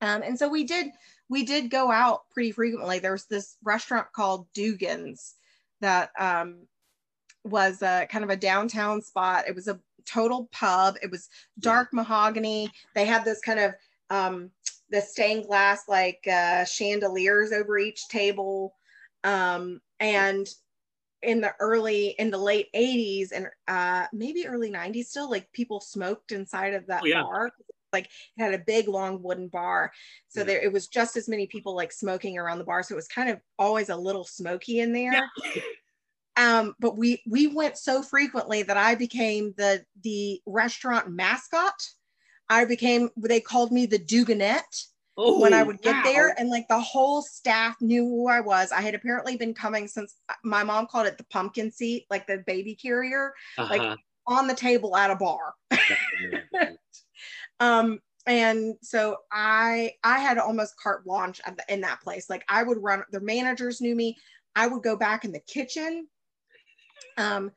Um, 0.00 0.22
and 0.22 0.38
so 0.38 0.48
we 0.48 0.64
did 0.64 0.86
we 1.28 1.44
did 1.44 1.70
go 1.70 1.90
out 1.90 2.22
pretty 2.30 2.52
frequently. 2.52 2.98
There 2.98 3.12
was 3.12 3.26
this 3.26 3.56
restaurant 3.62 4.06
called 4.14 4.46
Dugan's 4.54 5.34
that 5.82 6.10
um, 6.18 6.66
was 7.44 7.82
a 7.82 8.06
kind 8.10 8.24
of 8.24 8.30
a 8.30 8.36
downtown 8.36 9.00
spot. 9.00 9.44
It 9.48 9.54
was 9.54 9.68
a 9.68 9.80
total 10.06 10.48
pub. 10.52 10.96
It 11.02 11.10
was 11.10 11.28
dark 11.58 11.92
mahogany. 11.92 12.70
They 12.94 13.04
had 13.04 13.24
this 13.24 13.40
kind 13.40 13.60
of 13.60 13.74
um, 14.10 14.50
the 14.90 15.00
stained 15.00 15.46
glass 15.46 15.84
like 15.88 16.26
uh, 16.30 16.64
chandeliers 16.64 17.52
over 17.52 17.78
each 17.78 18.08
table. 18.08 18.74
Um, 19.24 19.80
and 20.00 20.48
in 21.22 21.40
the 21.42 21.54
early 21.60 22.08
in 22.18 22.30
the 22.30 22.38
late 22.38 22.68
80s 22.74 23.32
and 23.32 23.46
uh, 23.68 24.06
maybe 24.12 24.46
early 24.46 24.70
90s 24.70 25.04
still 25.06 25.30
like 25.30 25.52
people 25.52 25.80
smoked 25.80 26.32
inside 26.32 26.72
of 26.72 26.86
that 26.86 27.02
Oh, 27.02 27.06
yeah. 27.06 27.22
bar 27.22 27.50
like 27.92 28.06
it 28.06 28.42
had 28.42 28.54
a 28.54 28.58
big 28.58 28.88
long 28.88 29.22
wooden 29.22 29.48
bar 29.48 29.92
so 30.28 30.40
Yeah. 30.40 30.44
there 30.46 30.62
it 30.62 30.72
was 30.72 30.88
just 30.88 31.18
as 31.18 31.28
many 31.28 31.46
people 31.46 31.74
like 31.76 31.92
smoking 31.92 32.38
around 32.38 32.56
the 32.56 32.64
bar 32.64 32.82
so 32.82 32.94
it 32.94 32.96
was 32.96 33.08
kind 33.08 33.28
of 33.28 33.38
always 33.58 33.90
a 33.90 33.96
little 33.96 34.24
smoky 34.24 34.80
in 34.80 34.94
there 34.94 35.30
um 36.36 36.74
but 36.78 36.96
we 36.96 37.22
we 37.28 37.46
went 37.46 37.76
so 37.76 38.02
frequently 38.02 38.62
that 38.62 38.76
i 38.76 38.94
became 38.94 39.52
the 39.56 39.84
the 40.04 40.40
restaurant 40.46 41.10
mascot 41.10 41.74
i 42.48 42.64
became 42.64 43.08
they 43.16 43.40
called 43.40 43.72
me 43.72 43.86
the 43.86 43.98
duganette 43.98 44.86
Oh, 45.22 45.38
when 45.40 45.52
I 45.52 45.62
would 45.62 45.82
get 45.82 45.96
wow. 45.96 46.02
there, 46.04 46.34
and 46.38 46.48
like 46.48 46.66
the 46.68 46.80
whole 46.80 47.20
staff 47.20 47.76
knew 47.82 48.04
who 48.06 48.28
I 48.28 48.40
was. 48.40 48.72
I 48.72 48.80
had 48.80 48.94
apparently 48.94 49.36
been 49.36 49.52
coming 49.52 49.86
since 49.86 50.14
uh, 50.30 50.34
my 50.44 50.64
mom 50.64 50.86
called 50.86 51.08
it 51.08 51.18
the 51.18 51.24
pumpkin 51.24 51.70
seat, 51.70 52.06
like 52.08 52.26
the 52.26 52.38
baby 52.46 52.74
carrier, 52.74 53.34
like- 53.58 53.82
Uh-huh. 53.82 53.96
on 54.26 54.46
the 54.46 54.54
table 54.54 54.96
at 54.96 55.10
a 55.10 55.16
bar. 55.16 55.54
Um, 57.58 58.00
and 58.26 58.76
so 58.82 59.18
I 59.30 59.92
I 60.02 60.18
had 60.20 60.38
almost 60.38 60.78
carte 60.82 61.04
blanche 61.04 61.40
at 61.44 61.56
the, 61.56 61.64
in 61.72 61.82
that 61.82 62.00
place. 62.00 62.30
Like 62.30 62.44
I 62.48 62.62
would 62.62 62.78
run. 62.82 63.04
The 63.10 63.20
managers 63.20 63.80
knew 63.80 63.94
me. 63.94 64.16
I 64.56 64.66
would 64.66 64.82
go 64.82 64.96
back 64.96 65.24
in 65.26 65.32
the 65.32 65.40
kitchen. 65.40 66.08
Um, 67.16 67.50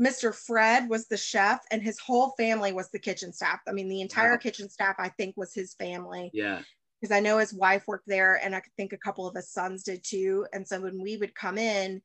Mr. 0.00 0.34
Fred 0.34 0.88
was 0.88 1.06
the 1.08 1.16
chef, 1.16 1.60
and 1.70 1.82
his 1.82 1.98
whole 1.98 2.30
family 2.38 2.72
was 2.72 2.90
the 2.90 2.98
kitchen 2.98 3.32
staff. 3.32 3.60
I 3.68 3.72
mean, 3.72 3.88
the 3.88 4.00
entire 4.00 4.32
Wow. 4.32 4.38
kitchen 4.38 4.70
staff, 4.70 4.96
I 4.98 5.10
think, 5.10 5.36
was 5.36 5.52
his 5.52 5.74
family 5.74 6.30
yeah. 6.32 6.62
because 7.00 7.14
I 7.14 7.20
know 7.20 7.38
his 7.38 7.52
wife 7.52 7.84
worked 7.86 8.08
there 8.08 8.36
and 8.42 8.56
I 8.56 8.62
think 8.76 8.92
a 8.92 8.98
couple 8.98 9.26
of 9.26 9.34
his 9.34 9.50
sons 9.50 9.82
did 9.82 10.02
too. 10.02 10.46
And 10.54 10.66
so 10.66 10.80
when 10.80 11.02
we 11.02 11.18
would 11.18 11.34
come 11.34 11.58
in, 11.58 12.00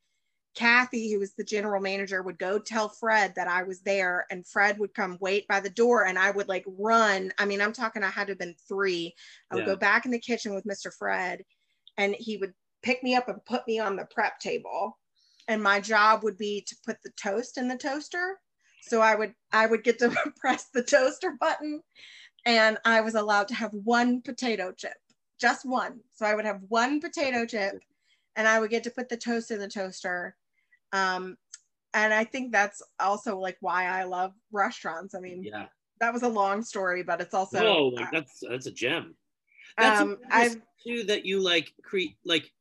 Kathy, 0.56 1.12
who 1.12 1.20
was 1.20 1.34
the 1.34 1.44
general 1.44 1.82
manager, 1.82 2.22
would 2.22 2.40
go 2.40 2.60
tell 2.60 2.90
Fred 2.90 3.34
that 3.36 3.48
I 3.48 3.64
was 3.64 3.82
there, 3.82 4.26
and 4.32 4.48
Fred 4.48 4.80
would 4.80 4.94
come 4.94 5.18
wait 5.20 5.48
by 5.48 5.60
the 5.60 5.70
door, 5.70 6.06
and 6.06 6.18
I 6.18 6.32
would 6.32 6.48
like 6.48 6.64
run. 6.66 7.32
I 7.38 7.46
mean, 7.46 7.62
I'm 7.62 7.74
talking, 7.74 8.04
I 8.04 8.10
had 8.10 8.28
to 8.28 8.32
have 8.32 8.40
been 8.40 8.56
three. 8.68 9.14
I 9.52 9.56
would 9.56 9.66
Yeah. 9.66 9.74
go 9.74 9.76
back 9.76 10.06
in 10.06 10.12
the 10.12 10.20
kitchen 10.20 10.56
with 10.56 10.66
Mr. 10.66 10.94
Fred, 10.94 11.44
and 11.98 12.16
he 12.18 12.38
would 12.38 12.54
pick 12.84 13.04
me 13.04 13.16
up 13.16 13.28
and 13.28 13.44
put 13.46 13.68
me 13.68 13.80
on 13.80 13.96
the 13.98 14.06
prep 14.06 14.40
table. 14.40 14.98
And 15.48 15.62
my 15.62 15.80
job 15.80 16.24
would 16.24 16.38
be 16.38 16.62
to 16.68 16.76
put 16.86 16.98
the 17.04 17.12
toast 17.22 17.58
in 17.58 17.68
the 17.68 17.78
toaster. 17.78 18.40
So 18.82 19.02
I 19.02 19.16
would 19.16 19.34
I 19.52 19.66
would 19.66 19.84
get 19.84 20.00
to 20.00 20.10
press 20.40 20.70
the 20.74 20.84
toaster 20.84 21.36
button 21.40 21.82
and 22.46 22.78
I 22.86 23.02
was 23.02 23.16
allowed 23.16 23.48
to 23.50 23.56
have 23.56 23.72
one 23.74 24.22
potato 24.22 24.72
chip, 24.72 24.98
just 25.40 25.66
one. 25.66 26.00
So 26.14 26.26
I 26.26 26.36
would 26.36 26.46
have 26.46 26.62
one 26.68 27.02
potato 27.02 27.46
chip 27.46 27.74
and 28.36 28.48
I 28.48 28.60
would 28.60 28.70
get 28.70 28.84
to 28.84 28.92
put 28.92 29.10
the 29.10 29.18
toast 29.18 29.52
in 29.52 29.60
the 29.60 29.68
toaster. 29.68 30.36
Um, 30.94 31.38
and 31.94 32.14
I 32.14 32.26
think 32.26 32.52
that's 32.52 32.82
also 33.00 33.40
like 33.40 33.58
why 33.62 33.86
I 33.86 34.04
love 34.04 34.34
restaurants. 34.52 35.16
I 35.16 35.20
mean, 35.20 35.44
Yeah. 35.44 35.68
that 36.00 36.14
was 36.14 36.24
a 36.24 36.30
long 36.30 36.62
story, 36.62 37.04
but 37.04 37.22
it's 37.22 37.34
also 37.34 37.64
no, 37.64 37.88
like 37.88 38.08
uh, 38.08 38.12
that's 38.12 38.40
that's 38.48 38.68
a 38.68 38.72
gem. 38.72 39.16
That's 39.78 40.00
um, 40.02 40.18
too 40.86 41.04
that 41.06 41.26
you 41.26 41.40
like 41.40 41.74
create 41.84 42.18
like 42.26 42.52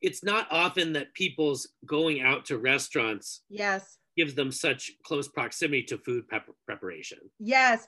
it's 0.00 0.22
not 0.22 0.46
often 0.50 0.92
that 0.92 1.14
people's 1.14 1.68
going 1.84 2.20
out 2.20 2.44
to 2.46 2.58
restaurants 2.58 3.42
yes, 3.48 3.98
gives 4.16 4.34
them 4.34 4.52
such 4.52 4.92
close 5.04 5.28
proximity 5.28 5.82
to 5.82 5.98
food 5.98 6.28
pep- 6.28 6.48
preparation. 6.66 7.18
yes, 7.38 7.86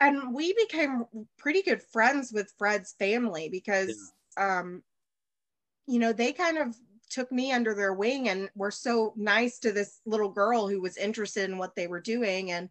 and 0.00 0.34
we 0.34 0.52
became 0.54 1.04
pretty 1.38 1.62
good 1.62 1.82
friends 1.92 2.32
with 2.32 2.52
Fred's 2.58 2.94
family 2.98 3.48
because, 3.48 4.12
um, 4.36 4.82
you 5.86 5.98
know, 5.98 6.12
they 6.12 6.32
kind 6.32 6.58
of 6.58 6.76
took 7.10 7.30
me 7.30 7.52
under 7.52 7.74
their 7.74 7.94
wing 7.94 8.28
and 8.28 8.50
were 8.56 8.70
so 8.70 9.12
nice 9.16 9.58
to 9.60 9.70
this 9.70 10.00
little 10.04 10.30
girl 10.30 10.68
who 10.68 10.80
was 10.80 10.96
interested 10.96 11.48
in 11.48 11.58
what 11.58 11.76
they 11.76 11.86
were 11.86 12.00
doing. 12.00 12.50
And 12.50 12.68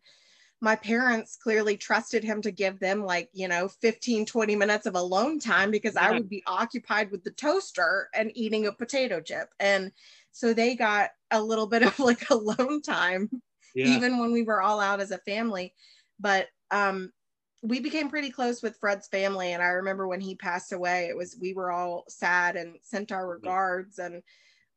my 0.64 0.78
parents 0.78 1.36
clearly 1.36 1.76
trusted 1.76 2.24
him 2.24 2.42
to 2.42 2.50
give 2.50 2.80
them 2.80 3.04
like 3.04 3.30
you 3.34 3.50
know 3.50 3.68
15 3.68 4.26
20 4.26 4.56
minutes 4.56 4.86
of 4.86 4.96
alone 4.96 5.38
time 5.38 5.70
because 5.72 5.98
i 5.98 6.10
would 6.10 6.30
be 6.30 6.42
occupied 6.48 7.12
with 7.12 7.22
the 7.26 7.32
toaster 7.32 8.10
and 8.16 8.32
eating 8.34 8.66
a 8.66 8.72
potato 8.72 9.20
chip. 9.20 9.50
And 9.60 9.92
so 10.32 10.54
they 10.54 10.76
got 10.76 11.10
a 11.32 11.42
little 11.44 11.68
bit 11.68 11.84
of 11.84 12.00
like 12.00 12.30
alone 12.30 12.82
time 12.82 13.30
Yeah. 13.76 13.86
even 13.88 14.20
when 14.20 14.32
we 14.32 14.44
were 14.44 14.62
all 14.62 14.80
out 14.80 15.02
as 15.02 15.12
a 15.12 15.18
family. 15.20 15.74
But 16.20 16.48
um 16.72 17.12
we 17.62 17.82
became 17.82 18.10
pretty 18.10 18.30
close 18.30 18.62
with 18.64 18.78
fred's 18.78 19.08
family. 19.10 19.52
And 19.52 19.62
i 19.62 19.68
remember 19.68 20.08
when 20.08 20.22
he 20.22 20.34
passed 20.36 20.72
away 20.72 21.08
it 21.08 21.18
was 21.18 21.38
we 21.42 21.54
were 21.54 21.72
all 21.72 22.06
sad 22.08 22.56
and 22.56 22.78
sent 22.84 23.12
our 23.12 23.28
Mhm. 23.28 23.34
regards. 23.34 24.00
And 24.00 24.24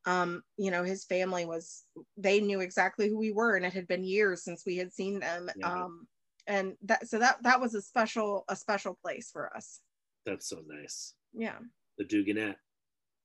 um 0.06 0.42
you 0.56 0.70
know 0.70 0.82
his 0.84 1.04
family 1.04 1.44
was 1.44 1.84
they 2.16 2.40
knew 2.40 2.60
exactly 2.60 3.08
who 3.08 3.18
we 3.18 3.32
were 3.32 3.56
and 3.56 3.66
it 3.66 3.72
had 3.72 3.86
been 3.88 4.04
years 4.04 4.42
since 4.44 4.64
we 4.64 4.76
had 4.76 4.92
seen 4.92 5.18
them 5.20 5.50
Yeah. 5.56 5.70
um 5.84 6.06
and 6.46 6.76
that 6.84 7.08
so 7.08 7.18
that 7.18 7.42
that 7.42 7.60
was 7.60 7.74
a 7.74 7.82
special 7.82 8.44
a 8.48 8.56
special 8.56 8.94
place 9.02 9.30
for 9.32 9.54
us 9.56 9.80
That's 10.24 10.48
so 10.48 10.62
nice. 10.66 11.14
yeah 11.34 11.58
The 11.98 12.04
Duganette. 12.04 12.56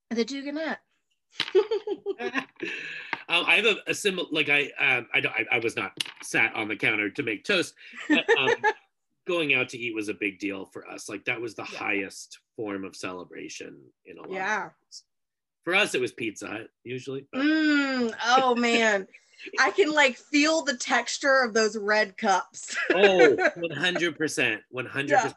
the 0.10 0.26
duganette 0.26 0.78
um, 2.20 2.46
I 3.30 3.56
have 3.56 3.66
a, 3.66 3.76
a 3.88 3.94
similar, 3.94 4.28
like 4.32 4.50
I, 4.50 4.64
um, 4.80 5.08
I, 5.14 5.22
don't- 5.22 5.34
I, 5.34 5.46
I 5.50 5.60
was 5.60 5.78
not 5.78 5.94
sat 6.24 6.54
on 6.56 6.68
the 6.68 6.76
counter 6.76 7.10
to 7.10 7.24
make 7.24 7.46
toast, 7.46 7.74
but 8.10 8.26
um, 8.38 8.50
going 9.28 9.54
out 9.54 9.70
to 9.70 9.78
eat 9.78 9.96
was 9.96 10.10
a 10.10 10.14
big 10.14 10.40
deal 10.40 10.66
for 10.66 10.86
us. 10.90 11.08
Like 11.08 11.24
that 11.26 11.40
was 11.40 11.56
the 11.56 11.66
Yeah. 11.72 11.78
highest 11.80 12.40
form 12.58 12.84
of 12.84 12.96
celebration 12.98 13.80
in 14.06 14.18
a 14.18 14.22
lot. 14.22 14.32
yeah 14.32 14.64
ways. 14.66 15.04
For 15.64 15.76
us, 15.76 15.94
it 15.96 16.02
was 16.02 16.12
Pizza 16.12 16.48
Hut 16.48 16.68
usually. 16.84 17.26
mm, 17.36 18.14
oh 18.26 18.56
man 18.56 19.08
i 19.60 19.72
can 19.72 19.92
like 19.92 20.18
feel 20.18 20.62
the 20.62 20.78
texture 20.78 21.42
of 21.42 21.52
those 21.54 21.76
red 21.76 22.16
cups 22.16 22.76
Oh, 22.94 23.36
100%. 23.58 24.60
100%. 24.72 25.34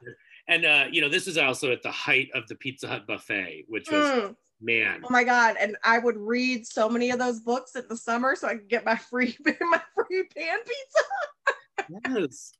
And, 0.47 0.67
uh, 0.67 0.85
you 0.93 1.01
know, 1.01 1.09
this 1.09 1.25
was 1.27 1.39
also 1.39 1.73
at 1.73 1.83
the 1.83 1.91
height 1.91 2.29
of 2.35 2.47
the 2.49 2.55
Pizza 2.55 2.87
Hut 2.87 3.07
buffet, 3.07 3.65
which 3.69 3.91
was, 3.91 4.05
Mm. 4.11 4.37
man, 4.61 5.01
Oh 5.03 5.09
my 5.11 5.25
god! 5.25 5.57
And 5.59 5.75
I 5.83 5.99
would 5.99 6.19
read 6.19 6.67
so 6.67 6.87
many 6.87 7.09
of 7.13 7.19
those 7.19 7.41
books 7.41 7.77
in 7.77 7.85
the 7.89 7.97
summer 7.97 8.37
so 8.37 8.49
I 8.49 8.57
could 8.57 8.69
get 8.69 8.85
my 8.85 8.97
free 9.11 9.35
my 9.43 9.81
free 9.95 10.25
pan 10.37 10.59
pizza. 10.67 12.21
yes. 12.21 12.53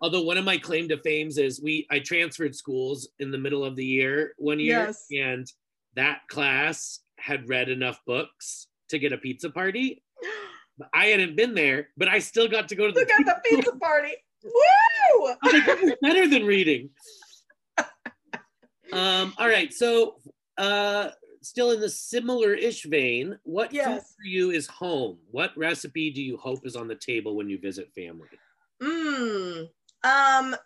Although 0.00 0.22
one 0.22 0.38
of 0.38 0.44
my 0.46 0.56
claim 0.56 0.88
to 0.88 0.96
fames 1.02 1.36
is 1.36 1.60
we 1.60 1.86
I 1.90 1.98
transferred 1.98 2.54
schools 2.56 3.08
in 3.18 3.30
the 3.30 3.36
middle 3.38 3.62
of 3.62 3.76
the 3.76 3.84
year 3.84 4.32
one 4.38 4.58
year 4.58 4.86
Yes. 4.86 5.04
and 5.10 5.46
that 5.96 6.20
class 6.28 7.00
had 7.18 7.48
read 7.48 7.68
enough 7.68 8.00
books 8.06 8.68
to 8.90 8.98
get 8.98 9.12
a 9.12 9.18
pizza 9.18 9.50
party. 9.50 10.02
I 10.94 11.06
hadn't 11.06 11.36
been 11.36 11.54
there, 11.54 11.88
but 11.96 12.08
I 12.08 12.18
still 12.18 12.48
got 12.48 12.68
to 12.68 12.76
go 12.76 12.86
to 12.86 12.92
the 12.92 13.00
at 13.00 13.06
the 13.26 13.40
pizza 13.44 13.72
party! 13.76 14.12
Woo! 14.44 14.52
I 15.26 15.36
was 15.42 15.52
like, 15.54 15.66
this 15.66 15.82
is 15.90 15.96
better 16.02 16.28
than 16.28 16.44
reading. 16.44 16.90
Um, 18.92 19.34
all 19.36 19.48
right, 19.48 19.72
so 19.74 20.20
uh 20.58 21.10
still 21.42 21.72
in 21.72 21.80
the 21.80 21.88
similar-ish 21.88 22.84
vein, 22.84 23.36
what 23.42 23.70
food 23.70 23.76
Yes. 23.76 24.14
for 24.16 24.26
you 24.26 24.52
is 24.52 24.66
home? 24.68 25.18
What 25.30 25.50
recipe 25.56 26.10
do 26.10 26.22
you 26.22 26.36
hope 26.36 26.64
is 26.64 26.76
on 26.76 26.86
the 26.86 26.94
table 26.94 27.34
when 27.36 27.48
you 27.48 27.58
visit 27.58 27.92
family? 27.94 28.28
Mm. 28.80 29.68
Um, 30.04 30.56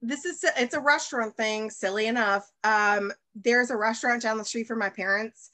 this 0.00 0.24
is 0.24 0.44
it's 0.56 0.74
a 0.74 0.80
restaurant 0.80 1.36
thing. 1.36 1.70
Silly 1.70 2.06
enough. 2.06 2.50
Um, 2.64 3.12
there's 3.34 3.70
a 3.70 3.76
restaurant 3.76 4.22
down 4.22 4.38
the 4.38 4.44
street 4.44 4.66
from 4.66 4.78
my 4.78 4.90
parents. 4.90 5.50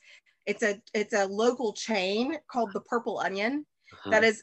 It's 0.47 0.63
a 0.63 0.81
it's 0.93 1.15
a 1.15 1.27
local 1.27 1.73
chain 1.73 2.37
called 2.49 2.73
the 2.73 2.81
Purple 2.81 3.19
Onion. 3.19 3.65
Uh-huh. 3.93 4.11
that 4.11 4.25
is 4.25 4.43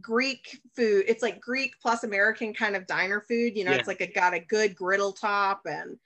Greek 0.00 0.60
food. 0.76 1.04
It's 1.08 1.22
like 1.22 1.40
Greek 1.40 1.72
plus 1.82 2.04
American 2.04 2.54
kind 2.54 2.76
of 2.76 2.86
diner 2.86 3.20
food. 3.20 3.56
You 3.56 3.64
know, 3.64 3.72
Yeah. 3.72 3.78
it's 3.78 3.88
like 3.88 4.00
it 4.00 4.14
got 4.14 4.34
a 4.34 4.40
good 4.40 4.76
griddle 4.76 5.12
top. 5.12 5.62
And 5.66 5.98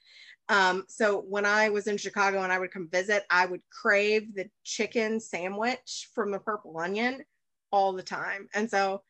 um, 0.48 0.84
so 0.88 1.20
when 1.28 1.44
I 1.44 1.68
was 1.68 1.86
in 1.86 1.96
Chicago 1.98 2.42
and 2.42 2.52
I 2.52 2.58
would 2.58 2.70
come 2.72 2.88
visit, 2.88 3.24
I 3.30 3.46
would 3.46 3.60
crave 3.70 4.34
the 4.34 4.48
chicken 4.64 5.20
sandwich 5.20 6.08
from 6.14 6.30
the 6.30 6.38
Purple 6.38 6.78
Onion 6.78 7.24
all 7.70 7.92
the 7.92 8.02
time. 8.02 8.48
And 8.54 8.70
so 8.70 9.02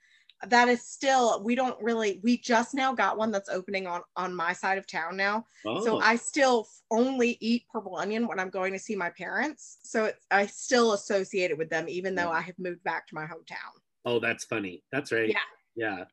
that 0.48 0.68
is 0.68 0.82
still 0.82 1.42
we 1.44 1.54
don't 1.54 1.80
really 1.80 2.20
we 2.22 2.36
just 2.36 2.74
now 2.74 2.92
got 2.92 3.16
one 3.16 3.30
that's 3.30 3.48
opening 3.48 3.86
on 3.86 4.02
on 4.16 4.34
my 4.34 4.52
side 4.52 4.76
of 4.76 4.86
town 4.86 5.16
now 5.16 5.44
oh, 5.66 5.84
so 5.84 6.00
I 6.00 6.16
still 6.16 6.66
only 6.90 7.38
eat 7.40 7.64
purple 7.72 7.96
onion 7.96 8.28
when 8.28 8.38
I'm 8.38 8.50
going 8.50 8.72
to 8.72 8.78
see 8.78 8.94
my 8.94 9.10
parents. 9.10 9.78
So 9.82 10.04
it's, 10.04 10.26
I 10.30 10.46
still 10.46 10.92
associate 10.92 11.50
it 11.50 11.58
with 11.58 11.70
them, 11.70 11.88
even 11.88 12.14
though 12.14 12.28
mm. 12.28 12.34
I 12.34 12.40
have 12.42 12.58
moved 12.58 12.84
back 12.84 13.06
to 13.08 13.14
my 13.14 13.24
hometown. 13.24 13.72
oh, 14.04 14.20
that's 14.20 14.44
funny. 14.44 14.82
That's 14.92 15.10
right. 15.12 15.28
Yeah. 15.28 15.38
Yeah. 15.74 16.04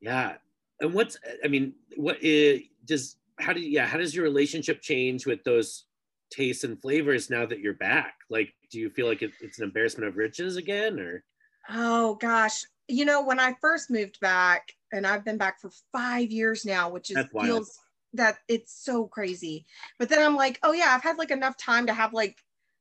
Yeah. 0.00 0.32
And 0.80 0.94
what's 0.94 1.18
I 1.44 1.48
mean, 1.48 1.74
what 1.96 2.22
is 2.22 2.60
does 2.84 3.16
how 3.40 3.52
do 3.52 3.60
yeah, 3.60 3.86
how 3.86 3.98
does 3.98 4.14
your 4.14 4.24
relationship 4.24 4.80
change 4.80 5.26
with 5.26 5.42
those 5.44 5.86
tastes 6.30 6.64
and 6.64 6.80
flavors 6.80 7.30
now 7.30 7.46
that 7.46 7.60
you're 7.60 7.74
back? 7.74 8.14
Like, 8.30 8.52
do 8.70 8.78
you 8.78 8.90
feel 8.90 9.06
like 9.06 9.22
it, 9.22 9.32
it's 9.40 9.58
an 9.58 9.64
embarrassment 9.64 10.08
of 10.08 10.16
riches 10.16 10.56
again 10.56 11.00
or 11.00 11.24
Oh 11.68 12.14
gosh. 12.14 12.64
You 12.88 13.04
know, 13.04 13.22
when 13.22 13.38
I 13.38 13.54
first 13.60 13.90
moved 13.90 14.18
back, 14.20 14.72
and 14.92 15.06
I've 15.06 15.24
been 15.24 15.36
back 15.36 15.60
for 15.60 15.70
five 15.92 16.30
years 16.30 16.64
now, 16.64 16.90
which 16.90 17.10
is 17.10 17.18
feels 17.40 17.78
that 18.14 18.38
it's 18.48 18.84
so 18.84 19.06
crazy. 19.06 19.66
But 19.98 20.08
then 20.08 20.24
I'm 20.24 20.36
like, 20.36 20.58
oh 20.62 20.72
yeah, 20.72 20.88
I've 20.90 21.02
had 21.02 21.18
like 21.18 21.30
enough 21.30 21.56
time 21.56 21.86
to 21.86 21.94
have 21.94 22.12
like 22.12 22.36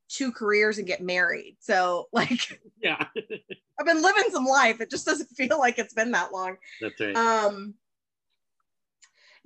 two 0.09 0.31
careers 0.31 0.77
and 0.77 0.87
get 0.87 1.01
married. 1.01 1.57
So 1.59 2.07
like 2.13 2.61
yeah. 2.81 3.05
I've 3.79 3.85
been 3.85 4.01
living 4.01 4.25
some 4.31 4.45
life. 4.45 4.81
It 4.81 4.89
just 4.89 5.05
doesn't 5.05 5.27
feel 5.27 5.59
like 5.59 5.77
it's 5.77 5.93
been 5.93 6.11
that 6.11 6.31
long. 6.33 6.57
that's 6.81 6.99
right. 6.99 7.15
um 7.15 7.73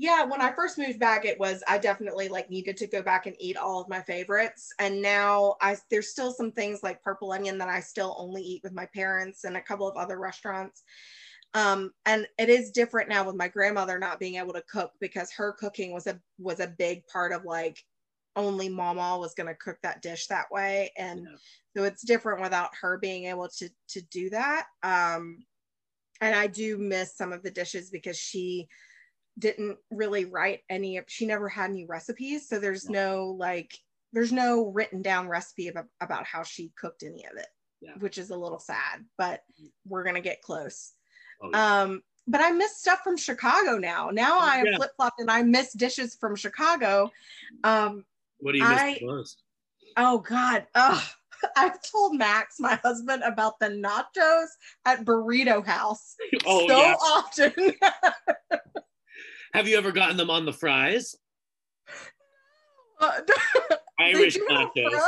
yeah 0.02 0.24
when 0.24 0.42
i 0.42 0.52
first 0.52 0.80
moved 0.80 1.00
back 1.00 1.26
it 1.26 1.40
was 1.40 1.64
i 1.68 1.78
definitely 1.78 2.28
like 2.28 2.50
needed 2.50 2.76
to 2.76 2.88
go 2.88 3.04
back 3.04 3.28
and 3.28 3.36
eat 3.40 3.56
all 3.56 3.80
of 3.80 3.88
my 3.88 4.02
favorites 4.02 4.74
and 4.80 5.00
now 5.00 5.56
i 5.62 5.78
there's 5.92 6.10
still 6.10 6.32
some 6.32 6.52
things 6.52 6.82
like 6.82 7.04
purple 7.04 7.32
onion 7.32 7.60
that 7.60 7.70
i 7.70 7.80
still 7.80 8.16
only 8.18 8.42
eat 8.42 8.62
with 8.64 8.74
my 8.74 8.88
parents 8.96 9.44
and 9.44 9.56
a 9.56 9.62
couple 9.62 9.88
of 9.88 9.96
other 9.96 10.20
restaurants 10.20 10.82
um 11.54 11.92
and 12.08 12.28
it 12.40 12.50
is 12.50 12.72
different 12.72 13.10
now 13.10 13.24
with 13.24 13.36
my 13.36 13.48
grandmother 13.48 14.00
not 14.00 14.20
being 14.20 14.36
able 14.36 14.54
to 14.54 14.64
cook 14.64 14.92
because 15.00 15.32
her 15.32 15.54
cooking 15.54 15.94
was 15.94 16.08
a 16.08 16.20
was 16.40 16.60
a 16.60 16.74
big 16.80 17.06
part 17.06 17.32
of 17.32 17.46
like 17.46 17.78
only 18.36 18.70
mama 18.70 19.20
was 19.20 19.36
going 19.36 19.48
to 19.48 19.56
cook 19.56 19.78
that 19.84 20.02
dish 20.02 20.26
that 20.28 20.52
way 20.52 20.92
and 20.98 21.28
Yeah. 21.30 21.36
so 21.78 21.84
it's 21.84 22.04
different 22.04 22.42
without 22.42 22.72
her 22.82 22.98
being 22.98 23.26
able 23.26 23.50
to 23.50 23.70
to 23.90 24.02
do 24.10 24.32
that 24.32 24.66
um 24.82 25.46
and 26.22 26.36
I 26.36 26.46
do 26.46 26.78
miss 26.78 27.18
some 27.18 27.34
of 27.34 27.42
the 27.42 27.50
dishes 27.50 27.90
because 27.90 28.16
she 28.16 28.68
didn't 29.40 29.78
really 29.92 30.26
write 30.26 30.62
any 30.70 30.98
of 30.98 31.06
she 31.08 31.26
never 31.26 31.48
had 31.50 31.70
any 31.72 31.86
recipes 31.86 32.48
so 32.48 32.60
there's 32.60 32.86
Yeah. 32.86 32.92
no 33.02 33.36
like 33.40 33.78
there's 34.14 34.32
no 34.34 34.68
written 34.68 35.02
down 35.02 35.30
recipe 35.30 35.70
about, 35.70 35.86
about 36.02 36.26
how 36.26 36.44
she 36.44 36.72
cooked 36.78 37.04
any 37.04 37.26
of 37.26 37.38
it 37.38 37.48
Yeah. 37.80 37.94
which 38.00 38.18
is 38.18 38.30
a 38.30 38.36
little 38.38 38.60
sad 38.60 39.06
but 39.18 39.42
we're 39.88 40.04
gonna 40.04 40.22
get 40.22 40.42
close 40.42 40.94
Oh, 41.42 41.50
yeah. 41.52 41.82
um 41.82 42.04
but 42.28 42.40
I 42.42 42.52
miss 42.52 42.78
stuff 42.78 43.00
from 43.04 43.18
Chicago 43.18 43.78
now. 43.80 44.12
Now 44.12 44.38
I 44.38 44.58
have 44.58 44.68
Yeah. 44.68 44.78
flip 44.78 44.92
flopped 44.96 45.20
and 45.20 45.32
I 45.32 45.42
miss 45.42 45.74
dishes 45.74 46.16
from 46.16 46.36
Chicago. 46.36 47.12
Um, 47.64 48.06
what 48.40 48.52
do 48.52 48.60
you 48.60 48.64
miss 48.70 48.80
I- 48.80 48.98
the 49.00 49.06
most? 49.08 49.42
oh 49.98 50.20
God. 50.20 50.68
Oh, 50.76 51.04
I've 51.58 51.82
told 51.82 52.16
Max, 52.16 52.60
my 52.60 52.76
husband, 52.84 53.24
about 53.24 53.60
the 53.60 53.70
nachos 53.70 54.50
at 54.86 55.04
Burrito 55.04 55.66
House 55.66 56.16
Oh 56.46 56.68
so 56.68 56.76
often. 56.78 57.54
Have 59.54 59.68
you 59.68 59.78
ever 59.78 59.92
gotten 59.92 60.18
them 60.18 60.30
on 60.30 60.46
the 60.46 60.54
fries? 60.54 61.16
Uh, 63.00 63.20
Irish 64.00 64.38
nachos. 64.50 65.00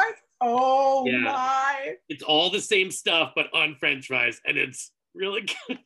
Oh 0.41 1.05
Yeah. 1.07 1.19
my. 1.19 1.95
It's 2.09 2.23
all 2.23 2.49
the 2.49 2.59
same 2.61 2.91
stuff, 2.91 3.31
but 3.35 3.53
on 3.53 3.75
French 3.75 4.07
fries, 4.07 4.41
and 4.45 4.57
it's 4.57 4.91
really 5.15 5.41
good. 5.67 5.79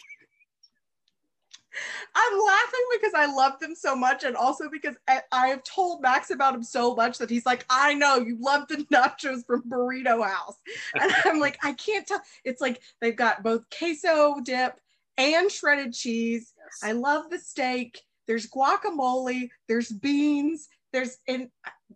I'm 2.15 2.39
laughing 2.43 2.85
because 2.93 3.13
I 3.13 3.27
love 3.27 3.59
them 3.59 3.75
so 3.75 3.95
much, 3.95 4.23
and 4.23 4.35
also 4.35 4.67
because 4.71 4.95
I, 5.07 5.21
I 5.31 5.47
have 5.49 5.61
told 5.63 6.01
Max 6.01 6.31
about 6.31 6.55
him 6.55 6.63
so 6.63 6.95
much 6.95 7.19
that 7.19 7.29
he's 7.29 7.45
like, 7.45 7.65
I 7.69 7.93
know 7.93 8.15
you 8.17 8.37
love 8.41 8.67
the 8.67 8.77
nachos 8.91 9.45
from 9.45 9.61
Burrito 9.69 10.25
House. 10.27 10.55
And 10.99 11.11
I'm 11.25 11.39
like, 11.39 11.59
I 11.63 11.73
can't 11.73 12.07
tell. 12.07 12.21
It's 12.43 12.61
like 12.61 12.81
they've 12.99 13.15
got 13.15 13.43
both 13.43 13.63
queso 13.77 14.39
dip 14.43 14.79
and 15.17 15.51
shredded 15.51 15.93
cheese. 15.93 16.53
Yes. 16.57 16.79
I 16.81 16.93
love 16.93 17.29
the 17.29 17.37
steak. 17.37 18.01
There's 18.27 18.47
guacamole. 18.49 19.49
There's 19.67 19.89
beans. 19.89 20.67
There's 20.93 21.17
and 21.27 21.49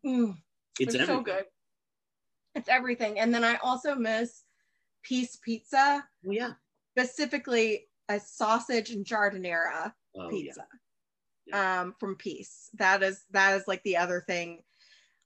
mm, 0.06 0.36
it's 0.80 0.94
it's 0.96 1.06
so 1.06 1.14
everything. 1.14 1.24
good. 1.24 1.46
It's 2.56 2.70
everything. 2.70 3.20
And 3.20 3.34
then 3.34 3.44
I 3.44 3.56
also 3.58 3.96
miss 3.96 4.44
Piece 5.04 5.38
Pizza, 5.38 6.04
Well, 6.24 6.36
yeah. 6.36 6.52
specifically 6.98 7.88
a 8.10 8.20
sausage 8.20 8.92
and 8.92 9.06
giardiniera 9.06 9.94
Oh, 10.16 10.24
yeah. 10.24 10.30
pizza 10.30 10.68
Yeah. 11.48 11.82
um, 11.82 11.96
from 12.00 12.16
Piece. 12.16 12.70
That 12.78 13.02
is 13.04 13.24
that 13.32 13.56
is 13.58 13.68
like 13.68 13.84
the 13.84 13.98
other 13.98 14.22
thing. 14.22 14.64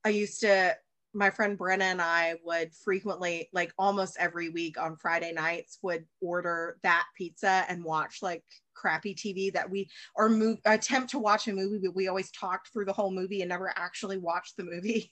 I 0.03 0.10
used 0.10 0.41
to. 0.41 0.76
My 1.18 1.30
friend 1.30 1.58
Brenna 1.58 1.84
and 1.84 2.01
I 2.01 2.36
would 2.43 2.74
frequently, 2.74 3.47
like 3.53 3.72
almost 3.80 4.18
every 4.20 4.49
week 4.49 4.78
on 4.78 4.97
Friday 4.97 5.32
nights, 5.32 5.80
would 5.82 6.06
order 6.20 6.78
that 6.84 7.06
pizza 7.18 7.64
and 7.70 7.86
watch 7.86 8.22
like 8.22 8.43
crappy 8.76 9.15
TV 9.15 9.51
that 9.53 9.69
we 9.69 9.89
or 10.15 10.30
move 10.30 10.59
attempt 10.65 11.09
to 11.11 11.19
watch 11.19 11.47
a 11.47 11.53
movie, 11.53 11.80
but 11.84 11.95
we 11.95 12.07
always 12.07 12.32
talked 12.32 12.71
through 12.71 12.86
the 12.86 12.93
whole 12.93 13.11
movie 13.11 13.41
and 13.41 13.49
never 13.49 13.73
actually 13.76 14.17
watched 14.17 14.57
the 14.57 14.63
movie. 14.63 15.11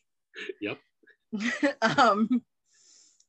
Yep. 0.61 0.79
um, 1.97 2.27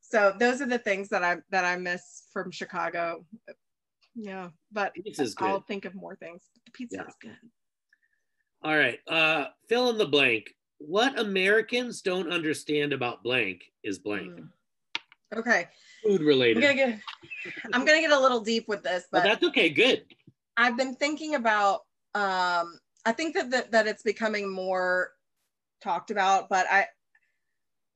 so 0.01 0.35
those 0.39 0.61
are 0.61 0.66
the 0.66 0.78
things 0.78 1.09
that 1.11 1.22
I 1.22 1.37
that 1.51 1.64
I 1.64 1.76
miss 1.76 2.24
from 2.32 2.51
Chicago. 2.51 3.24
Yeah, 4.14 4.51
but. 4.72 4.93
I'll 5.39 5.61
think 5.62 5.85
of 5.85 5.95
more 5.95 6.16
things. 6.16 6.45
The 6.66 6.72
pizza 6.72 6.97
Yeah. 6.99 7.07
is 7.09 7.14
good. 7.20 7.37
All 8.62 8.76
right. 8.76 8.99
Uh, 9.07 9.47
fill 9.68 9.91
in 9.91 9.99
the 9.99 10.07
blank. 10.07 10.55
What 10.78 11.18
Americans 11.18 12.01
don't 12.01 12.30
understand 12.32 12.93
about 12.93 13.22
blank 13.22 13.64
is 13.82 13.99
blank. 13.99 14.32
Mm. 14.32 14.49
Okay, 15.37 15.68
Food 16.05 16.20
related. 16.20 16.59
I'm 16.59 16.62
gonna 16.62 16.74
get 16.74 17.01
I'm 17.72 17.85
gonna 17.85 18.01
get 18.01 18.12
a 18.12 18.18
little 18.18 18.41
deep 18.41 18.68
with 18.68 18.82
this, 18.82 19.05
But 19.11 19.22
but 19.22 19.28
that's 19.28 19.45
okay. 19.45 19.68
Good. 19.68 20.05
I've 20.57 20.76
been 20.76 20.94
thinking 20.94 21.34
about 21.34 21.80
um 22.14 22.78
I 23.07 23.12
think 23.12 23.34
that, 23.34 23.50
that 23.50 23.70
that 23.72 23.86
it's 23.86 24.02
becoming 24.02 24.50
more 24.52 25.11
talked 25.82 26.11
about, 26.11 26.48
but 26.48 26.66
I 26.70 26.86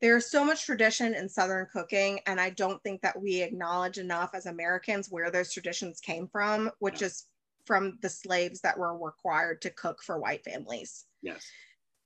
there's 0.01 0.31
so 0.31 0.45
much 0.45 0.65
tradition 0.65 1.15
in 1.15 1.29
southern 1.29 1.67
cooking 1.73 2.21
and 2.27 2.41
I 2.41 2.51
don't 2.51 2.83
think 2.83 3.03
that 3.03 3.21
we 3.21 3.43
acknowledge 3.43 3.99
enough 3.99 4.31
as 4.33 4.47
Americans 4.47 5.09
where 5.11 5.31
those 5.31 5.53
traditions 5.53 6.01
came 6.01 6.29
from, 6.29 6.71
which 6.79 7.03
is 7.03 7.27
from 7.65 7.99
the 8.01 8.09
slaves 8.09 8.61
that 8.61 8.79
were 8.79 8.97
required 8.97 9.61
to 9.63 9.71
cook 9.71 10.03
for 10.03 10.19
white 10.19 10.45
families. 10.45 11.07
Yes. 11.21 11.45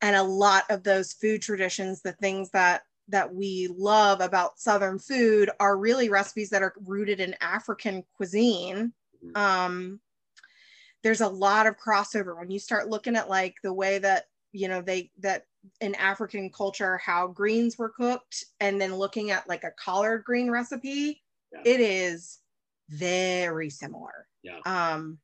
And 0.00 0.16
a 0.16 0.22
lot 0.22 0.64
of 0.70 0.82
those 0.82 1.12
food 1.12 1.42
traditions, 1.42 2.02
the 2.02 2.12
things 2.12 2.50
that 2.50 2.82
that 3.08 3.34
we 3.34 3.68
love 3.76 4.20
about 4.20 4.58
southern 4.58 4.98
food 4.98 5.50
are 5.60 5.76
really 5.76 6.08
recipes 6.08 6.50
that 6.50 6.62
are 6.62 6.74
rooted 6.86 7.20
in 7.20 7.36
African 7.40 8.04
cuisine. 8.16 8.92
Mhm. 9.22 9.36
Um, 9.36 10.00
there's 11.02 11.20
a 11.20 11.28
lot 11.28 11.66
of 11.66 11.76
crossover 11.78 12.36
when 12.38 12.50
you 12.50 12.58
start 12.58 12.88
looking 12.88 13.16
at 13.16 13.28
like 13.28 13.56
the 13.62 13.72
way 13.72 13.98
that 13.98 14.24
you 14.52 14.68
know 14.68 14.80
they 14.80 15.10
that 15.18 15.46
in 15.80 15.94
African 15.94 16.50
culture 16.50 16.98
how 16.98 17.26
greens 17.26 17.78
were 17.78 17.88
cooked 17.90 18.44
and 18.60 18.80
then 18.80 18.94
looking 18.94 19.30
at 19.30 19.48
like 19.48 19.64
a 19.64 19.72
collard 19.72 20.24
green 20.24 20.50
recipe 20.50 21.22
Yeah. 21.52 21.62
it 21.64 21.80
is 21.80 22.38
very 22.88 23.70
similar 23.70 24.26
Yeah. 24.42 24.58
um 24.66 25.18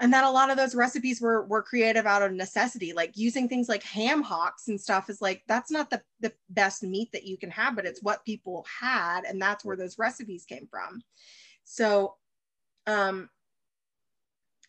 and 0.00 0.12
that 0.12 0.24
a 0.24 0.30
lot 0.30 0.50
of 0.50 0.56
those 0.56 0.74
recipes 0.74 1.20
were 1.20 1.44
were 1.46 1.62
creative 1.62 2.06
out 2.06 2.22
of 2.22 2.32
necessity 2.32 2.92
like 2.92 3.16
using 3.16 3.48
things 3.48 3.68
like 3.68 3.82
ham 3.82 4.22
hocks 4.22 4.68
and 4.68 4.80
stuff 4.80 5.10
is 5.10 5.20
like 5.20 5.42
that's 5.46 5.70
not 5.70 5.90
the, 5.90 6.02
the 6.20 6.32
best 6.50 6.82
meat 6.82 7.10
that 7.12 7.24
you 7.24 7.36
can 7.36 7.50
have 7.50 7.76
but 7.76 7.86
it's 7.86 8.02
what 8.02 8.24
people 8.24 8.66
had 8.80 9.24
and 9.24 9.40
that's 9.40 9.64
where 9.64 9.76
those 9.76 9.98
recipes 9.98 10.44
came 10.44 10.66
from 10.70 11.00
so 11.64 12.14
um 12.86 13.28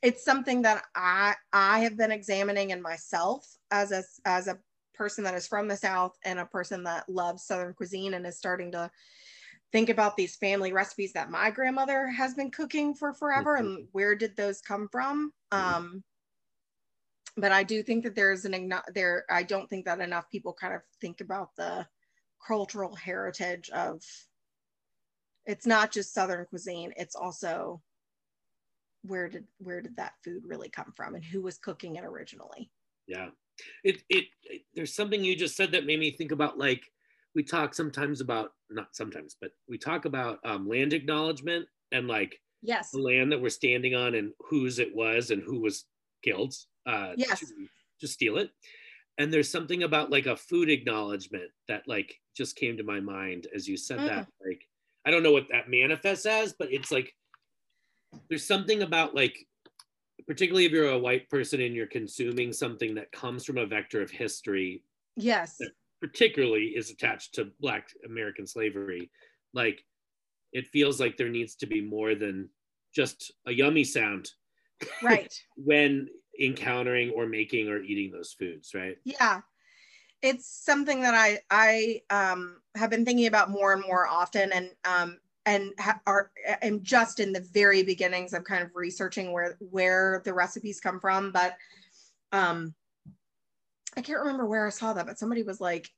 it's 0.01 0.23
something 0.23 0.61
that 0.61 0.83
i 0.95 1.33
i 1.53 1.79
have 1.79 1.97
been 1.97 2.11
examining 2.11 2.69
in 2.69 2.81
myself 2.81 3.45
as 3.71 3.91
a 3.91 4.03
as 4.25 4.47
a 4.47 4.57
person 4.93 5.23
that 5.23 5.33
is 5.33 5.47
from 5.47 5.67
the 5.67 5.77
south 5.77 6.17
and 6.25 6.39
a 6.39 6.45
person 6.45 6.83
that 6.83 7.07
loves 7.07 7.43
southern 7.43 7.73
cuisine 7.73 8.13
and 8.13 8.25
is 8.25 8.37
starting 8.37 8.71
to 8.71 8.89
think 9.71 9.89
about 9.89 10.17
these 10.17 10.35
family 10.35 10.73
recipes 10.73 11.13
that 11.13 11.29
my 11.29 11.49
grandmother 11.49 12.07
has 12.07 12.33
been 12.33 12.51
cooking 12.51 12.93
for 12.93 13.13
forever 13.13 13.55
and 13.55 13.87
where 13.91 14.15
did 14.15 14.35
those 14.35 14.61
come 14.61 14.89
from? 14.91 15.31
Um 15.51 16.03
but 17.37 17.51
i 17.51 17.63
do 17.63 17.81
think 17.81 18.03
that 18.03 18.15
there's 18.15 18.45
an 18.45 18.73
there 18.93 19.25
i 19.29 19.43
don't 19.43 19.69
think 19.69 19.85
that 19.85 20.01
enough 20.01 20.29
people 20.29 20.53
kind 20.53 20.73
of 20.73 20.81
think 20.99 21.21
about 21.21 21.55
the 21.55 21.87
cultural 22.45 22.95
heritage 22.95 23.69
of 23.69 24.01
it's 25.45 25.65
not 25.65 25.91
just 25.91 26.13
southern 26.13 26.45
cuisine 26.45 26.91
it's 26.97 27.15
also 27.15 27.81
where 29.03 29.29
did 29.29 29.45
where 29.59 29.81
did 29.81 29.95
that 29.95 30.13
food 30.23 30.43
really 30.45 30.69
come 30.69 30.91
from 30.95 31.15
and 31.15 31.23
who 31.23 31.41
was 31.41 31.57
cooking 31.57 31.95
it 31.95 32.03
originally 32.03 32.69
Yeah. 33.07 33.29
It, 33.83 34.03
it 34.09 34.25
it 34.43 34.61
there's 34.73 34.93
something 34.95 35.23
you 35.23 35.35
just 35.35 35.55
said 35.57 35.71
that 35.73 35.85
made 35.85 35.99
me 35.99 36.11
think 36.11 36.31
about 36.31 36.57
like 36.57 36.83
we 37.35 37.43
talk 37.43 37.73
sometimes 37.73 38.21
about 38.21 38.53
not 38.69 38.95
sometimes, 38.95 39.35
but 39.39 39.51
we 39.67 39.77
talk 39.77 40.05
about 40.05 40.39
um, 40.45 40.67
land 40.67 40.93
acknowledgement 40.93 41.67
and 41.91 42.07
like 42.07 42.39
yes 42.61 42.91
the 42.91 42.99
land 42.99 43.31
that 43.31 43.41
we're 43.41 43.49
standing 43.49 43.95
on 43.95 44.15
and 44.15 44.31
whose 44.49 44.79
it 44.79 44.95
was 44.95 45.31
and 45.31 45.41
who 45.43 45.59
was 45.59 45.85
killed 46.23 46.53
uh, 46.87 47.13
Yes. 47.17 47.39
to, 47.39 47.45
to 47.99 48.07
steal 48.07 48.37
it. 48.37 48.49
And 49.17 49.31
there's 49.33 49.51
something 49.51 49.83
about 49.83 50.09
like 50.09 50.25
a 50.25 50.37
food 50.37 50.69
acknowledgement 50.69 51.51
that 51.67 51.83
like 51.87 52.15
just 52.35 52.55
came 52.55 52.77
to 52.77 52.83
my 52.83 52.99
mind 53.01 53.47
as 53.53 53.67
you 53.67 53.75
said 53.75 53.99
that. 54.05 54.27
Like 54.45 54.61
I 55.05 55.11
don't 55.11 55.23
know 55.23 55.33
what 55.33 55.49
that 55.49 55.69
manifests 55.69 56.25
as, 56.25 56.53
but 56.57 56.71
it's 56.71 56.91
like 56.91 57.13
there's 58.29 58.45
something 58.45 58.81
about 58.81 59.15
like 59.15 59.45
particularly 60.27 60.65
if 60.65 60.71
you're 60.71 60.89
a 60.89 60.99
white 60.99 61.29
person 61.29 61.61
and 61.61 61.75
you're 61.75 61.87
consuming 61.87 62.53
something 62.53 62.93
that 62.95 63.11
comes 63.11 63.45
from 63.45 63.57
a 63.57 63.65
vector 63.65 64.01
of 64.01 64.11
history 64.11 64.83
yes. 65.15 65.57
particularly 66.01 66.73
is 66.75 66.91
attached 66.91 67.33
to 67.35 67.51
black 67.59 67.89
american 68.05 68.45
slavery 68.45 69.09
like 69.53 69.83
it 70.53 70.67
feels 70.67 70.99
like 70.99 71.17
there 71.17 71.29
needs 71.29 71.55
to 71.55 71.65
be 71.65 71.81
more 71.81 72.15
than 72.15 72.49
just 72.93 73.31
a 73.45 73.51
yummy 73.51 73.83
sound 73.83 74.29
right. 75.03 75.33
when 75.57 76.07
encountering 76.41 77.11
or 77.11 77.27
making 77.27 77.67
or 77.67 77.81
eating 77.81 78.11
those 78.11 78.33
foods 78.33 78.71
right? 78.73 78.97
Yeah. 79.03 79.41
It's 80.21 80.47
something 80.47 81.01
that 81.01 81.13
i 81.13 81.39
i 81.49 82.01
um 82.09 82.57
have 82.75 82.89
been 82.89 83.05
thinking 83.05 83.27
about 83.27 83.49
more 83.49 83.73
and 83.73 83.81
more 83.81 84.07
often. 84.07 84.51
And 84.51 84.71
um 84.85 85.19
and 85.49 85.73
ha- 85.79 85.99
are 86.05 86.31
am 86.61 86.83
just 86.83 87.19
in 87.19 87.33
the 87.33 87.45
very 87.51 87.81
beginnings 87.81 88.33
of 88.33 88.43
kind 88.43 88.63
of 88.63 88.69
researching 88.75 89.31
where 89.31 89.57
where 89.59 90.21
the 90.23 90.33
recipes 90.33 90.79
come 90.79 90.99
from 90.99 91.31
but 91.31 91.55
um 92.31 92.73
i 93.97 94.01
can't 94.01 94.19
remember 94.19 94.45
where 94.45 94.67
i 94.67 94.69
saw 94.69 94.93
that 94.93 95.07
but 95.07 95.17
somebody 95.17 95.41
was 95.41 95.59
like 95.59 95.89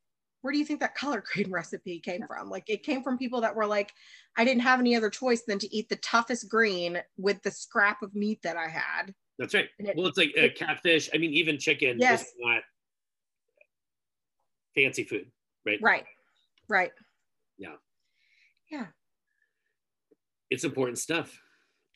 where 0.41 0.53
do 0.53 0.57
you 0.57 0.65
think 0.65 0.79
that 0.79 0.95
collard 0.95 1.23
green 1.31 1.51
recipe 1.51 1.99
came 1.99 2.25
from? 2.25 2.49
Like 2.49 2.67
it 2.67 2.81
came 2.81 3.03
from 3.03 3.19
people 3.19 3.41
that 3.41 3.55
were 3.55 3.67
like 3.67 3.91
i 4.37 4.45
didn't 4.45 4.63
have 4.63 4.79
any 4.79 4.95
other 4.95 5.09
choice 5.09 5.43
than 5.43 5.59
to 5.59 5.75
eat 5.75 5.89
the 5.89 5.97
toughest 5.97 6.49
green 6.49 6.99
with 7.17 7.41
the 7.43 7.51
scrap 7.51 8.01
of 8.01 8.15
meat 8.15 8.39
that 8.43 8.57
i 8.57 8.67
had. 8.69 9.13
That's 9.37 9.53
right. 9.53 9.67
It- 9.79 9.95
well 9.97 10.07
it's 10.07 10.17
like 10.17 10.33
uh, 10.41 10.47
catfish 10.55 11.09
i 11.13 11.17
mean 11.17 11.33
even 11.33 11.57
chicken 11.57 11.97
Yes. 11.99 12.21
is 12.21 12.33
not 12.39 12.61
fancy 14.75 15.03
food 15.03 15.29
right? 15.65 15.79
Right. 15.81 16.05
Right. 16.69 16.91
Yeah. 17.59 17.75
yeah 18.71 18.85
it's 20.51 20.63
important 20.63 20.99
stuff 20.99 21.41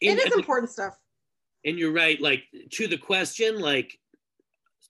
it 0.01 0.10
And- 0.10 0.20
is 0.20 0.26
and- 0.26 0.34
important 0.34 0.72
stuff 0.72 0.97
and 1.64 1.78
you're 1.78 1.91
right 1.93 2.20
like 2.20 2.43
to 2.72 2.88
the 2.88 2.97
question 2.97 3.60
like 3.60 3.99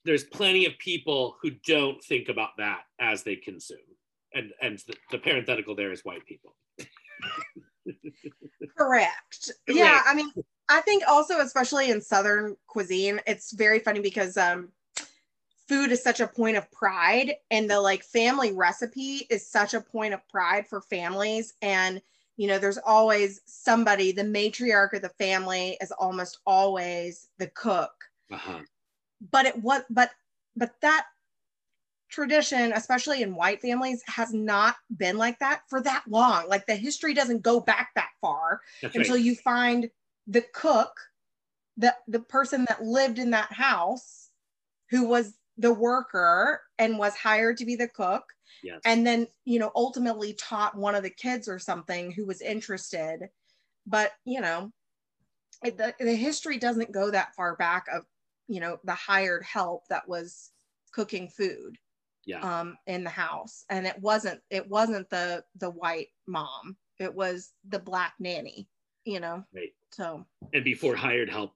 there's 0.05 0.24
plenty 0.24 0.66
of 0.66 0.78
people 0.78 1.36
who 1.41 1.51
don't 1.66 2.01
think 2.03 2.30
about 2.30 2.51
that 2.57 2.82
as 2.99 3.24
they 3.24 3.36
consume 3.36 3.80
and 4.34 4.53
and 4.61 4.80
the, 4.88 4.95
the 5.11 5.18
parenthetical 5.18 5.76
there 5.76 5.91
is 5.91 6.05
white 6.05 6.26
people 6.26 6.55
Correct. 6.78 6.91
Correct. 8.78 9.51
Yeah, 9.68 10.01
I 10.05 10.16
mean, 10.16 10.32
I 10.70 10.82
think 10.82 11.03
also, 11.07 11.39
especially 11.39 11.91
in 11.91 12.01
Southern 12.01 12.55
cuisine, 12.68 13.20
it's 13.28 13.53
very 13.53 13.80
funny 13.80 13.99
because 13.99 14.38
um, 14.38 14.70
food 15.68 15.91
is 15.91 16.03
such 16.03 16.20
a 16.20 16.28
point 16.28 16.57
of 16.57 16.70
pride, 16.72 17.34
and 17.51 17.70
the 17.70 17.80
like 17.80 18.03
family 18.03 18.53
recipe 18.53 19.28
is 19.30 19.47
such 19.47 19.74
a 19.74 19.82
point 19.82 20.13
of 20.13 20.28
pride 20.30 20.68
for 20.68 20.82
families. 20.82 21.53
And 21.61 22.01
you 22.38 22.48
know, 22.48 22.60
there's 22.60 22.78
always 22.78 23.42
somebody. 23.46 24.12
The 24.12 24.24
matriarch 24.24 24.94
of 24.94 25.02
the 25.02 25.10
family 25.10 25.78
is 25.82 25.92
almost 25.92 26.40
always 26.46 27.30
the 27.38 27.48
cook. 27.48 27.94
uh-huh 28.32 28.62
But 29.32 29.46
it 29.46 29.62
was, 29.62 29.84
but 29.90 30.12
but 30.56 30.72
that 30.82 31.06
tradition, 32.10 32.72
especially 32.74 33.22
in 33.22 33.36
white 33.36 33.62
families, 33.62 34.02
has 34.08 34.34
not 34.34 34.76
been 34.98 35.18
like 35.18 35.40
that 35.40 35.62
for 35.70 35.82
that 35.82 36.04
long. 36.08 36.48
Like 36.48 36.66
the 36.66 36.76
history 36.76 37.14
doesn't 37.14 37.42
go 37.42 37.60
back 37.60 37.90
that 37.96 38.10
far 38.22 38.62
that's 38.82 38.96
until 38.96 39.16
right 39.16 39.24
you 39.24 39.36
find 39.36 39.90
the 40.28 40.42
cook 40.54 40.92
the 41.78 41.96
the 42.08 42.20
person 42.20 42.66
that 42.68 42.84
lived 42.84 43.20
in 43.20 43.32
that 43.32 43.52
house 43.52 44.30
who 44.90 45.08
was 45.08 45.34
the 45.58 45.74
worker 45.74 46.62
and 46.80 46.98
was 46.98 47.16
hired 47.16 47.58
to 47.58 47.66
be 47.66 47.76
the 47.76 47.88
cook 47.88 48.24
Yes. 48.64 48.82
and 48.86 49.06
then 49.06 49.28
you 49.46 49.60
know 49.60 49.72
ultimately 49.76 50.34
taught 50.34 50.78
one 50.78 50.96
of 50.96 51.04
the 51.04 51.10
kids 51.10 51.48
or 51.48 51.60
something 51.60 52.12
who 52.12 52.26
was 52.26 52.41
interested 52.41 53.30
but 53.86 54.14
you 54.26 54.41
know 54.41 54.72
it, 55.64 55.78
the, 55.78 55.93
the 56.00 56.16
history 56.16 56.58
doesn't 56.58 56.91
go 56.91 57.12
that 57.12 57.34
far 57.36 57.56
back 57.56 57.86
of 57.93 58.06
you 58.48 58.60
know 58.60 58.80
the 58.84 58.93
hired 58.93 59.43
help 59.43 59.88
that 59.89 60.08
was 60.08 60.52
cooking 60.91 61.28
food 61.28 61.78
yeah. 62.26 62.39
um 62.39 62.78
in 62.88 63.04
the 63.04 63.10
house 63.10 63.66
and 63.70 63.86
it 63.86 64.00
wasn't 64.00 64.39
it 64.50 64.68
wasn't 64.68 65.10
the 65.10 65.43
the 65.60 65.70
white 65.70 66.08
mom 66.28 66.76
it 67.00 67.14
was 67.14 67.52
the 67.70 67.80
black 67.80 68.14
nanny 68.20 68.68
you 69.06 69.20
know 69.20 69.43
right. 69.54 69.74
so 69.91 70.26
And 70.54 70.64
before 70.64 70.96
hired 70.96 71.30
help, 71.30 71.54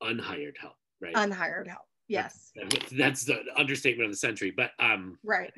unhired 0.00 0.56
help. 0.60 0.74
Right. 1.00 1.12
unhired 1.16 1.68
help 1.68 1.86
yes 2.08 2.52
That's 2.92 3.24
the 3.24 3.42
understatement 3.56 4.06
of 4.06 4.12
the 4.12 4.16
century. 4.16 4.52
But 4.54 4.72
um, 4.78 5.18
right 5.24 5.52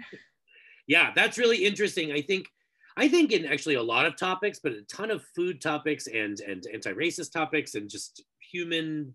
yeah, 0.87 1.12
that's 1.14 1.39
really 1.39 1.64
interesting. 1.64 2.12
I 2.12 2.22
think 2.22 2.49
I 2.97 3.09
think 3.09 3.32
in 3.32 3.47
actually 3.47 3.74
a 3.74 3.82
lot 3.82 4.07
of 4.07 4.16
topics, 4.16 4.59
but 4.59 4.72
a 4.72 4.82
ton 4.82 5.11
of 5.11 5.24
food 5.34 5.61
topics 5.61 6.07
and 6.07 6.41
and 6.41 6.64
anti-racist 6.72 7.32
topics 7.32 7.74
and 7.74 7.91
just 7.91 8.24
human 8.41 9.14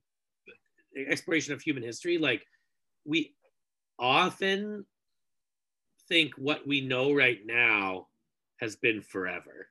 exploration 0.95 1.53
of 1.53 1.61
human 1.61 1.83
history, 1.83 2.17
like 2.17 2.45
we 3.05 3.35
often 3.99 4.85
think 6.07 6.33
what 6.37 6.67
we 6.67 6.81
know 6.81 7.13
right 7.13 7.45
now 7.45 8.07
has 8.59 8.75
been 8.75 9.01
forever. 9.01 9.69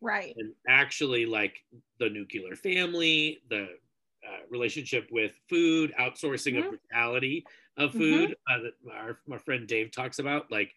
right 0.00 0.36
And 0.36 0.54
actually, 0.68 1.26
like 1.26 1.64
the 2.00 2.10
nuclear 2.10 2.56
family, 2.56 3.42
the 3.50 3.78
uh, 4.26 4.40
relationship 4.50 5.08
with 5.12 5.32
food, 5.48 5.94
outsourcing 5.98 6.58
Mhm. 6.58 6.60
of 6.60 6.68
brutality 6.68 7.46
of 7.76 7.94
food 7.94 8.36
uh, 8.50 8.58
that 8.60 8.74
our, 8.92 9.20
my 9.26 9.38
friend 9.38 9.68
Dave 9.68 9.90
talks 9.92 10.18
about, 10.18 10.50
like 10.52 10.74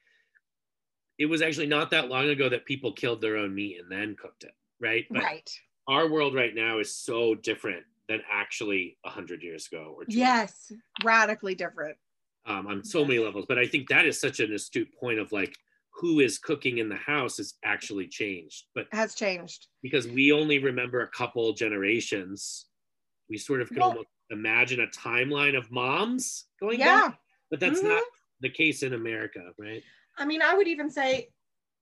it 1.22 1.30
was 1.30 1.44
actually 1.44 1.68
not 1.68 1.92
that 1.92 2.10
long 2.10 2.30
ago 2.30 2.50
that 2.50 2.66
people 2.66 2.92
killed 2.92 3.22
their 3.22 3.38
own 3.38 3.54
meat 3.54 3.78
and 3.80 3.92
then 3.92 4.16
cooked 4.20 4.44
it, 4.44 4.56
right? 4.80 5.06
But 5.12 5.22
right 5.24 5.50
our 5.88 6.08
world 6.10 6.34
right 6.36 6.54
now 6.56 6.80
is 6.80 6.94
so 6.96 7.34
different 7.36 7.84
than 8.08 8.22
actually 8.32 8.98
100 9.02 9.42
years 9.44 9.68
ago 9.72 9.94
or 9.98 10.04
yes 10.08 10.72
radically 11.04 11.56
different 11.56 11.98
um, 12.46 12.68
on 12.68 12.84
so 12.84 13.04
many 13.06 13.20
levels. 13.20 13.46
But 13.48 13.58
I 13.60 13.68
think 13.68 13.88
that 13.90 14.06
is 14.06 14.20
such 14.20 14.40
an 14.40 14.52
astute 14.54 14.90
point 15.00 15.20
of 15.20 15.32
like 15.32 15.56
who 15.94 16.20
is 16.22 16.40
cooking 16.40 16.80
in 16.80 16.90
the 16.90 16.96
house 16.96 17.38
has 17.38 17.54
actually 17.64 18.08
changed. 18.08 18.66
But 18.74 18.88
has 18.92 19.14
changed 19.14 19.68
because 19.84 20.08
we 20.08 20.32
only 20.32 20.58
remember 20.60 21.02
a 21.02 21.08
couple 21.10 21.54
generations, 21.54 22.66
we 23.30 23.38
sort 23.38 23.62
of 23.62 23.68
can 23.70 23.78
Well- 23.80 23.90
almost 23.90 24.08
imagine 24.32 24.80
a 24.80 24.88
timeline 24.88 25.56
of 25.58 25.70
moms 25.72 26.46
going 26.60 26.80
yeah 26.80 27.10
back. 27.10 27.20
But 27.52 27.60
that's 27.60 27.82
Mhm. 27.82 27.90
not 27.90 28.04
the 28.40 28.50
case 28.50 28.82
in 28.82 28.94
America, 28.94 29.52
right? 29.60 29.84
I 30.22 30.26
mean, 30.26 30.44
I 30.44 30.54
would 30.54 30.68
even 30.68 30.92
say 30.92 31.30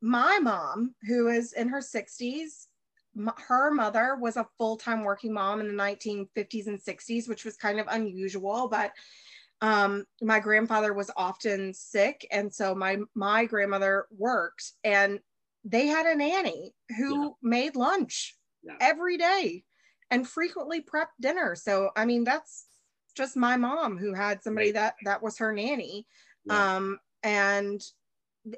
my 0.02 0.40
mom, 0.40 0.96
who 1.06 1.28
is 1.28 1.52
in 1.52 1.68
her 1.68 1.82
60s, 1.82 2.68
m- 3.18 3.34
her 3.36 3.70
mother 3.70 4.16
was 4.20 4.38
a 4.38 4.48
full 4.58 4.78
time 4.78 5.04
working 5.04 5.34
mom 5.34 5.60
in 5.60 5.68
the 5.68 5.74
1950s 5.74 6.68
and 6.68 6.80
60s, 6.80 7.28
which 7.28 7.44
was 7.44 7.58
kind 7.58 7.82
of 7.82 7.88
unusual. 7.90 8.70
But 8.70 8.94
um, 9.60 10.06
my 10.22 10.40
grandfather 10.40 10.94
was 10.94 11.12
often 11.18 11.74
sick. 11.74 12.26
And 12.32 12.54
so 12.54 12.74
my, 12.74 13.00
my 13.14 13.44
grandmother 13.44 14.08
worked, 14.10 14.72
and 14.86 15.20
they 15.66 15.88
had 15.88 16.06
a 16.06 16.16
nanny 16.16 16.74
who 16.98 17.22
Yeah. 17.24 17.30
made 17.42 17.76
lunch 17.76 18.38
Yeah. 18.64 18.78
every 18.80 19.18
day 19.18 19.66
and 20.12 20.26
frequently 20.26 20.82
prepped 20.82 21.18
dinner. 21.20 21.56
So, 21.56 21.90
I 21.98 22.06
mean, 22.06 22.24
that's 22.24 22.68
just 23.18 23.36
my 23.36 23.58
mom 23.58 23.98
who 23.98 24.14
had 24.14 24.42
somebody 24.42 24.68
Right. 24.68 24.76
that 24.76 24.96
that 25.04 25.22
was 25.22 25.38
her 25.40 25.52
nanny 25.52 26.08
Yeah. 26.46 26.76
um 26.78 27.00
and 27.24 27.82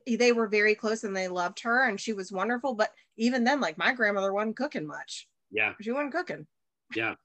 they 0.06 0.32
were 0.32 0.48
very 0.48 0.76
close 0.76 1.04
and 1.04 1.16
they 1.16 1.28
loved 1.28 1.60
her 1.60 1.88
and 1.88 2.00
she 2.00 2.14
was 2.14 2.32
wonderful 2.32 2.74
but 2.74 2.92
even 3.18 3.44
then 3.44 3.60
like 3.60 3.78
my 3.78 3.94
grandmother 3.94 4.34
wasn't 4.34 4.56
cooking 4.56 4.86
much 4.86 5.28
yeah, 5.52 5.74
she 5.82 5.92
wasn't 5.92 6.14
cooking 6.14 6.46
yeah, 6.96 7.16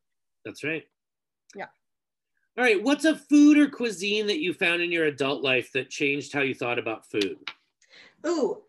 that's 0.45 0.65
right. 0.65 0.85
Yeah. 1.55 1.67
All 2.57 2.65
right. 2.65 2.83
What's 2.83 3.05
a 3.05 3.17
food 3.17 3.59
or 3.59 3.69
cuisine 3.69 4.27
that 4.29 4.41
you 4.41 4.55
found 4.55 4.83
in 4.83 4.93
your 4.93 5.07
adult 5.07 5.43
life 5.43 5.73
that 5.73 5.91
changed 5.91 6.33
how 6.33 6.41
you 6.41 6.55
thought 6.55 6.79
about 6.79 7.07
food? 7.07 7.39
ooh 8.27 8.63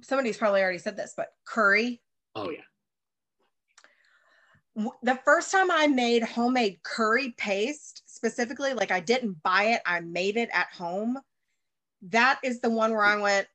somebody's 0.00 0.36
probably 0.36 0.62
already 0.62 0.78
said 0.78 0.96
this 0.96 1.14
but 1.16 1.34
curry 1.44 2.00
Oh 2.36 2.50
yeah. 2.50 2.60
The 5.02 5.18
first 5.24 5.50
time 5.50 5.70
i 5.70 5.86
made 5.86 6.22
homemade 6.22 6.78
curry 6.82 7.34
paste 7.36 8.02
specifically 8.06 8.72
like 8.72 8.90
i 8.90 9.00
didn't 9.00 9.42
buy 9.42 9.64
it 9.64 9.82
i 9.84 10.00
made 10.00 10.36
it 10.36 10.48
at 10.52 10.68
home 10.72 11.18
that 12.10 12.38
is 12.42 12.60
the 12.60 12.70
one 12.70 12.92
where 12.92 13.04
i 13.04 13.16
went 13.16 13.46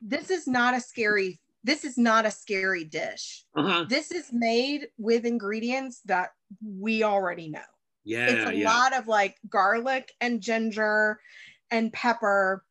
this 0.00 0.30
is 0.30 0.46
not 0.46 0.74
a 0.74 0.80
scary 0.80 1.40
this 1.64 1.84
is 1.84 1.98
not 1.98 2.24
a 2.24 2.30
scary 2.30 2.84
dish 2.84 3.44
Uh 3.56 3.62
huh. 3.62 3.84
this 3.88 4.10
is 4.12 4.30
made 4.32 4.88
with 4.98 5.24
ingredients 5.24 6.00
that 6.06 6.30
we 6.64 7.02
already 7.02 7.48
know 7.50 7.60
Yeah. 8.04 8.26
it's 8.30 8.50
a 8.50 8.54
yeah. 8.54 8.72
lot 8.72 8.96
of 8.96 9.06
like 9.08 9.36
garlic 9.48 10.12
and 10.20 10.40
ginger 10.40 11.18
and 11.70 11.92
pepper 11.92 12.64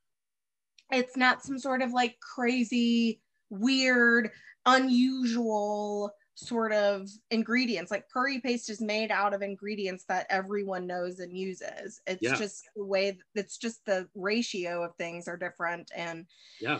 it's 0.91 1.17
not 1.17 1.43
some 1.43 1.59
sort 1.59 1.81
of 1.81 1.91
like 1.91 2.15
crazy 2.21 3.21
weird 3.49 4.31
unusual 4.65 6.11
sort 6.37 6.71
of 6.71 7.09
ingredients 7.31 7.89
like 7.89 8.07
curry 8.09 8.39
paste 8.39 8.69
is 8.69 8.79
made 8.79 9.09
out 9.09 9.33
of 9.33 9.41
ingredients 9.41 10.05
that 10.07 10.27
everyone 10.29 10.85
knows 10.85 11.19
and 11.19 11.35
uses 11.35 11.99
it's 12.05 12.21
Yeah. 12.21 12.37
just 12.37 12.63
the 12.75 12.85
way 12.85 13.17
it's 13.33 13.57
just 13.57 13.83
the 13.85 14.07
ratio 14.13 14.83
of 14.83 14.95
things 14.97 15.27
are 15.27 15.35
different 15.35 15.91
and 15.95 16.27
Yeah. 16.59 16.79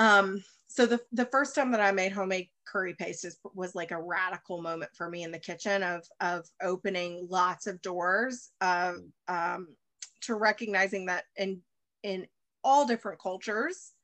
um 0.00 0.42
so 0.66 0.86
the 0.86 1.00
the 1.12 1.26
first 1.26 1.54
time 1.54 1.70
that 1.70 1.80
i 1.80 1.92
made 1.92 2.10
homemade 2.10 2.48
curry 2.66 2.94
paste 2.94 3.24
is, 3.24 3.38
was 3.54 3.76
like 3.76 3.92
a 3.92 4.02
radical 4.02 4.60
moment 4.60 4.90
for 4.94 5.08
me 5.08 5.22
in 5.22 5.30
the 5.30 5.38
kitchen 5.38 5.84
of 5.84 6.04
of 6.20 6.44
opening 6.60 7.26
lots 7.30 7.68
of 7.68 7.80
doors 7.82 8.50
of 8.60 8.96
um 9.28 9.76
to 10.20 10.34
recognizing 10.34 11.06
that 11.06 11.26
in 11.36 11.62
in 12.02 12.26
all 12.64 12.86
different 12.86 13.20
cultures 13.20 13.94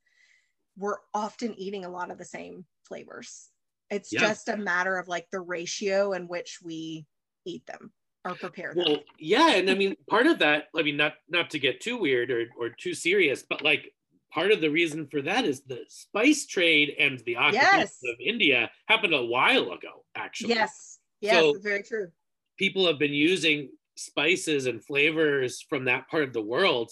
we're 0.77 0.99
often 1.15 1.55
eating 1.55 1.85
a 1.85 1.91
lot 1.91 2.11
of 2.11 2.19
the 2.19 2.25
same 2.25 2.67
flavors 2.85 3.52
it's 3.93 4.13
Yeah. 4.13 4.21
just 4.21 4.49
a 4.49 4.57
matter 4.57 4.97
of 4.99 5.07
like 5.09 5.29
the 5.31 5.41
ratio 5.41 6.13
in 6.13 6.27
which 6.29 6.59
we 6.63 7.07
eat 7.45 7.65
them 7.67 7.93
or 8.25 8.35
prepare 8.35 8.73
them 8.75 8.85
Well, 8.87 8.99
yeah, 9.19 9.55
and 9.57 9.69
I 9.71 9.75
mean, 9.75 9.97
part 10.09 10.27
of 10.27 10.39
that, 10.41 10.69
I 10.77 10.83
mean, 10.83 10.97
not 10.97 11.15
not 11.29 11.51
to 11.51 11.59
get 11.59 11.81
too 11.81 11.97
weird 11.99 12.31
or 12.31 12.47
or 12.57 12.71
too 12.71 12.95
serious, 12.95 13.43
but 13.49 13.63
like 13.63 13.93
part 14.33 14.51
of 14.51 14.61
the 14.61 14.71
reason 14.71 15.07
for 15.09 15.21
that 15.23 15.45
is 15.45 15.63
the 15.65 15.85
spice 15.89 16.47
trade 16.47 16.95
and 16.99 17.19
the 17.21 17.37
occupation 17.37 17.81
Yes. 17.81 17.99
of 18.05 18.17
India 18.19 18.71
happened 18.89 19.15
a 19.15 19.25
while 19.25 19.71
ago, 19.73 20.05
actually. 20.15 20.55
yes 20.55 20.99
yes 21.21 21.35
So- 21.41 21.59
very 21.61 21.83
true 21.83 22.11
People 22.59 22.87
have 22.87 22.99
been 22.99 23.13
using 23.15 23.71
spices 23.97 24.67
and 24.67 24.85
flavors 24.85 25.63
from 25.63 25.85
that 25.87 26.09
part 26.09 26.23
of 26.25 26.33
the 26.33 26.41
world 26.43 26.91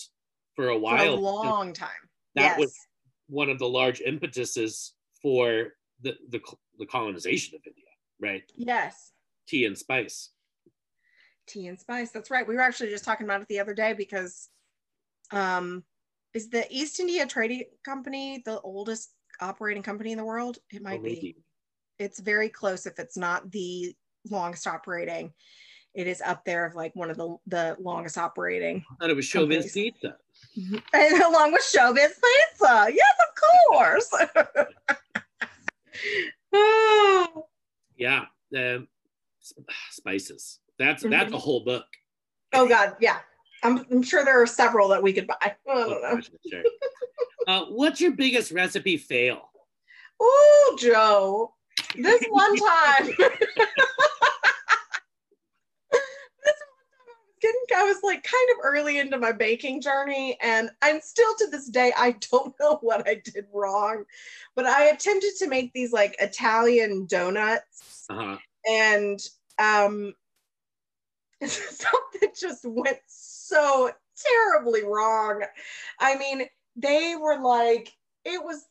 for 0.57 0.69
a 0.71 0.75
for 0.75 0.81
while. 0.81 1.15
a 1.15 1.17
long 1.17 1.73
time 1.73 2.03
That 2.35 2.43
yes 2.53 2.59
was 2.59 2.75
one 3.29 3.49
of 3.49 3.59
the 3.59 3.69
large 3.69 4.01
impetuses 4.01 4.95
for 5.23 5.75
the, 6.03 6.15
the 6.31 6.41
the 6.79 6.87
colonization 6.87 7.55
of 7.57 7.63
India, 7.67 7.85
right? 8.21 8.43
yes. 8.57 9.13
Tea 9.49 9.65
and 9.65 9.77
spice. 9.77 10.31
tea 11.47 11.67
and 11.67 11.79
spice 11.79 12.11
that's 12.13 12.31
right. 12.31 12.47
We 12.47 12.55
were 12.55 12.61
actually 12.61 12.91
just 12.91 13.05
talking 13.05 13.27
about 13.27 13.41
it 13.43 13.49
the 13.49 13.59
other 13.61 13.75
day 13.75 13.93
because 13.93 14.49
um 15.33 15.83
is 16.35 16.49
the 16.49 16.65
east 16.71 17.01
india 17.01 17.27
trading 17.27 17.65
company 17.85 18.43
the 18.45 18.61
oldest 18.61 19.11
operating 19.41 19.83
company 19.83 20.13
in 20.13 20.19
the 20.19 20.25
world? 20.25 20.59
It 20.71 20.83
might 20.83 21.01
Or 21.01 21.05
be. 21.05 21.37
It's 21.99 22.21
very 22.21 22.49
close 22.49 22.87
if 22.87 22.99
it's 22.99 23.17
not 23.17 23.51
the 23.51 23.95
longest 24.31 24.67
operating. 24.67 25.33
It 25.95 26.07
is 26.07 26.21
up 26.25 26.45
there 26.45 26.65
of 26.67 26.75
like 26.77 26.95
one 26.95 27.11
of 27.11 27.17
the 27.17 27.37
the 27.49 27.77
longest 27.81 28.17
operating 28.17 28.85
I 28.93 28.95
thought 29.01 29.11
it 29.11 29.17
was 29.17 29.25
Chauvin's 29.27 29.73
pizza. 29.73 30.17
and 30.95 31.23
along 31.23 31.53
with 31.53 31.63
showbiz 31.63 32.13
pizza. 32.23 32.89
Yes 32.95 33.17
of 33.27 33.33
course. 33.73 34.09
oh, 34.13 34.65
Yeah, 37.97 38.25
um, 38.57 38.89
spices. 39.91 40.59
That's 40.79 41.03
that's 41.03 41.33
a 41.35 41.39
whole 41.39 41.61
book. 41.65 41.85
oh 42.55 42.67
god 42.67 42.97
yeah 43.01 43.19
I'm, 43.63 43.85
I'm 43.91 44.03
sure 44.03 44.25
there 44.25 44.41
are 44.41 44.47
several 44.47 44.89
that 44.89 45.03
we 45.03 45.13
could 45.13 45.27
buy 45.27 45.55
Oh, 45.69 46.21
sure. 46.49 46.63
uh, 47.47 47.65
what's 47.67 48.01
your 48.01 48.13
biggest 48.13 48.53
recipe 48.53 48.97
fail? 48.97 49.51
Oh, 50.19 50.77
Joe, 50.81 51.55
this 51.95 52.25
one 52.29 52.57
time. 52.57 53.07
this 53.07 53.17
one 53.19 53.47
time 56.91 57.09
I 57.09 57.17
was 57.27 57.30
getting, 57.41 57.61
I 57.77 57.85
was 57.85 57.99
like 58.03 58.23
kind 58.23 58.49
of 58.53 58.65
early 58.65 58.99
into 58.99 59.19
my 59.19 59.33
baking 59.33 59.81
journey, 59.81 60.37
and 60.43 60.71
I'm 60.83 61.01
still 61.01 61.35
to 61.39 61.49
this 61.51 61.69
day, 61.69 61.93
I 61.97 62.17
don't 62.31 62.55
know 62.61 62.79
what 62.81 63.09
I 63.09 63.21
did 63.25 63.47
wrong, 63.53 64.05
but 64.55 64.67
I 64.67 64.87
attempted 64.89 65.33
to 65.39 65.49
make 65.49 65.73
these 65.73 65.93
like 65.93 66.17
Italian 66.21 67.07
donuts, 67.07 68.07
Uh-huh. 68.11 68.37
and 68.69 69.19
um, 69.59 70.15
something 71.45 72.31
just 72.39 72.65
went 72.65 72.99
so 73.07 73.91
terribly 74.17 74.85
wrong. 74.85 75.43
I 75.99 76.17
mean, 76.17 76.47
they 76.77 77.17
were 77.17 77.41
like, 77.41 77.97
it 78.25 78.43
was, 78.43 78.67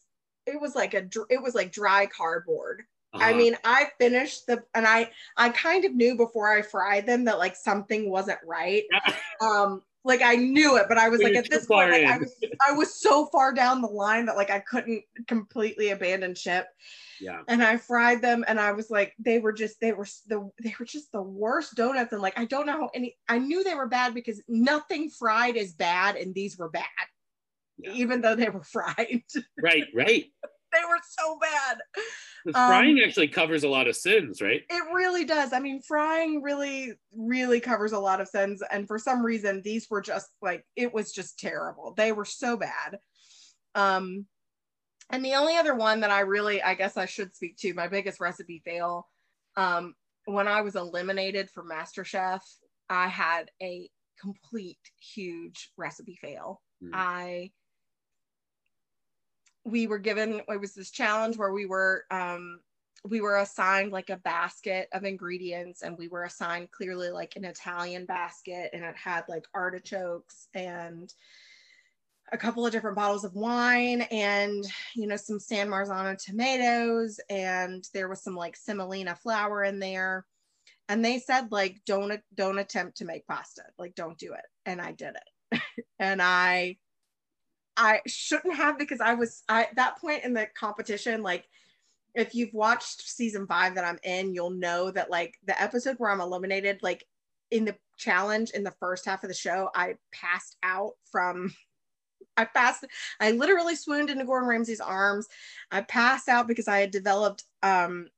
it 0.46 0.60
was 0.60 0.76
like 0.76 0.94
a, 0.94 1.08
it 1.30 1.42
was 1.42 1.56
like 1.56 1.72
dry 1.72 2.06
cardboard. 2.06 2.84
Uh-huh. 3.14 3.26
I 3.26 3.34
mean, 3.34 3.58
I 3.64 3.88
finished 4.00 4.46
the, 4.46 4.64
and 4.76 4.86
I, 4.86 5.10
I 5.36 5.50
kind 5.50 5.84
of 5.86 5.96
knew 5.96 6.16
before 6.16 6.52
I 6.52 6.62
fried 6.62 7.08
them 7.08 7.26
that 7.26 7.40
like 7.40 7.56
something 7.56 8.10
wasn't 8.10 8.40
right. 8.46 8.84
um, 9.42 9.82
like 10.06 10.22
I 10.22 10.36
knew 10.36 10.78
it, 10.78 10.86
but 10.88 10.98
I 10.98 11.10
was 11.10 11.22
like 11.22 11.36
at 11.36 11.50
this 11.50 11.66
point, 11.66 11.92
like 11.92 12.06
I 12.06 12.18
was, 12.18 12.36
I 12.68 12.72
was 12.72 13.02
so 13.02 13.26
far 13.28 13.54
down 13.54 13.82
the 13.82 13.88
line 13.88 14.26
that 14.28 14.38
like 14.38 14.50
I 14.50 14.60
couldn't 14.60 15.04
completely 15.28 15.90
abandon 15.90 16.36
ship. 16.36 16.68
Yeah. 17.20 17.42
And 17.50 17.62
I 17.62 17.78
fried 17.78 18.22
them, 18.22 18.46
and 18.48 18.60
I 18.60 18.72
was 18.72 18.90
like, 18.90 19.14
they 19.20 19.40
were 19.40 19.52
just, 19.52 19.82
they 19.82 19.92
were 19.92 20.08
the, 20.28 20.50
they 20.64 20.74
were 20.80 20.86
just 20.86 21.12
the 21.12 21.22
worst 21.22 21.76
donuts, 21.76 22.14
and 22.14 22.22
like 22.22 22.40
I 22.40 22.46
don't 22.46 22.66
know 22.66 22.78
how 22.78 22.90
any. 22.94 23.18
I 23.28 23.40
knew 23.40 23.64
they 23.64 23.76
were 23.76 23.88
bad 23.88 24.14
because 24.14 24.42
nothing 24.48 25.10
fried 25.10 25.58
is 25.58 25.74
bad, 25.74 26.16
and 26.16 26.34
these 26.34 26.58
were 26.58 26.70
bad, 26.70 26.86
yeah. 27.78 27.92
even 27.92 28.22
though 28.22 28.36
they 28.36 28.50
were 28.50 28.64
fried. 28.72 29.24
Right. 29.62 29.88
Right. 29.94 30.28
They 30.72 30.86
were 30.88 31.00
so 31.04 31.38
bad. 31.40 31.78
Frying 32.52 32.98
um, 32.98 33.04
actually 33.06 33.28
covers 33.28 33.64
a 33.64 33.70
lot 33.70 33.88
of 33.88 33.96
sins, 33.96 34.42
right? 34.42 34.62
It 34.70 34.84
really 34.94 35.26
does. 35.26 35.54
I 35.54 35.60
mean, 35.60 35.82
frying 35.82 36.42
really, 36.42 36.94
really 37.16 37.60
covers 37.60 37.92
a 37.92 38.00
lot 38.00 38.22
of 38.22 38.28
sins. 38.28 38.62
And 38.72 38.88
for 38.88 38.98
some 38.98 39.24
reason, 39.24 39.62
these 39.64 39.88
were 39.90 40.02
just 40.02 40.28
like, 40.42 40.66
it 40.76 40.94
was 40.94 41.12
just 41.12 41.40
terrible. 41.40 41.94
They 41.96 42.12
were 42.12 42.26
so 42.26 42.58
bad. 42.58 43.00
Um, 43.76 44.26
and 45.12 45.26
the 45.26 45.36
only 45.36 45.58
other 45.58 45.76
one 45.76 46.02
that 46.02 46.12
I 46.12 46.22
really, 46.22 46.62
I 46.62 46.76
guess 46.76 46.98
I 46.98 47.06
should 47.06 47.36
speak 47.36 47.58
to, 47.60 47.74
my 47.74 47.88
biggest 47.88 48.20
recipe 48.20 48.62
fail, 48.64 49.08
um, 49.58 49.96
when 50.26 50.48
I 50.48 50.62
was 50.62 50.76
eliminated 50.76 51.50
from 51.50 51.70
MasterChef, 51.70 52.42
I 52.90 53.08
had 53.08 53.50
a 53.62 53.90
complete 54.22 54.80
huge 55.00 55.72
recipe 55.78 56.18
fail. 56.22 56.62
Mm. 56.84 56.92
I 56.94 57.52
we 59.66 59.88
were 59.88 60.00
given 60.00 60.42
it 60.48 60.60
was 60.60 60.74
this 60.74 60.92
challenge 60.92 61.38
where 61.38 61.54
we 61.54 61.66
were 61.66 62.06
um, 62.12 62.60
we 63.06 63.22
were 63.22 63.38
assigned 63.38 63.92
like 63.92 64.10
a 64.10 64.18
basket 64.18 64.90
of 64.94 65.06
ingredients 65.06 65.84
and 65.84 65.98
we 65.98 66.08
were 66.08 66.24
assigned 66.24 66.72
clearly 66.72 67.10
like 67.10 67.36
an 67.36 67.46
Italian 67.46 68.06
basket 68.06 68.72
and 68.74 68.84
it 68.84 68.96
had 68.96 69.24
like 69.30 69.46
artichokes 69.54 70.48
and 70.54 71.14
a 72.32 72.38
couple 72.38 72.66
of 72.66 72.72
different 72.72 72.96
bottles 72.98 73.24
of 73.24 73.34
wine 73.36 74.02
and 74.12 74.66
you 74.96 75.08
know 75.08 75.16
some 75.16 75.40
San 75.40 75.70
Marzano 75.70 76.18
tomatoes 76.18 77.20
and 77.30 77.88
there 77.94 78.10
was 78.10 78.22
some 78.22 78.36
like 78.36 78.56
semolina 78.56 79.16
flour 79.16 79.64
in 79.64 79.80
there. 79.80 80.26
And 80.88 81.06
they 81.06 81.20
said 81.20 81.52
like 81.52 81.78
don't 81.86 82.20
don't 82.34 82.60
attempt 82.60 82.98
to 82.98 83.06
make 83.06 83.28
pasta. 83.28 83.64
Like 83.78 83.96
don't 83.96 84.18
do 84.18 84.34
it. 84.34 84.46
And 84.66 84.82
I 84.82 84.92
did 84.92 85.16
it. 85.16 85.62
And 86.02 86.22
I 86.22 86.78
I 87.80 88.02
shouldn't 88.06 88.58
have 88.58 88.78
because 88.78 89.00
I 89.00 89.14
was 89.14 89.42
I 89.48 89.64
at 89.64 89.76
that 89.78 90.00
point 90.00 90.26
in 90.26 90.34
the 90.34 90.48
competition, 90.54 91.24
like 91.24 91.48
if 92.14 92.36
you've 92.36 92.54
watched 92.54 93.10
season 93.10 93.48
five 93.48 93.76
that 93.76 93.86
I'm 93.86 94.00
in, 94.04 94.34
you'll 94.34 94.50
know 94.50 94.92
that 94.92 95.10
like 95.10 95.36
the 95.46 95.60
episode 95.60 95.96
where 95.98 96.12
I'm 96.12 96.20
eliminated, 96.20 96.84
like 96.84 97.08
in 97.52 97.64
the 97.64 97.76
challenge 97.98 98.52
in 98.52 98.66
the 98.66 98.76
first 98.82 99.06
half 99.06 99.24
of 99.24 99.30
the 99.30 99.34
show, 99.34 99.70
I 99.74 99.96
passed 100.12 100.58
out 100.62 100.96
from 101.10 101.54
I 102.36 102.46
passed 102.46 102.84
I 103.22 103.32
literally 103.32 103.76
swooned 103.76 104.10
into 104.10 104.26
Gordon 104.26 104.50
Ramsay's 104.50 104.82
arms. 104.82 105.28
I 105.72 105.80
passed 105.82 106.28
out 106.28 106.50
because 106.50 106.68
I 106.68 106.80
had 106.80 106.92
developed 106.92 107.46
um 107.64 108.10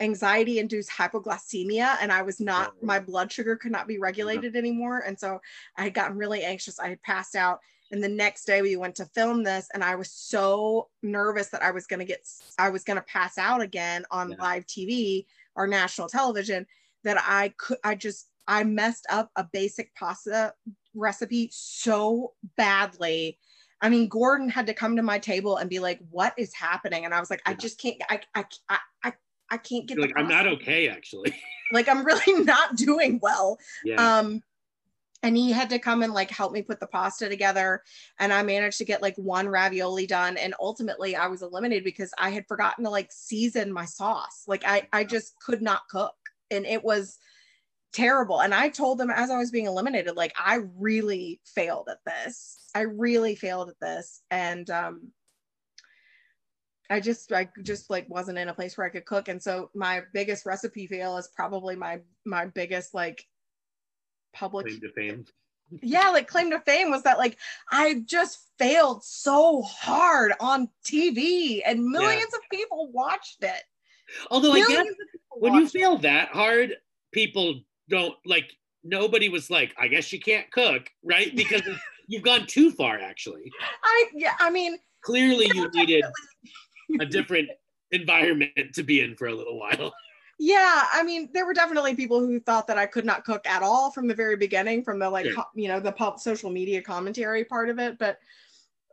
anxiety 0.00 0.58
induced 0.58 0.90
hypoglycemia 0.90 1.96
and 2.00 2.10
I 2.10 2.22
was 2.22 2.40
not 2.40 2.72
oh. 2.74 2.84
my 2.84 2.98
blood 2.98 3.30
sugar 3.30 3.54
could 3.54 3.70
not 3.70 3.86
be 3.86 4.00
regulated 4.00 4.56
anymore 4.56 4.98
and 4.98 5.16
so 5.16 5.40
I 5.76 5.84
had 5.84 5.94
gotten 5.94 6.16
really 6.16 6.42
anxious. 6.42 6.80
I 6.80 6.88
had 6.88 7.02
passed 7.02 7.36
out 7.36 7.60
and 7.90 8.02
the 8.02 8.08
next 8.08 8.44
day 8.44 8.62
we 8.62 8.76
went 8.76 8.94
to 8.96 9.06
film 9.06 9.42
this 9.42 9.68
and 9.74 9.84
I 9.84 9.94
was 9.94 10.10
so 10.10 10.88
nervous 11.02 11.48
that 11.48 11.62
I 11.62 11.70
was 11.70 11.86
going 11.86 12.00
to 12.00 12.06
get 12.06 12.26
I 12.58 12.70
was 12.70 12.84
going 12.84 12.96
to 12.96 13.02
pass 13.02 13.38
out 13.38 13.60
again 13.60 14.04
on 14.10 14.30
yeah. 14.30 14.36
live 14.38 14.66
TV 14.66 15.26
or 15.54 15.66
national 15.66 16.08
television 16.08 16.66
that 17.04 17.18
I 17.20 17.52
could 17.58 17.78
I 17.84 17.94
just 17.94 18.28
I 18.46 18.64
messed 18.64 19.06
up 19.10 19.30
a 19.36 19.44
basic 19.44 19.94
pasta 19.94 20.54
recipe 20.94 21.50
so 21.52 22.32
badly. 22.56 23.38
I 23.80 23.88
mean, 23.88 24.08
Gordon 24.08 24.48
had 24.48 24.66
to 24.66 24.74
come 24.74 24.96
to 24.96 25.02
my 25.02 25.18
table 25.18 25.56
and 25.56 25.68
be 25.68 25.78
like, 25.78 26.00
"What 26.10 26.34
is 26.38 26.54
happening?" 26.54 27.04
And 27.04 27.12
I 27.12 27.20
was 27.20 27.30
like, 27.30 27.42
"I 27.46 27.54
just 27.54 27.78
can't. 27.78 27.96
I 28.08 28.20
I 28.34 28.44
I 28.68 28.78
I, 29.02 29.12
I 29.50 29.56
can't 29.58 29.86
get." 29.86 29.98
like, 29.98 30.12
I'm 30.16 30.28
not 30.28 30.46
okay, 30.46 30.88
actually. 30.88 31.34
like, 31.72 31.88
I'm 31.88 32.04
really 32.04 32.44
not 32.44 32.76
doing 32.76 33.18
well. 33.22 33.58
Yeah. 33.84 33.96
Um, 34.18 34.42
and 35.24 35.36
he 35.36 35.50
had 35.50 35.70
to 35.70 35.78
come 35.78 36.02
and 36.02 36.12
like 36.12 36.30
help 36.30 36.52
me 36.52 36.62
put 36.62 36.78
the 36.78 36.86
pasta 36.86 37.28
together 37.28 37.82
and 38.20 38.32
i 38.32 38.42
managed 38.42 38.78
to 38.78 38.84
get 38.84 39.02
like 39.02 39.16
one 39.16 39.48
ravioli 39.48 40.06
done 40.06 40.36
and 40.36 40.54
ultimately 40.60 41.16
i 41.16 41.26
was 41.26 41.42
eliminated 41.42 41.82
because 41.82 42.12
i 42.18 42.30
had 42.30 42.46
forgotten 42.46 42.84
to 42.84 42.90
like 42.90 43.10
season 43.10 43.72
my 43.72 43.84
sauce. 43.84 44.44
Like 44.46 44.64
i 44.64 44.86
i 44.92 45.02
just 45.02 45.34
could 45.40 45.62
not 45.62 45.88
cook 45.90 46.14
and 46.50 46.66
it 46.66 46.84
was 46.84 47.18
terrible. 47.92 48.40
And 48.40 48.54
i 48.54 48.68
told 48.68 48.98
them 48.98 49.10
as 49.10 49.30
i 49.30 49.38
was 49.38 49.50
being 49.50 49.66
eliminated 49.66 50.14
like 50.16 50.34
i 50.38 50.60
really 50.76 51.40
failed 51.44 51.88
at 51.90 52.04
this. 52.06 52.70
I 52.74 52.82
really 52.82 53.34
failed 53.34 53.70
at 53.70 53.80
this. 53.80 54.22
And 54.30 54.68
um 54.70 55.12
I 56.90 57.00
just 57.00 57.32
I 57.32 57.48
just 57.62 57.88
like 57.88 58.06
wasn't 58.10 58.38
in 58.38 58.48
a 58.48 58.54
place 58.54 58.76
where 58.76 58.86
I 58.86 58.90
could 58.90 59.06
cook. 59.06 59.28
And 59.28 59.42
so 59.42 59.70
my 59.74 60.02
biggest 60.12 60.44
recipe 60.44 60.86
fail 60.86 61.16
is 61.16 61.30
probably 61.34 61.76
my 61.76 62.00
my 62.26 62.46
biggest 62.46 62.92
like 62.92 63.24
public 64.34 64.66
claim 64.66 64.80
to 64.80 64.92
fame. 64.92 65.24
Yeah, 65.82 66.10
like 66.10 66.28
claim 66.28 66.50
to 66.50 66.60
fame 66.60 66.90
was 66.90 67.02
that 67.02 67.18
like 67.18 67.38
I 67.72 68.02
just 68.04 68.50
failed 68.58 69.02
so 69.02 69.62
hard 69.62 70.32
on 70.38 70.68
TV 70.84 71.62
and 71.64 71.86
millions 71.86 72.28
yeah. 72.32 72.38
of 72.38 72.42
people 72.50 72.90
watched 72.92 73.42
it. 73.42 73.62
Although 74.30 74.52
millions 74.52 74.70
I 74.78 74.84
guess 74.84 74.94
when 75.30 75.54
you 75.54 75.66
fail 75.66 75.96
that 75.98 76.28
hard, 76.28 76.74
people 77.12 77.62
don't 77.88 78.14
like 78.26 78.52
nobody 78.84 79.30
was 79.30 79.50
like, 79.50 79.74
I 79.78 79.88
guess 79.88 80.12
you 80.12 80.20
can't 80.20 80.48
cook, 80.52 80.90
right? 81.02 81.34
Because 81.36 81.62
you've 82.06 82.22
gone 82.22 82.46
too 82.46 82.70
far 82.70 82.98
actually. 82.98 83.50
I 83.82 84.06
yeah, 84.14 84.34
I 84.38 84.50
mean 84.50 84.76
clearly 85.00 85.50
you 85.54 85.70
needed 85.72 86.04
a 87.00 87.06
different 87.06 87.48
environment 87.90 88.74
to 88.74 88.82
be 88.82 89.00
in 89.00 89.16
for 89.16 89.28
a 89.28 89.34
little 89.34 89.58
while 89.58 89.92
yeah 90.38 90.84
i 90.92 91.02
mean 91.02 91.28
there 91.32 91.46
were 91.46 91.54
definitely 91.54 91.94
people 91.94 92.20
who 92.20 92.40
thought 92.40 92.66
that 92.66 92.78
i 92.78 92.86
could 92.86 93.04
not 93.04 93.24
cook 93.24 93.46
at 93.46 93.62
all 93.62 93.90
from 93.90 94.08
the 94.08 94.14
very 94.14 94.36
beginning 94.36 94.82
from 94.82 94.98
the 94.98 95.08
like 95.08 95.26
yeah. 95.26 95.42
you 95.54 95.68
know 95.68 95.80
the 95.80 95.92
pop 95.92 96.18
social 96.18 96.50
media 96.50 96.82
commentary 96.82 97.44
part 97.44 97.68
of 97.68 97.78
it 97.78 97.98
but 97.98 98.18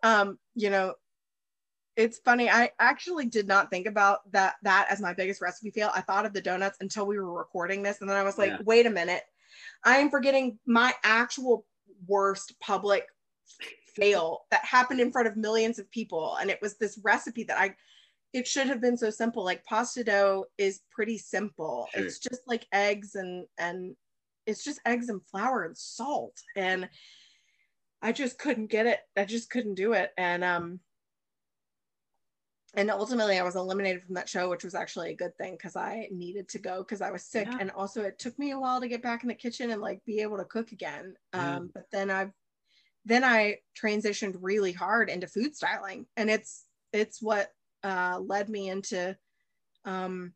um 0.03 0.37
you 0.55 0.69
know 0.69 0.93
it's 1.97 2.19
funny 2.19 2.49
i 2.49 2.69
actually 2.79 3.25
did 3.25 3.47
not 3.47 3.69
think 3.69 3.87
about 3.87 4.19
that 4.31 4.55
that 4.63 4.87
as 4.89 5.01
my 5.01 5.13
biggest 5.13 5.41
recipe 5.41 5.71
fail 5.71 5.91
i 5.95 6.01
thought 6.01 6.25
of 6.25 6.33
the 6.33 6.41
donuts 6.41 6.77
until 6.81 7.05
we 7.05 7.19
were 7.19 7.33
recording 7.33 7.81
this 7.81 8.01
and 8.01 8.09
then 8.09 8.17
i 8.17 8.23
was 8.23 8.37
like 8.37 8.51
yeah. 8.51 8.57
wait 8.65 8.85
a 8.85 8.89
minute 8.89 9.23
i 9.83 9.97
am 9.97 10.09
forgetting 10.09 10.57
my 10.65 10.93
actual 11.03 11.65
worst 12.07 12.53
public 12.59 13.07
fail 13.95 14.45
that 14.51 14.63
happened 14.63 14.99
in 14.99 15.11
front 15.11 15.27
of 15.27 15.35
millions 15.35 15.79
of 15.79 15.89
people 15.91 16.37
and 16.39 16.49
it 16.49 16.59
was 16.61 16.77
this 16.77 16.99
recipe 17.03 17.43
that 17.43 17.59
i 17.59 17.75
it 18.33 18.47
should 18.47 18.67
have 18.67 18.81
been 18.81 18.97
so 18.97 19.09
simple. 19.09 19.43
Like 19.43 19.63
pasta 19.65 20.03
dough 20.03 20.45
is 20.57 20.81
pretty 20.91 21.17
simple. 21.17 21.87
Sure. 21.93 22.05
It's 22.05 22.19
just 22.19 22.41
like 22.47 22.65
eggs 22.71 23.15
and 23.15 23.45
and 23.57 23.95
it's 24.45 24.63
just 24.63 24.79
eggs 24.85 25.09
and 25.09 25.21
flour 25.29 25.63
and 25.63 25.77
salt. 25.77 26.37
And 26.55 26.89
I 28.01 28.11
just 28.11 28.39
couldn't 28.39 28.71
get 28.71 28.85
it. 28.85 28.99
I 29.17 29.25
just 29.25 29.49
couldn't 29.49 29.75
do 29.75 29.93
it. 29.93 30.11
And 30.17 30.43
um 30.43 30.79
and 32.73 32.89
ultimately 32.89 33.37
I 33.37 33.43
was 33.43 33.57
eliminated 33.57 34.01
from 34.01 34.15
that 34.15 34.29
show, 34.29 34.49
which 34.49 34.63
was 34.63 34.75
actually 34.75 35.11
a 35.11 35.15
good 35.15 35.35
thing 35.37 35.53
because 35.53 35.75
I 35.75 36.07
needed 36.09 36.47
to 36.49 36.59
go 36.59 36.79
because 36.79 37.01
I 37.01 37.11
was 37.11 37.25
sick. 37.25 37.47
Yeah. 37.51 37.57
And 37.59 37.71
also 37.71 38.01
it 38.03 38.17
took 38.17 38.39
me 38.39 38.51
a 38.51 38.59
while 38.59 38.79
to 38.79 38.87
get 38.87 39.03
back 39.03 39.23
in 39.23 39.29
the 39.29 39.35
kitchen 39.35 39.71
and 39.71 39.81
like 39.81 39.99
be 40.05 40.21
able 40.21 40.37
to 40.37 40.45
cook 40.45 40.71
again. 40.71 41.15
Yeah. 41.33 41.57
Um, 41.57 41.71
but 41.73 41.83
then 41.91 42.09
I've 42.09 42.31
then 43.03 43.25
I 43.25 43.57
transitioned 43.81 44.37
really 44.39 44.71
hard 44.71 45.09
into 45.09 45.27
food 45.27 45.53
styling. 45.55 46.05
And 46.15 46.29
it's 46.29 46.65
it's 46.93 47.21
what 47.21 47.51
uh, 47.83 48.19
led 48.19 48.49
me 48.49 48.69
into 48.69 49.15
um, 49.85 50.33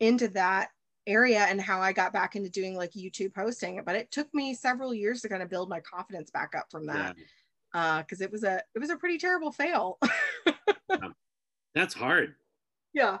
into 0.00 0.28
that 0.28 0.68
area 1.06 1.40
and 1.40 1.60
how 1.60 1.80
I 1.80 1.92
got 1.92 2.12
back 2.12 2.36
into 2.36 2.48
doing 2.48 2.76
like 2.76 2.92
YouTube 2.92 3.36
hosting. 3.36 3.80
But 3.84 3.96
it 3.96 4.10
took 4.10 4.32
me 4.32 4.54
several 4.54 4.94
years 4.94 5.20
to 5.22 5.28
kind 5.28 5.42
of 5.42 5.50
build 5.50 5.68
my 5.68 5.80
confidence 5.80 6.30
back 6.30 6.54
up 6.56 6.66
from 6.70 6.86
that 6.86 7.16
because 7.72 8.20
yeah. 8.20 8.24
uh, 8.24 8.26
it 8.26 8.32
was 8.32 8.44
a 8.44 8.62
it 8.74 8.78
was 8.78 8.90
a 8.90 8.96
pretty 8.96 9.18
terrible 9.18 9.52
fail. 9.52 9.98
That's 11.74 11.94
hard. 11.94 12.34
Yeah. 12.92 13.18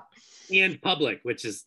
And 0.52 0.80
public, 0.82 1.20
which 1.22 1.44
is 1.44 1.64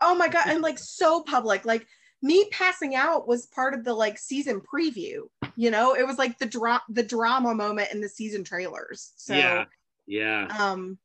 oh 0.00 0.14
my 0.14 0.28
god, 0.28 0.48
and 0.48 0.62
like 0.62 0.78
so 0.78 1.22
public, 1.22 1.64
like 1.64 1.86
me 2.22 2.48
passing 2.50 2.94
out 2.94 3.28
was 3.28 3.46
part 3.46 3.74
of 3.74 3.84
the 3.84 3.92
like 3.92 4.18
season 4.18 4.60
preview 4.60 5.20
you 5.54 5.70
know 5.70 5.94
it 5.94 6.06
was 6.06 6.18
like 6.18 6.38
the 6.38 6.46
drop 6.46 6.82
the 6.88 7.02
drama 7.02 7.54
moment 7.54 7.88
in 7.92 8.00
the 8.00 8.08
season 8.08 8.42
trailers 8.42 9.12
so 9.16 9.34
yeah 9.34 9.64
yeah 10.06 10.46
um 10.58 10.98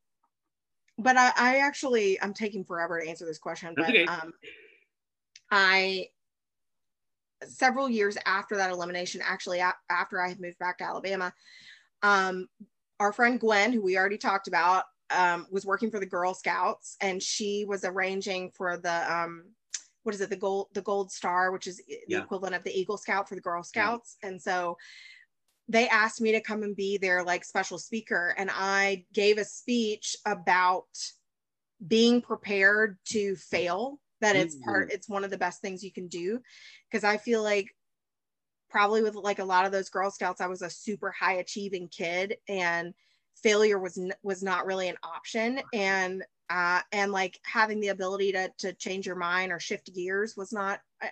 but 0.98 1.16
I, 1.16 1.32
I 1.36 1.56
actually 1.58 2.20
I'm 2.20 2.34
taking 2.34 2.64
forever 2.64 3.00
to 3.00 3.08
answer 3.08 3.24
this 3.24 3.38
question. 3.38 3.74
But 3.76 3.90
okay. 3.90 4.04
um, 4.04 4.32
I 5.50 6.08
several 7.46 7.88
years 7.88 8.16
after 8.24 8.56
that 8.56 8.70
elimination, 8.70 9.20
actually 9.24 9.58
a- 9.60 9.74
after 9.90 10.20
I 10.20 10.28
had 10.28 10.40
moved 10.40 10.58
back 10.58 10.78
to 10.78 10.84
Alabama, 10.84 11.32
um, 12.02 12.48
our 13.00 13.12
friend 13.12 13.40
Gwen, 13.40 13.72
who 13.72 13.82
we 13.82 13.96
already 13.96 14.18
talked 14.18 14.48
about, 14.48 14.84
um, 15.10 15.46
was 15.50 15.66
working 15.66 15.90
for 15.90 15.98
the 15.98 16.06
Girl 16.06 16.34
Scouts, 16.34 16.96
and 17.00 17.22
she 17.22 17.64
was 17.66 17.84
arranging 17.84 18.50
for 18.50 18.76
the 18.78 19.12
um, 19.12 19.44
what 20.04 20.14
is 20.14 20.20
it, 20.20 20.30
the 20.30 20.36
gold 20.36 20.68
the 20.72 20.82
Gold 20.82 21.12
Star, 21.12 21.52
which 21.52 21.66
is 21.66 21.78
the 21.78 21.98
Yeah. 22.08 22.22
equivalent 22.22 22.54
of 22.54 22.64
the 22.64 22.72
Eagle 22.72 22.96
Scout 22.96 23.28
for 23.28 23.34
the 23.34 23.40
Girl 23.40 23.62
Scouts, 23.62 24.16
and 24.22 24.40
so 24.40 24.76
they 25.68 25.88
asked 25.88 26.20
me 26.20 26.32
to 26.32 26.40
come 26.40 26.62
and 26.62 26.76
be 26.76 26.98
their 26.98 27.22
like 27.24 27.44
special 27.44 27.78
speaker, 27.78 28.34
and 28.36 28.50
I 28.52 29.04
gave 29.12 29.38
a 29.38 29.44
speech 29.44 30.16
about 30.26 30.86
being 31.86 32.20
prepared 32.20 32.98
to 33.06 33.36
fail 33.36 33.98
that 34.20 34.36
it's 34.36 34.54
part 34.64 34.92
it's 34.92 35.08
one 35.08 35.24
of 35.24 35.30
the 35.30 35.38
best 35.38 35.60
things 35.60 35.82
you 35.82 35.92
can 35.92 36.06
do. 36.06 36.40
Because 36.90 37.02
i 37.02 37.16
feel 37.16 37.42
like 37.42 37.66
probably 38.70 39.02
with 39.02 39.16
like 39.16 39.40
a 39.40 39.44
lot 39.44 39.66
of 39.66 39.72
those 39.72 39.90
girl 39.90 40.10
scouts 40.10 40.40
i 40.40 40.46
was 40.46 40.62
a 40.62 40.70
super 40.70 41.10
high 41.10 41.34
achieving 41.34 41.88
kid 41.88 42.36
and 42.48 42.94
failure 43.42 43.78
was 43.78 43.98
n- 43.98 44.14
was 44.22 44.42
not 44.42 44.66
really 44.66 44.88
an 44.88 44.96
option. 45.02 45.60
And 45.72 46.24
uh 46.50 46.80
and 46.92 47.12
like 47.12 47.38
having 47.44 47.80
the 47.80 47.88
ability 47.88 48.32
to 48.32 48.50
to 48.58 48.72
change 48.74 49.06
your 49.06 49.16
mind 49.16 49.52
or 49.52 49.60
shift 49.60 49.92
gears 49.94 50.36
was 50.36 50.52
not 50.52 50.80
uh, 51.02 51.08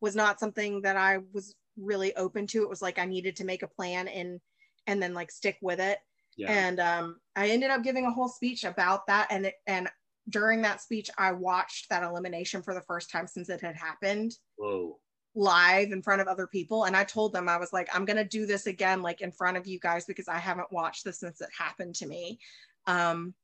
was 0.00 0.14
not 0.14 0.40
something 0.40 0.82
that 0.82 0.96
i 0.96 1.18
was 1.32 1.54
really 1.76 2.14
open 2.16 2.46
to 2.46 2.62
it 2.62 2.68
was 2.68 2.82
like 2.82 2.98
i 2.98 3.04
needed 3.04 3.36
to 3.36 3.44
make 3.44 3.62
a 3.62 3.68
plan 3.68 4.08
and 4.08 4.40
and 4.86 5.02
then 5.02 5.12
like 5.14 5.30
stick 5.30 5.58
with 5.60 5.80
it 5.80 5.98
Yeah. 6.36 6.52
and 6.52 6.80
um, 6.80 7.20
I 7.34 7.48
ended 7.48 7.70
up 7.70 7.82
giving 7.82 8.04
a 8.06 8.10
whole 8.12 8.28
speech 8.28 8.64
about 8.64 9.06
that. 9.08 9.26
And 9.30 9.46
it, 9.46 9.54
and 9.66 9.88
during 10.28 10.62
that 10.62 10.80
speech, 10.82 11.10
I 11.18 11.32
watched 11.32 11.88
that 11.90 12.02
elimination 12.02 12.62
for 12.62 12.72
the 12.74 12.82
first 12.82 13.10
time 13.10 13.26
since 13.26 13.48
it 13.48 13.60
had 13.62 13.74
happened 13.76 14.32
Whoa. 14.56 14.98
live 15.34 15.92
in 15.92 16.02
front 16.02 16.20
of 16.20 16.28
other 16.28 16.46
people. 16.46 16.84
And 16.84 16.94
I 16.96 17.04
told 17.04 17.32
them 17.32 17.48
I 17.48 17.56
was 17.56 17.72
like, 17.72 17.88
I'm 17.94 18.04
gonna 18.04 18.24
do 18.24 18.44
this 18.46 18.66
again, 18.66 19.02
like 19.02 19.22
in 19.22 19.32
front 19.32 19.56
of 19.56 19.66
you 19.66 19.78
guys, 19.80 20.04
because 20.04 20.28
I 20.28 20.38
haven't 20.38 20.70
watched 20.70 21.04
this 21.04 21.20
since 21.20 21.40
it 21.40 21.48
happened 21.58 21.94
to 21.96 22.06
me. 22.06 22.38
Um, 22.86 23.34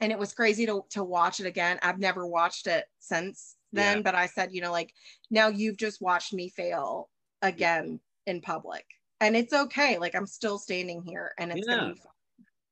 and 0.00 0.10
it 0.12 0.18
was 0.18 0.34
crazy 0.34 0.66
to 0.66 0.84
to 0.90 1.04
watch 1.04 1.38
it 1.40 1.46
again. 1.46 1.78
I've 1.82 1.98
never 2.00 2.26
watched 2.26 2.66
it 2.66 2.84
since 2.98 3.56
then, 3.72 3.98
Yeah. 3.98 4.02
but 4.02 4.14
I 4.14 4.26
said, 4.26 4.52
you 4.52 4.60
know, 4.60 4.72
like 4.72 4.92
now 5.30 5.48
you've 5.48 5.76
just 5.76 6.00
watched 6.02 6.32
me 6.32 6.48
fail 6.48 7.08
again 7.42 8.00
in 8.26 8.40
public. 8.40 8.84
And 9.20 9.36
it's 9.36 9.52
okay. 9.52 9.98
Like 9.98 10.14
I'm 10.14 10.26
still 10.26 10.58
standing 10.58 11.02
here 11.02 11.32
and 11.38 11.52
it's 11.52 11.66
gonna 11.66 11.88
Yeah. 11.88 11.92
be 11.92 11.98
fine. 11.98 12.08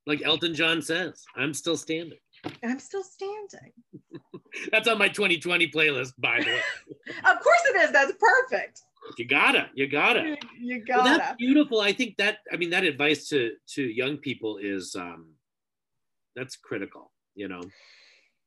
Like 0.07 0.23
Elton 0.23 0.55
John 0.55 0.81
says, 0.83 1.25
I'm 1.37 1.53
still 1.55 1.77
standing. 1.77 2.19
I'm 2.65 2.79
still 2.81 3.05
standing. 3.05 3.73
That's 4.73 4.89
on 4.89 4.99
my 4.99 5.09
2020 5.09 5.71
playlist, 5.71 6.15
by 6.19 6.41
the 6.41 6.47
way. 6.47 6.61
Of 7.25 7.41
course 7.41 7.61
it 7.69 7.77
is. 7.83 7.93
That's 7.93 8.13
perfect. 8.19 8.83
You 9.19 9.25
gotta, 9.27 9.69
you 9.75 9.87
gotta. 9.89 10.37
You, 10.59 10.85
gotta. 10.85 11.19
that's 11.19 11.37
beautiful. 11.37 11.81
I 11.81 11.93
think 11.93 12.17
that 12.19 12.39
I 12.53 12.57
mean 12.57 12.71
that 12.71 12.85
advice 12.85 13.29
to 13.29 13.53
to 13.75 13.83
young 13.83 14.19
people 14.19 14.59
is 14.59 14.95
um 14.95 15.35
that's 16.37 16.57
critical, 16.57 17.11
you 17.35 17.49
know. 17.49 17.63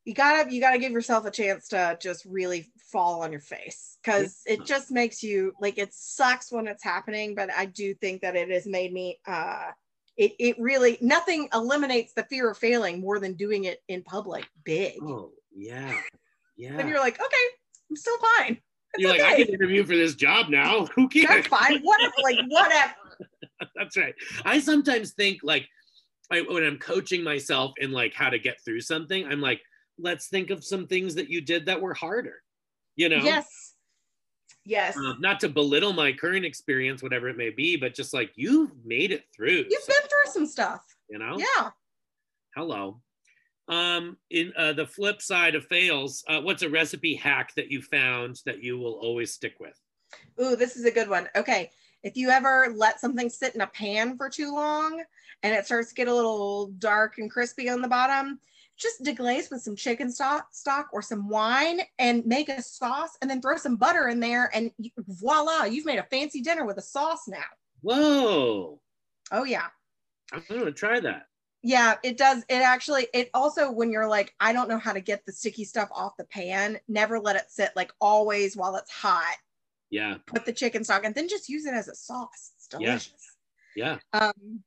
You 0.06 0.14
gotta 0.14 0.52
you 0.54 0.60
gotta 0.60 0.80
give 0.80 0.92
yourself 0.92 1.26
a 1.26 1.32
chance 1.32 1.68
to 1.70 1.98
just 2.02 2.26
really 2.26 2.72
fall 2.92 3.24
on 3.24 3.32
your 3.32 3.42
face 3.42 3.98
because 4.04 4.42
it 4.46 4.66
just 4.66 4.92
makes 4.92 5.24
you 5.24 5.54
like 5.60 5.78
it 5.78 5.94
sucks 5.94 6.52
when 6.52 6.68
it's 6.68 6.84
happening 6.84 7.36
but 7.36 7.50
i 7.58 7.66
do 7.66 7.94
think 7.96 8.22
that 8.22 8.36
it 8.36 8.50
has 8.50 8.66
made 8.66 8.92
me 8.94 9.20
uh 9.28 9.72
it, 10.16 10.34
it 10.40 10.56
really 10.60 10.98
nothing 11.02 11.48
eliminates 11.54 12.14
the 12.14 12.24
fear 12.24 12.52
of 12.52 12.58
failing 12.58 13.00
more 13.00 13.20
than 13.20 13.34
doing 13.34 13.64
it 13.64 13.80
in 13.88 14.04
public 14.04 14.46
big 14.64 15.02
Oh, 15.02 15.32
yeah. 15.56 15.98
Yeah. 16.58 16.78
then 16.78 16.88
you're 16.88 17.00
like 17.00 17.20
okay 17.20 17.46
i'm 17.90 17.96
still 17.96 18.18
fine 18.38 18.58
it's 18.96 19.02
You're 19.02 19.12
like, 19.12 19.22
I 19.22 19.36
can 19.38 19.48
interview 19.48 19.84
for 19.84 19.96
this 19.96 20.14
job 20.14 20.50
now. 20.50 20.86
Who 20.96 21.10
cares? 21.10 21.28
that's 21.28 21.48
fine 21.48 21.82
whatever 21.82 22.14
like 22.22 22.38
whatever 22.48 22.94
That's 23.76 23.98
right. 23.98 24.14
I 24.46 24.60
sometimes 24.60 25.14
think 25.14 25.40
like 25.44 25.68
I, 26.32 26.42
when 26.42 26.64
I'm 26.64 26.78
coaching 26.78 27.24
myself 27.24 27.74
in 27.78 27.92
like 27.92 28.14
how 28.14 28.30
to 28.30 28.40
get 28.40 28.58
through 28.64 28.82
something, 28.82 29.26
I'm 29.26 29.42
like, 29.42 29.62
let's 30.00 30.28
think 30.28 30.50
of 30.50 30.64
some 30.64 30.88
things 30.88 31.16
that 31.16 31.30
you 31.30 31.42
did 31.42 31.66
that 31.66 31.82
were 31.82 31.94
harder. 31.94 32.42
You 32.96 33.10
know, 33.10 33.24
yes 33.24 33.74
yes 34.66 34.96
Uh, 34.98 35.14
not 35.20 35.40
to 35.42 35.50
belittle 35.50 35.94
my 35.94 36.14
current 36.14 36.46
experience, 36.46 37.04
whatever 37.04 37.28
it 37.28 37.38
may 37.38 37.50
be, 37.50 37.76
but 37.76 37.94
just 37.94 38.14
like 38.14 38.32
you've 38.36 38.72
made 38.86 39.12
it 39.12 39.26
through. 39.36 39.66
you've 39.70 39.84
so, 39.84 39.94
been 39.94 40.10
through 40.10 40.32
some 40.32 40.46
stuff 40.46 40.86
you 41.10 41.20
know. 41.20 41.38
yeah 41.38 41.70
Hello. 42.56 43.02
Um, 43.68 44.18
in 44.30 44.54
uh, 44.58 44.74
the 44.74 44.86
flip 44.86 45.22
side 45.22 45.56
of 45.56 45.66
fails, 45.66 46.24
uh, 46.28 46.42
what's 46.42 46.62
a 46.62 46.70
recipe 46.70 47.16
hack 47.16 47.54
that 47.56 47.72
you 47.72 47.82
found 47.82 48.42
that 48.46 48.62
you 48.62 48.78
will 48.78 48.94
always 48.94 49.34
stick 49.34 49.56
with? 49.60 49.80
Ooh, 50.40 50.56
this 50.56 50.76
is 50.76 50.86
a 50.86 50.92
good 50.92 51.10
one. 51.10 51.28
Okay. 51.36 51.72
If 52.04 52.18
you 52.18 52.30
ever 52.30 52.74
let 52.76 53.00
something 53.00 53.30
sit 53.30 53.56
in 53.56 53.62
a 53.62 53.68
pan 53.68 54.18
for 54.18 54.30
too 54.30 54.54
long 54.54 55.02
and 55.42 55.56
it 55.56 55.66
starts 55.66 55.90
to 55.90 55.96
get 55.96 56.10
a 56.10 56.14
little 56.14 56.68
dark 56.78 57.18
and 57.18 57.32
crispy 57.32 57.70
on 57.70 57.82
the 57.82 57.88
bottom, 57.88 58.40
just 58.78 59.04
deglaze 59.04 59.52
with 59.52 59.62
some 59.62 59.76
chicken 59.76 60.12
stock, 60.12 60.48
stock 60.52 60.88
or 60.94 61.02
some 61.02 61.30
wine 61.30 61.82
and 62.00 62.26
make 62.26 62.50
a 62.50 62.62
sauce 62.62 63.18
and 63.22 63.30
then 63.30 63.42
throw 63.42 63.56
some 63.58 63.76
butter 63.76 64.08
in 64.08 64.20
there 64.20 64.50
and 64.54 64.72
you- 64.78 64.92
voila, 64.98 65.66
you've 65.66 65.86
made 65.86 66.00
a 66.00 66.04
fancy 66.04 66.42
dinner 66.42 66.66
with 66.66 66.78
a 66.78 66.82
sauce 66.82 67.28
now. 67.28 67.44
Whoa, 67.82 68.80
Oh 69.32 69.44
yeah. 69.44 69.68
I'm 70.32 70.44
gonna 70.50 70.72
try 70.72 71.00
that. 71.00 71.28
Yeah, 71.62 71.96
it 72.04 72.18
does. 72.18 72.44
It 72.50 72.56
actually, 72.62 73.08
it 73.14 73.30
also, 73.34 73.72
when 73.72 73.90
you're 73.92 74.08
like, 74.08 74.34
I 74.40 74.52
don't 74.52 74.68
know 74.68 74.78
how 74.80 74.92
to 74.92 75.00
get 75.00 75.26
the 75.26 75.32
sticky 75.32 75.64
stuff 75.64 75.90
off 75.94 76.18
the 76.18 76.26
pan, 76.26 76.80
never 76.88 77.20
let 77.20 77.36
it 77.38 77.46
sit 77.50 77.72
like 77.76 77.92
always 78.02 78.58
while 78.58 78.76
it's 78.76 78.92
hot. 78.92 79.38
Yeah, 79.90 80.18
Put 80.26 80.46
the 80.46 80.52
chicken 80.54 80.84
stock 80.84 81.06
and 81.06 81.14
then 81.14 81.30
just 81.30 81.48
use 81.50 81.66
it 81.66 81.74
as 81.74 81.88
a 81.88 81.96
sauce. 81.96 82.52
It's 82.58 82.68
Yeah. 82.80 82.80
delicious. 82.90 83.36
yeah. 83.76 84.00
Um, 84.14 84.64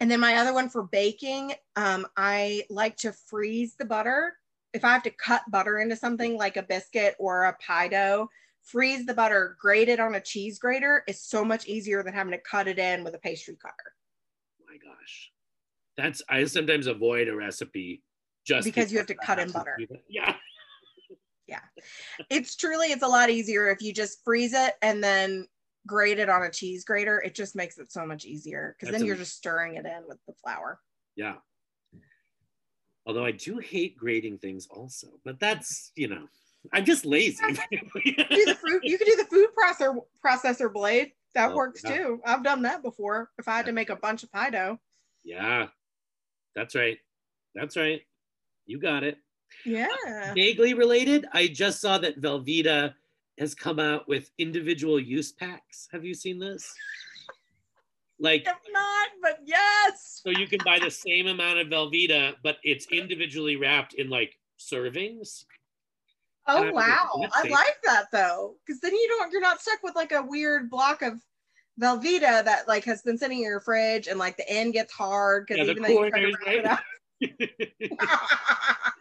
and 0.00 0.10
then 0.10 0.20
my 0.20 0.36
other 0.36 0.52
one 0.52 0.68
for 0.68 0.82
baking, 0.82 1.54
um, 1.76 2.06
I 2.16 2.64
like 2.70 2.96
to 2.98 3.12
freeze 3.12 3.74
the 3.78 3.84
butter. 3.84 4.34
If 4.72 4.84
I 4.84 4.92
have 4.92 5.02
to 5.04 5.10
cut 5.10 5.42
butter 5.50 5.78
into 5.78 5.96
something 5.96 6.36
like 6.36 6.56
a 6.56 6.62
biscuit 6.62 7.16
or 7.18 7.44
a 7.44 7.52
pie 7.54 7.88
dough, 7.88 8.28
freeze 8.62 9.06
the 9.06 9.14
butter, 9.14 9.56
grate 9.60 9.88
it 9.88 10.00
on 10.00 10.14
a 10.14 10.20
cheese 10.20 10.58
grater 10.58 11.02
is 11.06 11.20
so 11.20 11.44
much 11.44 11.66
easier 11.66 12.02
than 12.02 12.14
having 12.14 12.32
to 12.32 12.38
cut 12.38 12.68
it 12.68 12.78
in 12.78 13.04
with 13.04 13.14
a 13.14 13.18
pastry 13.18 13.56
cutter 13.60 13.94
my 14.70 14.76
gosh 14.76 15.30
that's 15.96 16.22
i 16.28 16.44
sometimes 16.44 16.86
avoid 16.86 17.28
a 17.28 17.34
recipe 17.34 18.02
just 18.46 18.64
Because 18.64 18.90
you 18.90 18.98
have 18.98 19.06
to 19.06 19.14
cut 19.14 19.38
in 19.38 19.50
butter. 19.50 19.78
Yeah. 20.08 20.34
yeah 21.46 21.60
it's 22.30 22.56
truly 22.56 22.86
it's 22.86 23.02
a 23.02 23.08
lot 23.08 23.28
easier 23.28 23.68
if 23.70 23.82
you 23.82 23.92
just 23.92 24.24
freeze 24.24 24.54
it 24.54 24.74
and 24.82 25.02
then 25.02 25.46
grate 25.86 26.18
it 26.18 26.28
on 26.28 26.42
a 26.42 26.50
cheese 26.50 26.84
grater 26.84 27.20
it 27.22 27.34
just 27.34 27.56
makes 27.56 27.78
it 27.78 27.90
so 27.90 28.04
much 28.04 28.24
easier 28.24 28.76
because 28.78 28.92
then 28.92 29.04
you're 29.04 29.16
just 29.16 29.36
stirring 29.36 29.76
it 29.76 29.86
in 29.86 30.02
with 30.06 30.18
the 30.26 30.34
flour. 30.42 30.78
Yeah. 31.16 31.36
Although 33.06 33.24
i 33.24 33.32
do 33.32 33.58
hate 33.58 33.96
grating 33.96 34.38
things 34.38 34.68
also 34.70 35.08
but 35.24 35.40
that's 35.40 35.90
you 35.96 36.08
know 36.08 36.26
i'm 36.72 36.84
just 36.84 37.06
lazy. 37.06 37.42
Do 37.42 38.44
the 38.44 38.56
fruit 38.60 38.82
you 38.84 38.98
could 38.98 39.06
do 39.06 39.16
the 39.16 39.24
food 39.24 39.48
processor 39.58 39.96
processor 40.24 40.72
blade. 40.72 41.12
That 41.34 41.52
Oh, 41.52 41.56
works 41.56 41.82
yeah. 41.84 41.96
too. 41.96 42.20
I've 42.26 42.42
done 42.42 42.62
that 42.62 42.82
before. 42.82 43.30
If 43.38 43.46
i 43.48 43.56
had 43.56 43.66
to 43.66 43.72
make 43.72 43.88
a 43.90 43.96
bunch 43.96 44.22
of 44.24 44.32
pie 44.32 44.50
dough. 44.50 44.78
Yeah. 45.24 45.68
That's 46.56 46.74
right. 46.74 46.98
That's 47.54 47.76
right. 47.76 48.02
You 48.66 48.78
got 48.80 49.04
it. 49.04 49.16
Yeah. 49.64 50.34
Vaguely 50.34 50.74
related 50.74 51.26
i 51.32 51.46
just 51.46 51.80
saw 51.80 51.98
that 51.98 52.20
velveeta 52.20 52.94
has 53.40 53.54
come 53.54 53.80
out 53.80 54.06
with 54.06 54.30
individual 54.38 55.00
use 55.00 55.32
packs. 55.32 55.88
Have 55.90 56.04
you 56.04 56.14
seen 56.14 56.38
this? 56.38 56.72
Like 58.20 58.42
if 58.42 58.48
not 58.70 59.08
but 59.22 59.38
yes. 59.46 60.20
so 60.22 60.30
you 60.30 60.46
can 60.46 60.60
buy 60.62 60.78
the 60.78 60.90
same 60.90 61.26
amount 61.26 61.58
of 61.58 61.68
velveeta 61.68 62.34
but 62.42 62.58
it's 62.62 62.86
individually 62.92 63.56
wrapped 63.56 63.94
in 63.94 64.10
like 64.10 64.38
servings? 64.58 65.44
Oh 66.46 66.70
wow. 66.70 67.08
i 67.34 67.48
like 67.48 67.78
that 67.84 68.06
though 68.12 68.56
because 68.66 68.80
then 68.80 68.94
you 68.94 69.06
don't 69.08 69.32
you're 69.32 69.40
not 69.40 69.62
stuck 69.62 69.82
with 69.82 69.96
like 69.96 70.12
a 70.12 70.22
weird 70.22 70.70
block 70.70 71.00
of 71.02 71.14
Velveeta 71.80 72.44
that 72.44 72.68
like 72.68 72.84
has 72.84 73.00
been 73.00 73.16
sitting 73.16 73.38
in 73.38 73.44
your 73.44 73.60
fridge 73.60 74.06
and 74.06 74.18
like 74.18 74.36
the 74.36 74.48
end 74.50 74.74
gets 74.74 74.92
hard 74.92 75.46
because 75.46 75.64
Yeah, 75.64 75.70
even 75.70 75.82
though 75.82 75.88
you 75.88 76.10
try 76.10 76.20
to 76.20 76.36
wrap 76.44 76.80
it 77.20 77.90
up. 77.90 78.00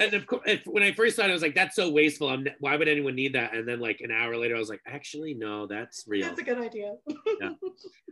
and 0.00 0.14
of 0.14 0.26
course, 0.26 0.42
when 0.66 0.82
I 0.82 0.92
first 0.92 1.16
thought, 1.16 1.26
it, 1.26 1.30
I 1.30 1.32
was 1.32 1.42
like, 1.42 1.54
"That's 1.54 1.76
so 1.76 1.90
wasteful. 1.90 2.28
I'm, 2.28 2.46
why 2.60 2.76
would 2.76 2.88
anyone 2.88 3.14
need 3.14 3.34
that?" 3.34 3.54
And 3.54 3.66
then, 3.66 3.80
like 3.80 4.00
an 4.00 4.10
hour 4.10 4.36
later, 4.36 4.54
I 4.54 4.58
was 4.58 4.68
like, 4.68 4.82
"Actually, 4.86 5.34
no, 5.34 5.66
that's 5.66 6.04
real." 6.08 6.26
That's 6.26 6.40
a 6.40 6.44
good 6.44 6.58
idea. 6.58 6.94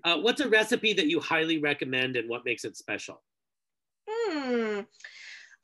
Uh, 0.03 0.17
what's 0.17 0.41
a 0.41 0.49
recipe 0.49 0.95
that 0.95 1.09
you 1.09 1.21
highly 1.21 1.59
recommend, 1.59 2.17
and 2.17 2.27
what 2.27 2.43
makes 2.43 2.65
it 2.65 2.75
special? 2.75 3.23
Hmm. 4.09 4.81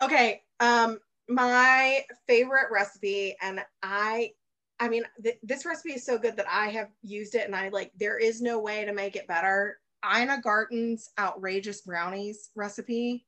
Okay. 0.02 0.42
Um, 0.60 0.98
my 1.26 2.04
favorite 2.26 2.66
recipe, 2.70 3.34
and 3.40 3.60
I, 3.82 4.32
I 4.78 4.90
mean, 4.90 5.04
th- 5.22 5.38
this 5.42 5.64
recipe 5.64 5.94
is 5.94 6.04
so 6.04 6.18
good 6.18 6.36
that 6.36 6.44
I 6.50 6.68
have 6.68 6.88
used 7.02 7.34
it, 7.34 7.46
and 7.46 7.56
I 7.56 7.70
like. 7.70 7.92
There 7.98 8.18
is 8.18 8.42
no 8.42 8.58
way 8.58 8.84
to 8.84 8.92
make 8.92 9.16
it 9.16 9.26
better. 9.26 9.78
Ina 10.04 10.42
Garten's 10.42 11.08
outrageous 11.18 11.80
brownies 11.80 12.50
recipe 12.54 13.24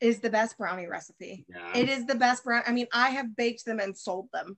is 0.00 0.20
the 0.20 0.30
best 0.30 0.56
brownie 0.58 0.86
recipe. 0.86 1.44
Yeah, 1.48 1.72
It 1.74 1.88
is 1.88 2.06
the 2.06 2.14
best 2.14 2.44
brown. 2.44 2.62
I 2.66 2.72
mean, 2.72 2.86
I 2.92 3.10
have 3.10 3.36
baked 3.36 3.64
them 3.64 3.80
and 3.80 3.96
sold 3.96 4.28
them. 4.32 4.56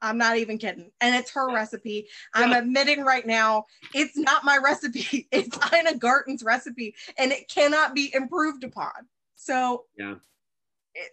I'm 0.00 0.18
not 0.18 0.36
even 0.36 0.58
kidding. 0.58 0.90
And 1.00 1.14
it's 1.14 1.30
her 1.30 1.52
recipe. 1.54 2.08
I'm 2.34 2.52
admitting 2.52 3.02
right 3.04 3.24
now, 3.24 3.66
it's 3.94 4.16
not 4.16 4.44
my 4.44 4.58
recipe. 4.62 5.28
It's 5.30 5.56
Ina 5.72 5.98
Garten's 5.98 6.42
recipe 6.42 6.96
and 7.18 7.30
it 7.30 7.48
cannot 7.48 7.94
be 7.94 8.12
improved 8.12 8.64
upon. 8.64 8.90
So 9.36 9.84
Yeah. 9.96 10.16
it, 10.96 11.12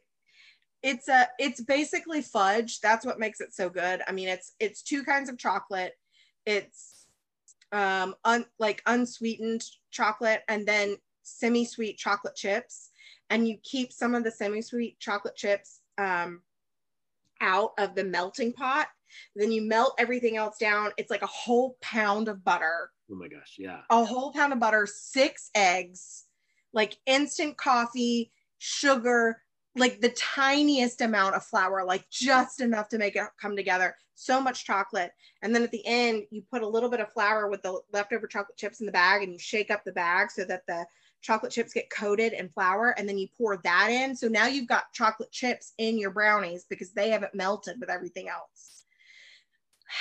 it's 0.82 1.08
a 1.08 1.28
it's 1.38 1.62
basically 1.62 2.24
fudge. 2.24 2.80
That's 2.82 3.06
what 3.06 3.20
makes 3.20 3.42
it 3.42 3.54
so 3.54 3.70
good. 3.70 4.02
I 4.08 4.12
mean, 4.12 4.28
it's 4.28 4.54
it's 4.60 4.82
two 4.82 5.04
kinds 5.04 5.30
of 5.30 5.38
chocolate. 5.38 5.94
It's 6.48 7.06
um 7.72 8.16
un, 8.26 8.46
like 8.58 8.82
unsweetened 8.88 9.64
chocolate 9.92 10.42
and 10.48 10.66
then 10.68 10.98
semi-sweet 11.22 12.00
chocolate 12.00 12.36
chips. 12.36 12.89
And 13.30 13.48
you 13.48 13.58
keep 13.64 13.92
some 13.94 14.16
of 14.16 14.24
the 14.24 14.32
semi-sweet 14.32 15.00
chocolate 15.00 15.36
chips 15.36 15.82
um 15.98 16.42
out 17.42 17.72
of 17.78 17.96
the 17.96 18.04
melting 18.04 18.54
pot. 18.54 18.88
Then 19.36 19.52
you 19.52 19.62
melt 19.62 19.96
everything 19.98 20.38
else 20.38 20.58
down. 20.58 20.92
It's 20.98 21.10
like 21.10 21.22
a 21.22 21.28
whole 21.28 21.78
pound 21.82 22.28
of 22.28 22.44
butter, 22.44 22.92
Oh 23.12 23.16
my 23.16 23.28
gosh. 23.28 23.56
Yeah. 23.58 23.82
a 23.90 24.06
whole 24.06 24.32
pound 24.34 24.54
of 24.54 24.60
butter, 24.60 24.86
six 24.86 25.50
eggs, 25.56 26.26
like 26.74 26.98
instant 27.08 27.58
coffee, 27.58 28.32
sugar, 28.60 29.42
like 29.76 30.02
the 30.02 30.10
tiniest 30.10 31.02
amount 31.02 31.36
of 31.36 31.44
flour, 31.44 31.84
like 31.86 32.08
just 32.10 32.62
enough 32.62 32.90
to 32.90 32.98
make 32.98 33.16
it 33.16 33.24
come 33.42 33.56
together. 33.56 33.96
So 34.16 34.42
much 34.42 34.66
chocolate. 34.66 35.12
And 35.42 35.56
then 35.56 35.64
at 35.64 35.72
the 35.72 35.86
end, 35.88 36.24
you 36.30 36.44
put 36.52 36.62
a 36.62 36.68
little 36.68 36.90
bit 36.90 37.00
of 37.00 37.12
flour 37.14 37.48
with 37.50 37.64
the 37.64 37.80
leftover 37.94 38.28
chocolate 38.28 38.58
chips 38.58 38.80
in 38.82 38.86
the 38.86 38.92
bag 38.92 39.24
and 39.24 39.32
you 39.32 39.40
shake 39.40 39.72
up 39.72 39.84
the 39.86 39.94
bag 39.94 40.30
so 40.30 40.44
that 40.44 40.68
the 40.68 40.86
chocolate 41.22 41.52
chips 41.52 41.74
get 41.74 41.90
coated 41.90 42.34
in 42.34 42.50
flour 42.50 42.96
and 42.98 43.08
then 43.08 43.18
you 43.18 43.28
pour 43.38 43.58
that 43.58 43.90
in. 43.90 44.16
So 44.16 44.28
now 44.28 44.48
you've 44.48 44.68
got 44.68 44.94
chocolate 44.94 45.32
chips 45.32 45.74
in 45.78 45.98
your 45.98 46.12
brownies 46.12 46.66
because 46.70 46.92
they 46.94 47.10
haven't 47.10 47.36
melted 47.36 47.78
with 47.80 47.90
everything 47.90 48.30
else. 48.30 48.86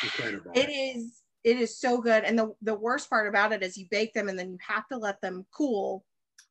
Incredible. 0.03 0.53
It 0.55 0.69
is 0.71 1.23
it 1.45 1.57
is 1.57 1.79
so 1.79 2.01
good. 2.01 2.25
And 2.25 2.39
the, 2.39 2.55
the 2.63 2.75
worst 2.75 3.09
part 3.09 3.29
about 3.29 3.53
it 3.53 3.63
is 3.63 3.79
you 3.79 3.87
bake 3.91 4.13
them 4.13 4.29
and 4.29 4.39
then 4.39 4.51
you 4.51 4.59
have 4.67 4.87
to 4.89 4.99
let 4.99 5.21
them 5.21 5.47
cool. 5.53 6.05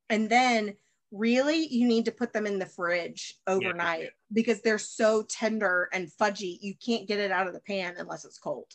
And 0.09 0.30
then 0.30 0.76
really 1.11 1.68
you 1.68 1.88
need 1.88 2.05
to 2.05 2.11
put 2.11 2.34
them 2.34 2.45
in 2.45 2.59
the 2.59 2.65
fridge 2.65 3.36
overnight 3.45 4.09
because 4.34 4.61
they're 4.61 4.78
so 4.78 5.24
tender 5.24 5.89
and 5.93 6.09
fudgy. 6.20 6.57
You 6.61 6.74
can't 6.84 7.07
get 7.07 7.20
it 7.20 7.32
out 7.32 7.47
of 7.47 7.53
the 7.53 7.59
pan 7.59 7.95
unless 7.97 8.26
it's 8.26 8.39
cold. 8.39 8.68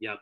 Yep. 0.00 0.18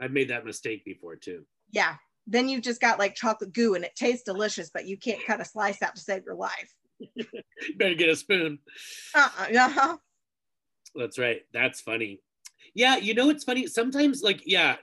I've 0.00 0.12
made 0.12 0.30
that 0.30 0.44
mistake 0.44 0.84
before 0.84 1.16
too. 1.16 1.44
Yeah. 1.70 1.96
Then 2.30 2.48
you've 2.48 2.62
just 2.62 2.80
got 2.80 2.98
like 2.98 3.14
chocolate 3.14 3.52
goo 3.52 3.74
and 3.74 3.84
it 3.84 3.96
tastes 3.96 4.22
delicious, 4.22 4.70
but 4.72 4.86
you 4.86 4.98
can't 4.98 5.24
cut 5.26 5.40
a 5.40 5.44
slice 5.44 5.82
out 5.82 5.96
to 5.96 6.00
save 6.02 6.24
your 6.24 6.34
life. 6.34 6.74
Better 7.76 7.94
get 7.94 8.10
a 8.10 8.16
spoon. 8.16 8.58
Uh-uh. 9.14 9.56
uh-huh. 9.56 9.96
That's 10.94 11.18
right. 11.18 11.42
That's 11.52 11.80
funny. 11.80 12.20
Yeah, 12.74 12.96
you 12.96 13.14
know 13.14 13.30
it's 13.30 13.44
funny. 13.44 13.66
Sometimes, 13.66 14.22
like, 14.22 14.42
yeah, 14.44 14.76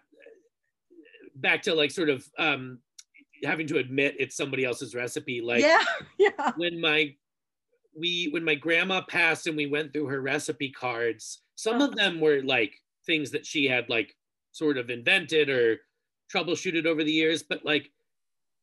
back 1.36 1.62
to 1.64 1.76
like 1.76 1.92
sort 1.92 2.10
of 2.10 2.28
um 2.40 2.80
having 3.44 3.68
to 3.68 3.78
admit 3.78 4.16
it's 4.18 4.36
somebody 4.36 4.66
else's 4.66 4.96
recipe. 4.96 5.42
Like 5.42 5.62
yeah. 5.62 5.84
Yeah. 6.18 6.52
when 6.58 6.80
my 6.80 7.14
we 7.98 8.30
when 8.32 8.44
my 8.44 8.56
grandma 8.56 9.02
passed 9.02 9.48
and 9.48 9.56
we 9.56 9.68
went 9.68 9.94
through 9.94 10.08
her 10.08 10.22
recipe 10.22 10.72
cards, 10.72 11.42
some 11.56 11.82
of 11.82 11.96
them 11.96 12.20
were 12.20 12.42
like 12.42 12.74
things 13.06 13.32
that 13.32 13.46
she 13.46 13.66
had 13.66 13.90
like 13.90 14.16
sort 14.52 14.78
of 14.78 14.90
invented 14.90 15.50
or 15.50 15.80
troubleshooted 16.34 16.86
over 16.86 17.04
the 17.04 17.12
years, 17.12 17.44
but 17.44 17.66
like 17.66 17.92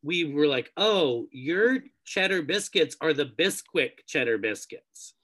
we 0.02 0.24
were 0.24 0.46
like, 0.46 0.72
oh, 0.76 1.26
your 1.30 1.78
cheddar 2.04 2.42
biscuits 2.42 2.96
are 3.00 3.12
the 3.12 3.26
Bisquick 3.26 4.04
cheddar 4.06 4.38
biscuits. 4.38 5.14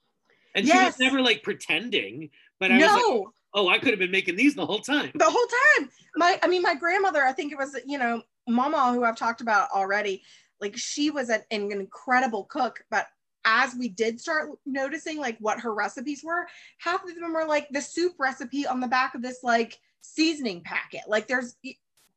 And 0.55 0.65
she 0.67 0.73
was 0.73 0.99
never 0.99 1.21
like 1.21 1.43
pretending, 1.43 2.29
but 2.59 2.71
I 2.71 2.77
was 2.77 2.85
like, 2.85 2.95
No. 3.07 3.31
oh, 3.53 3.67
I 3.69 3.77
could 3.77 3.89
have 3.89 3.99
been 3.99 4.11
making 4.11 4.35
these 4.35 4.55
the 4.55 4.65
whole 4.65 4.79
time. 4.79 5.11
the 5.15 5.25
whole 5.25 5.47
time 5.77 5.89
my 6.15 6.39
i 6.43 6.47
mean 6.47 6.61
my 6.61 6.75
grandmother 6.75 7.23
i 7.23 7.31
think 7.31 7.51
it 7.51 7.57
was 7.57 7.75
you 7.85 7.97
know 7.97 8.21
mama 8.47 8.91
who 8.93 9.03
i've 9.03 9.15
talked 9.15 9.41
about 9.41 9.69
already 9.71 10.23
like 10.59 10.75
she 10.75 11.09
was 11.11 11.29
an, 11.29 11.41
an 11.51 11.71
incredible 11.71 12.45
cook 12.45 12.83
but 12.89 13.07
as 13.45 13.75
we 13.75 13.87
did 13.89 14.19
start 14.19 14.49
noticing 14.65 15.17
like 15.17 15.37
what 15.39 15.59
her 15.59 15.73
recipes 15.73 16.21
were 16.23 16.47
half 16.79 17.03
of 17.03 17.15
them 17.15 17.33
were 17.33 17.45
like 17.45 17.67
the 17.71 17.81
soup 17.81 18.13
recipe 18.19 18.65
on 18.67 18.79
the 18.79 18.87
back 18.87 19.15
of 19.15 19.21
this 19.21 19.39
like 19.43 19.77
seasoning 20.01 20.61
packet 20.61 21.01
like 21.07 21.27
there's 21.27 21.55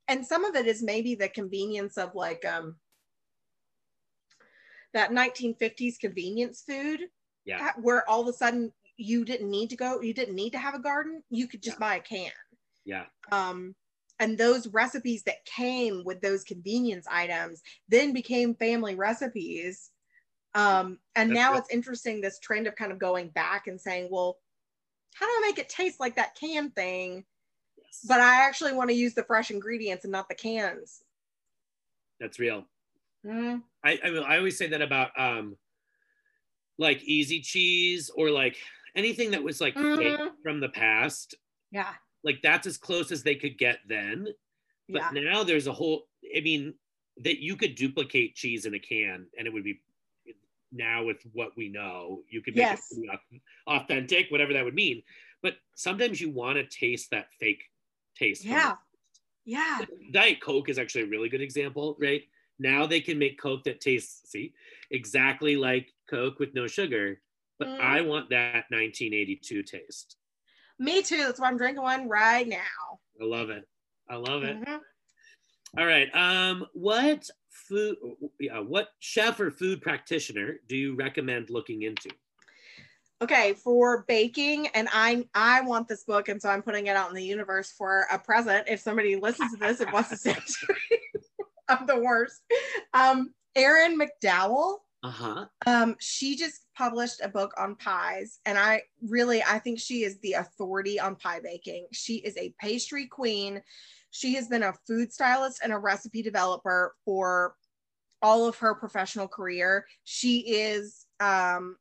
and 0.08 0.26
some 0.26 0.44
of 0.44 0.54
it 0.56 0.66
is 0.66 0.82
maybe 0.82 1.14
the 1.14 1.28
convenience 1.28 1.96
of 1.96 2.14
like 2.14 2.44
um 2.44 2.76
that 4.94 5.10
1950s 5.10 5.98
convenience 5.98 6.64
food 6.68 7.00
Yeah. 7.44 7.72
where 7.80 8.08
all 8.08 8.22
of 8.22 8.28
a 8.28 8.32
sudden 8.32 8.72
you 8.96 9.24
didn't 9.24 9.50
need 9.50 9.70
to 9.70 9.76
go 9.76 10.00
you 10.00 10.14
didn't 10.14 10.34
need 10.34 10.50
to 10.50 10.58
have 10.58 10.74
a 10.74 10.78
garden 10.78 11.22
you 11.30 11.48
could 11.48 11.62
just 11.62 11.78
buy 11.78 11.96
a 11.96 12.00
can 12.00 12.30
Yeah. 12.84 13.04
um, 13.30 13.74
and 14.20 14.36
those 14.36 14.68
recipes 14.68 15.22
that 15.24 15.44
came 15.44 16.04
with 16.04 16.20
those 16.20 16.44
convenience 16.44 17.06
items 17.10 17.62
then 17.88 18.12
became 18.12 18.54
family 18.54 18.94
recipes 18.94 19.90
um, 20.54 20.98
and 21.16 21.30
That's 21.30 21.38
now 21.38 21.52
right. 21.52 21.58
it's 21.60 21.70
interesting 21.70 22.20
this 22.20 22.38
trend 22.38 22.66
of 22.66 22.76
kind 22.76 22.92
of 22.92 22.98
going 22.98 23.28
back 23.30 23.66
and 23.66 23.80
saying 23.80 24.08
well 24.10 24.36
how 25.14 25.26
do 25.26 25.32
i 25.32 25.48
make 25.48 25.58
it 25.58 25.68
taste 25.68 26.00
like 26.00 26.16
that 26.16 26.36
can 26.38 26.70
thing 26.70 27.24
Yes. 27.92 28.04
but 28.08 28.20
i 28.20 28.46
actually 28.46 28.72
want 28.72 28.88
to 28.90 28.96
use 28.96 29.14
the 29.14 29.24
fresh 29.24 29.50
ingredients 29.50 30.04
and 30.04 30.12
not 30.12 30.28
the 30.28 30.34
cans 30.34 31.02
That's 32.20 32.38
real. 32.38 32.66
Mhm. 33.26 33.62
I, 33.84 33.98
I 34.04 34.10
mean, 34.10 34.22
I 34.22 34.36
always 34.38 34.56
say 34.56 34.68
that 34.68 34.80
about 34.82 35.10
um 35.18 35.56
like 36.78 37.02
easy 37.04 37.40
cheese 37.40 38.10
or 38.16 38.30
like 38.30 38.56
anything 38.96 39.30
that 39.32 39.42
was 39.42 39.60
like 39.60 39.74
Mhm. 39.74 40.30
from 40.42 40.60
the 40.60 40.68
past. 40.68 41.34
yeah 41.70 41.94
Like 42.24 42.40
that's 42.42 42.66
as 42.66 42.78
close 42.78 43.10
as 43.12 43.22
they 43.22 43.34
could 43.34 43.58
get 43.58 43.78
then. 43.86 44.28
But 44.88 45.02
yeah 45.14 45.20
now 45.22 45.42
there's 45.44 45.66
a 45.66 45.72
whole 45.72 46.08
I 46.36 46.40
mean 46.40 46.74
that 47.18 47.38
you 47.42 47.56
could 47.56 47.74
duplicate 47.74 48.34
cheese 48.36 48.64
in 48.66 48.74
a 48.74 48.78
can 48.78 49.26
and 49.36 49.46
it 49.46 49.52
would 49.52 49.64
be 49.64 49.80
now 50.74 51.04
with 51.04 51.20
what 51.34 51.54
we 51.56 51.68
know, 51.68 52.22
you 52.30 52.40
could 52.40 52.54
make 52.56 52.62
Yes. 52.62 52.90
it 52.92 53.20
authentic, 53.66 54.30
whatever 54.30 54.52
that 54.54 54.64
would 54.64 54.74
mean. 54.74 55.02
But 55.42 55.56
sometimes 55.74 56.20
you 56.20 56.30
want 56.30 56.56
to 56.56 56.64
taste 56.64 57.10
that 57.10 57.28
fake 57.38 57.64
taste. 58.14 58.44
yeah 58.44 58.76
yeah 59.44 59.80
Diet 60.12 60.40
Coke 60.40 60.68
is 60.68 60.78
actually 60.78 61.02
a 61.04 61.06
really 61.06 61.28
good 61.28 61.40
example, 61.40 61.96
right? 62.00 62.22
Now 62.58 62.86
they 62.86 63.00
can 63.00 63.18
make 63.18 63.40
Coke 63.40 63.64
that 63.64 63.80
tastes, 63.80 64.30
see, 64.30 64.54
exactly 64.90 65.56
like 65.56 65.92
Coke 66.08 66.38
with 66.38 66.54
no 66.54 66.66
sugar, 66.66 67.20
but 67.58 67.68
Mm. 67.68 67.80
I 67.80 68.00
want 68.02 68.30
that 68.30 68.66
1982 68.70 69.62
taste. 69.62 70.16
me 70.78 71.02
too 71.02 71.18
that's 71.18 71.38
why 71.40 71.48
i'm 71.48 71.56
drinking 71.56 71.82
one 71.82 72.08
right 72.08 72.48
now 72.48 72.98
I 73.20 73.24
love 73.24 73.50
it. 73.50 73.68
I 74.08 74.16
love 74.16 74.42
it. 74.42 74.56
Mhm. 74.56 74.80
All 75.78 75.86
right. 75.86 76.12
Um, 76.14 76.66
what 76.72 77.28
food? 77.50 77.96
Yeah, 78.40 78.58
what 78.60 78.88
chef 78.98 79.38
or 79.38 79.50
food 79.50 79.80
practitioner 79.80 80.60
do 80.68 80.76
you 80.76 80.94
recommend 80.94 81.50
looking 81.50 81.82
into? 81.82 82.10
Okay 83.22 83.54
for 83.54 84.04
baking 84.08 84.66
and 84.68 84.88
i 84.92 85.24
i 85.34 85.60
want 85.60 85.86
this 85.86 86.02
book 86.04 86.28
and 86.28 86.42
so 86.42 86.48
i'm 86.48 86.62
putting 86.62 86.88
it 86.88 86.96
out 86.96 87.08
in 87.08 87.14
the 87.14 87.24
universe 87.24 87.72
for 87.78 88.06
a 88.12 88.18
present. 88.18 88.66
If 88.68 88.80
somebody 88.80 89.14
listens 89.16 89.52
to 89.52 89.58
this 89.58 89.80
and 89.80 89.92
wants 89.92 90.08
to 90.10 90.16
send 90.16 90.38
it 90.38 91.04
i'm 91.68 91.86
the 91.86 92.00
worst. 92.00 92.40
Um 92.92 93.32
erin 93.54 93.98
mcdowell 93.98 94.78
Uh 95.04 95.10
huh. 95.10 95.46
um 95.66 95.94
she 96.00 96.36
just 96.36 96.62
published 96.76 97.20
a 97.22 97.28
book 97.28 97.52
on 97.58 97.76
pies 97.76 98.40
and 98.46 98.58
i 98.58 98.82
really 99.08 99.42
i 99.44 99.58
think 99.58 99.78
she 99.78 100.02
is 100.02 100.18
the 100.20 100.32
authority 100.32 100.98
on 100.98 101.14
pie 101.16 101.40
baking. 101.40 101.86
She 101.92 102.16
is 102.16 102.36
a 102.36 102.52
pastry 102.60 103.06
queen. 103.06 103.62
She 104.10 104.34
has 104.34 104.48
been 104.48 104.64
a 104.64 104.74
food 104.86 105.12
stylist 105.12 105.60
and 105.62 105.72
a 105.72 105.78
recipe 105.78 106.22
developer 106.22 106.94
for 107.04 107.54
all 108.20 108.46
of 108.48 108.56
her 108.58 108.74
professional 108.74 109.28
career. 109.28 109.86
She 110.04 110.38
is 110.40 111.06
um 111.20 111.76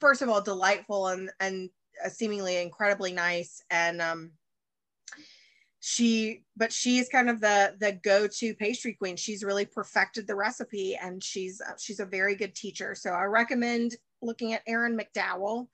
first 0.00 0.22
of 0.22 0.28
all 0.28 0.40
delightful 0.40 1.08
and 1.08 1.30
and 1.40 1.70
uh, 2.04 2.08
seemingly 2.08 2.56
incredibly 2.58 3.12
nice. 3.12 3.62
And 3.70 4.00
um 4.00 4.32
she 5.80 6.44
but 6.56 6.72
she's 6.72 7.08
kind 7.08 7.30
of 7.30 7.40
the 7.40 7.74
the 7.80 7.92
go-to 7.92 8.54
pastry 8.54 8.92
queen. 8.94 9.16
She's 9.16 9.42
really 9.44 9.64
perfected 9.64 10.26
the 10.26 10.34
recipe 10.34 10.96
and 11.00 11.22
she's 11.24 11.60
uh, 11.60 11.72
she's 11.78 12.00
a 12.00 12.06
very 12.06 12.34
good 12.34 12.54
teacher. 12.54 12.94
So 12.94 13.10
i 13.10 13.24
recommend 13.24 13.96
looking 14.22 14.52
at 14.52 14.62
erin 14.66 14.98
mcdowell. 14.98 15.68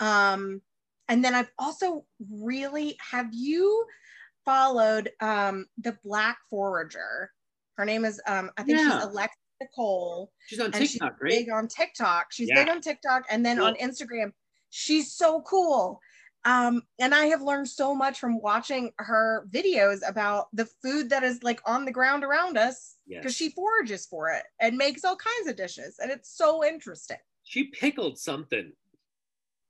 Um 0.00 0.62
and 1.08 1.22
then 1.24 1.34
i've 1.34 1.50
also 1.58 2.04
really 2.30 2.96
have 3.10 3.28
you 3.32 3.84
followed 4.44 5.10
um 5.20 5.66
the 5.78 5.96
black 6.02 6.38
forager? 6.48 7.30
Her 7.76 7.84
name 7.84 8.04
is 8.04 8.20
um 8.26 8.50
i 8.56 8.62
think 8.62 8.78
Yeah. 8.78 8.92
she's 9.00 9.04
alexis 9.04 9.36
nicole 9.62 10.32
She's 10.46 10.60
on 10.60 10.66
and 10.66 10.76
she's 10.76 10.92
TikTok, 10.92 11.20
right? 11.20 11.30
big 11.30 11.50
on 11.50 11.68
TikTok. 11.68 12.32
She's 12.32 12.48
Yeah. 12.48 12.64
big 12.64 12.68
on 12.68 12.80
TikTok 12.80 13.24
and 13.30 13.44
then 13.44 13.56
Cool. 13.58 13.66
on 13.66 13.74
Instagram. 13.76 14.32
She's 14.70 15.12
so 15.12 15.42
cool. 15.42 16.00
Um, 16.44 16.82
and 16.98 17.14
I 17.14 17.26
have 17.26 17.40
learned 17.42 17.68
so 17.68 17.94
much 17.94 18.18
from 18.18 18.40
watching 18.40 18.92
her 18.98 19.46
videos 19.50 20.00
about 20.06 20.48
the 20.52 20.66
food 20.66 21.08
that 21.10 21.22
is 21.22 21.42
like 21.44 21.60
on 21.66 21.84
the 21.84 21.92
ground 21.92 22.24
around 22.24 22.58
us 22.58 22.96
because 23.06 23.24
Yes. 23.26 23.34
she 23.34 23.50
forages 23.50 24.06
for 24.06 24.28
it 24.30 24.44
and 24.58 24.76
makes 24.76 25.04
all 25.04 25.16
kinds 25.16 25.46
of 25.48 25.54
dishes. 25.56 25.98
And 26.00 26.10
it's 26.10 26.28
so 26.36 26.64
interesting. 26.64 27.18
She 27.44 27.64
pickled 27.64 28.18
something 28.18 28.72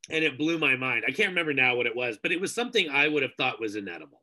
and 0.08 0.24
it 0.24 0.38
blew 0.38 0.58
my 0.58 0.74
mind. 0.76 1.04
I 1.06 1.12
can't 1.12 1.28
remember 1.28 1.52
now 1.52 1.76
what 1.76 1.86
it 1.86 1.94
was, 1.94 2.16
but 2.22 2.32
it 2.32 2.40
was 2.40 2.54
something 2.54 2.88
I 2.88 3.06
would 3.08 3.22
have 3.22 3.34
thought 3.34 3.60
was 3.60 3.76
inedible. 3.76 4.22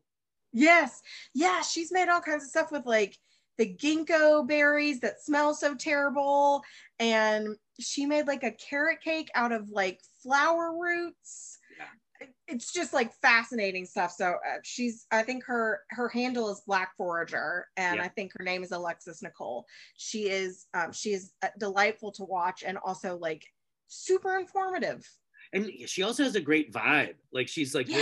Yes. 0.52 1.04
Yeah. 1.36 1.62
She's 1.62 1.92
made 1.92 2.10
all 2.10 2.22
kinds 2.22 2.44
of 2.44 2.50
stuff 2.50 2.72
with 2.72 2.86
like 2.88 3.16
the 3.60 3.76
ginkgo 3.76 4.48
berries 4.48 5.02
that 5.02 5.22
smell 5.22 5.54
so 5.54 5.76
terrible. 5.76 6.64
And 6.98 7.56
she 7.80 8.06
made 8.06 8.26
like 8.26 8.44
a 8.44 8.54
carrot 8.54 9.02
cake 9.04 9.30
out 9.36 9.52
of 9.52 9.70
like 9.70 10.00
flower 10.24 10.74
roots. 10.80 11.60
Yeah. 11.78 12.28
It's 12.48 12.72
just 12.72 12.94
like 12.94 13.14
fascinating 13.22 13.86
stuff. 13.86 14.14
So 14.18 14.30
uh, 14.32 14.60
she's, 14.64 15.06
I 15.12 15.24
think 15.24 15.44
her 15.46 15.82
her 15.92 16.08
handle 16.08 16.50
is 16.50 16.62
Black 16.66 16.96
Forager, 16.98 17.68
and 17.78 17.98
yeah. 17.98 18.04
I 18.04 18.08
think 18.08 18.32
her 18.38 18.44
name 18.44 18.64
is 18.64 18.72
Alexis 18.72 19.22
Nicole. 19.22 19.66
She 19.98 20.30
is 20.30 20.66
um, 20.74 20.92
she 20.92 21.12
is 21.14 21.34
uh, 21.44 21.48
delightful 21.60 22.12
to 22.14 22.24
watch 22.24 22.64
and 22.66 22.78
also 22.78 23.18
like 23.18 23.46
super 23.88 24.38
informative. 24.38 25.08
And 25.54 25.70
she 25.86 26.04
also 26.04 26.24
has 26.24 26.36
a 26.36 26.42
great 26.42 26.74
vibe. 26.74 27.16
Like 27.34 27.48
she's 27.48 27.74
like 27.76 27.88
yes. 27.88 27.98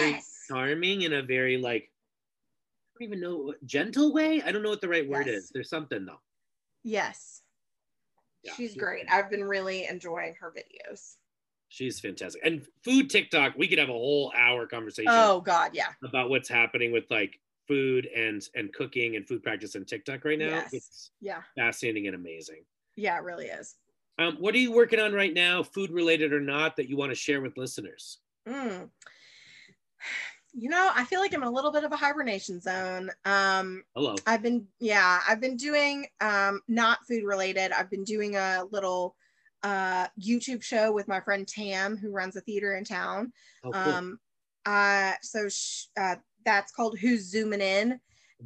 very 0.50 0.60
charming 0.62 1.02
in 1.04 1.14
a 1.14 1.22
very 1.22 1.58
like 1.58 1.92
don't 2.98 3.08
even 3.08 3.20
know 3.20 3.54
gentle 3.66 4.14
way. 4.14 4.42
I 4.46 4.52
don't 4.52 4.64
know 4.64 4.70
what 4.70 4.82
the 4.82 4.90
right 4.90 5.08
word 5.08 5.28
yes. 5.28 5.36
is. 5.36 5.50
There's 5.50 5.70
something 5.70 6.06
though. 6.06 6.20
Yes. 6.84 7.42
Yeah, 8.44 8.54
she's, 8.54 8.72
she's 8.72 8.80
great. 8.80 9.06
I've 9.12 9.30
been 9.30 9.44
really 9.44 9.86
enjoying 9.86 10.36
her 10.40 10.54
videos. 10.56 11.16
She's 11.70 12.00
fantastic. 12.00 12.42
And 12.46 12.66
food 12.84 13.10
TikTok, 13.10 13.58
we 13.58 13.68
could 13.68 13.80
have 13.80 13.90
a 13.90 13.94
whole 13.94 14.32
hour 14.38 14.66
conversation. 14.68 15.12
Oh 15.14 15.42
God, 15.42 15.72
yeah. 15.74 15.90
About 16.04 16.30
what's 16.30 16.48
happening 16.48 16.92
with 16.92 17.06
like 17.10 17.40
food 17.68 18.08
and 18.16 18.42
and 18.56 18.72
cooking 18.74 19.16
and 19.16 19.28
food 19.28 19.44
practice 19.44 19.76
in 19.76 19.86
TikTok 19.86 20.24
right 20.24 20.40
now. 20.40 20.48
Yes. 20.48 20.74
It's 20.74 21.12
yeah. 21.20 21.42
Fascinating 21.56 22.08
and 22.08 22.16
amazing. 22.16 22.64
Yeah, 22.96 23.18
it 23.18 23.24
really 23.24 23.48
is. 23.48 23.76
Um, 24.20 24.38
what 24.40 24.56
are 24.56 24.60
you 24.60 24.72
working 24.72 25.00
on 25.00 25.14
right 25.14 25.34
now, 25.34 25.62
food 25.62 25.92
related 25.92 26.34
or 26.34 26.40
not, 26.40 26.78
that 26.78 26.90
you 26.90 26.98
want 26.98 27.12
to 27.12 27.16
share 27.16 27.42
with 27.42 27.58
listeners? 27.58 28.18
Mm 28.48 28.90
you 30.60 30.70
know, 30.70 30.90
I 30.96 31.06
feel 31.06 31.20
like 31.20 31.36
I'm 31.36 31.44
in 31.44 31.48
a 31.48 31.52
little 31.52 31.72
bit 31.72 31.84
of 31.84 31.92
a 31.92 31.98
hibernation 31.98 32.60
zone. 32.60 33.12
Um, 33.26 33.84
Hello. 33.96 34.16
I've 34.26 34.42
been, 34.42 34.66
yeah, 34.80 35.20
I've 35.28 35.40
been 35.40 35.56
doing 35.56 36.08
um, 36.20 36.62
not 36.68 37.06
food 37.08 37.24
related. 37.24 37.72
I've 37.72 37.92
been 37.92 38.04
doing 38.04 38.36
a 38.36 38.64
little 38.72 39.16
uh, 39.62 40.08
YouTube 40.20 40.64
show 40.64 40.92
with 40.92 41.08
my 41.08 41.20
friend 41.20 41.48
Tam, 41.48 41.96
who 41.96 42.12
runs 42.12 42.36
a 42.36 42.42
theater 42.42 42.76
in 42.76 42.86
town. 42.86 43.32
Oh, 43.64 43.72
cool. 43.72 43.82
Um, 43.82 44.20
uh, 44.66 45.14
so 45.22 45.48
sh- 45.48 45.86
uh, 45.96 46.16
that's 46.44 46.72
called 46.72 46.98
Who's 46.98 47.30
Zooming 47.30 47.62
In. 47.62 48.00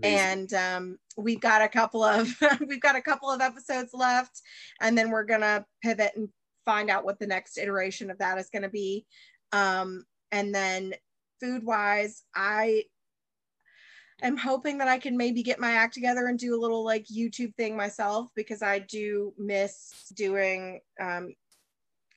Amazing. 0.03 0.20
And 0.20 0.53
um, 0.53 0.97
we've 1.16 1.41
got 1.41 1.62
a 1.62 1.70
couple 1.70 2.03
of 2.03 2.30
we've 2.68 2.82
got 2.82 2.97
a 2.97 3.01
couple 3.01 3.30
of 3.30 3.39
episodes 3.39 3.93
left, 3.93 4.41
and 4.82 4.97
then 4.97 5.12
we're 5.12 5.24
gonna 5.24 5.66
pivot 5.82 6.12
and 6.16 6.30
find 6.66 6.89
out 6.89 7.05
what 7.05 7.20
the 7.20 7.28
next 7.28 7.57
iteration 7.57 8.09
of 8.09 8.18
that 8.20 8.38
is 8.38 8.49
going 8.49 8.62
to 8.62 8.70
be. 8.70 9.05
Um, 9.51 10.03
and 10.32 10.53
then 10.53 10.93
food 11.42 11.64
wise, 11.64 12.24
I 12.36 12.84
am 14.22 14.38
hoping 14.38 14.78
that 14.78 14.88
I 14.88 15.00
can 15.00 15.18
maybe 15.18 15.44
get 15.44 15.60
my 15.60 15.72
act 15.72 15.94
together 15.94 16.28
and 16.28 16.38
do 16.38 16.56
a 16.56 16.62
little 16.62 16.86
like 16.86 17.06
YouTube 17.08 17.56
thing 17.56 17.76
myself 17.76 18.28
because 18.36 18.62
I 18.62 18.80
do 18.80 19.34
miss 19.38 20.12
doing 20.16 20.80
um, 21.00 21.34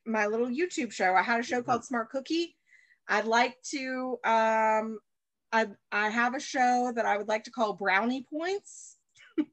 my 0.06 0.26
little 0.26 0.48
YouTube 0.48 0.92
show. 0.92 1.14
I 1.14 1.22
had 1.22 1.40
a 1.40 1.42
show 1.42 1.62
called 1.62 1.80
mm-hmm. 1.80 1.86
Smart 1.86 2.10
Cookie. 2.10 2.56
I'd 3.08 3.26
like 3.26 3.56
to, 3.70 4.18
um, 4.24 4.98
I, 5.52 5.68
I 5.92 6.08
have 6.08 6.34
a 6.34 6.40
show 6.40 6.92
that 6.94 7.06
I 7.06 7.16
would 7.16 7.28
like 7.28 7.44
to 7.44 7.50
call 7.50 7.74
Brownie 7.74 8.26
Points. 8.30 8.96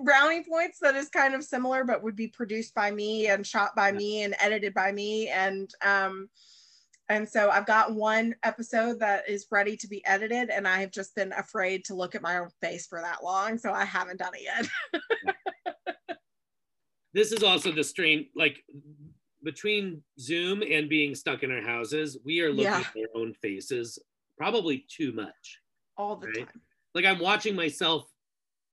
Brownie 0.00 0.44
Points 0.48 0.78
that 0.80 0.96
is 0.96 1.08
kind 1.08 1.34
of 1.34 1.44
similar, 1.44 1.84
but 1.84 2.02
would 2.02 2.16
be 2.16 2.28
produced 2.28 2.74
by 2.74 2.90
me 2.90 3.26
and 3.28 3.46
shot 3.46 3.74
by 3.76 3.92
me 3.92 4.22
and 4.22 4.34
edited 4.40 4.74
by 4.74 4.92
me. 4.92 5.28
And 5.28 5.70
um, 5.84 6.28
and 7.10 7.28
so 7.28 7.50
I've 7.50 7.66
got 7.66 7.92
one 7.92 8.36
episode 8.44 9.00
that 9.00 9.28
is 9.28 9.46
ready 9.50 9.76
to 9.78 9.88
be 9.88 10.04
edited, 10.06 10.48
and 10.48 10.66
I 10.66 10.78
have 10.78 10.92
just 10.92 11.14
been 11.16 11.32
afraid 11.32 11.84
to 11.86 11.94
look 11.94 12.14
at 12.14 12.22
my 12.22 12.38
own 12.38 12.50
face 12.62 12.86
for 12.86 13.00
that 13.00 13.24
long. 13.24 13.58
So 13.58 13.72
I 13.72 13.84
haven't 13.84 14.20
done 14.20 14.32
it 14.34 14.42
yet. 14.44 16.16
this 17.12 17.32
is 17.32 17.42
also 17.42 17.72
the 17.72 17.82
strain, 17.82 18.28
like 18.36 18.62
between 19.42 20.04
Zoom 20.20 20.62
and 20.62 20.88
being 20.88 21.16
stuck 21.16 21.42
in 21.42 21.50
our 21.50 21.62
houses, 21.62 22.16
we 22.24 22.42
are 22.42 22.50
looking 22.50 22.64
yeah. 22.64 22.78
at 22.78 22.96
our 22.96 23.20
own 23.20 23.34
faces 23.42 23.98
probably 24.38 24.86
too 24.88 25.12
much. 25.12 25.58
All 25.96 26.14
the 26.14 26.28
right? 26.28 26.46
time. 26.46 26.60
Like 26.94 27.06
I'm 27.06 27.18
watching 27.18 27.56
myself 27.56 28.04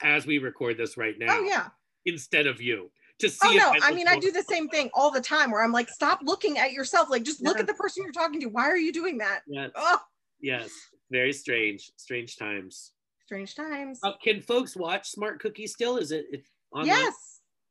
as 0.03 0.27
we 0.27 0.37
record 0.37 0.77
this 0.77 0.95
right 0.95 1.15
oh, 1.21 1.25
now. 1.25 1.37
Oh, 1.39 1.43
yeah. 1.43 1.67
Instead 2.05 2.45
of 2.45 2.61
you 2.61 2.91
to 3.19 3.29
see. 3.29 3.37
Oh 3.43 3.53
no, 3.53 3.73
I 3.81 3.93
mean 3.93 4.07
I 4.07 4.17
do 4.19 4.31
the 4.31 4.43
same 4.43 4.67
thing 4.69 4.89
all 4.93 5.11
the 5.11 5.21
time 5.21 5.51
where 5.51 5.63
I'm 5.63 5.71
like, 5.71 5.89
stop 5.89 6.19
looking 6.23 6.57
at 6.57 6.71
yourself. 6.71 7.09
Like 7.09 7.23
just 7.23 7.41
look 7.41 7.59
at 7.59 7.67
the 7.67 7.73
person 7.73 8.03
you're 8.03 8.11
talking 8.11 8.39
to. 8.41 8.47
Why 8.47 8.67
are 8.67 8.77
you 8.77 8.93
doing 8.93 9.17
that? 9.19 9.41
Yes. 9.47 9.71
Oh. 9.75 9.99
Yes. 10.39 10.69
Very 11.11 11.33
strange. 11.33 11.91
Strange 11.97 12.37
times. 12.37 12.91
Strange 13.25 13.55
times. 13.55 13.99
Uh, 14.03 14.13
can 14.23 14.41
folks 14.41 14.75
watch 14.75 15.09
Smart 15.09 15.39
Cookie 15.39 15.67
still? 15.67 15.97
Is 15.97 16.11
it 16.11 16.25
it's 16.31 16.49
online? 16.71 16.87
Yes. 16.87 17.13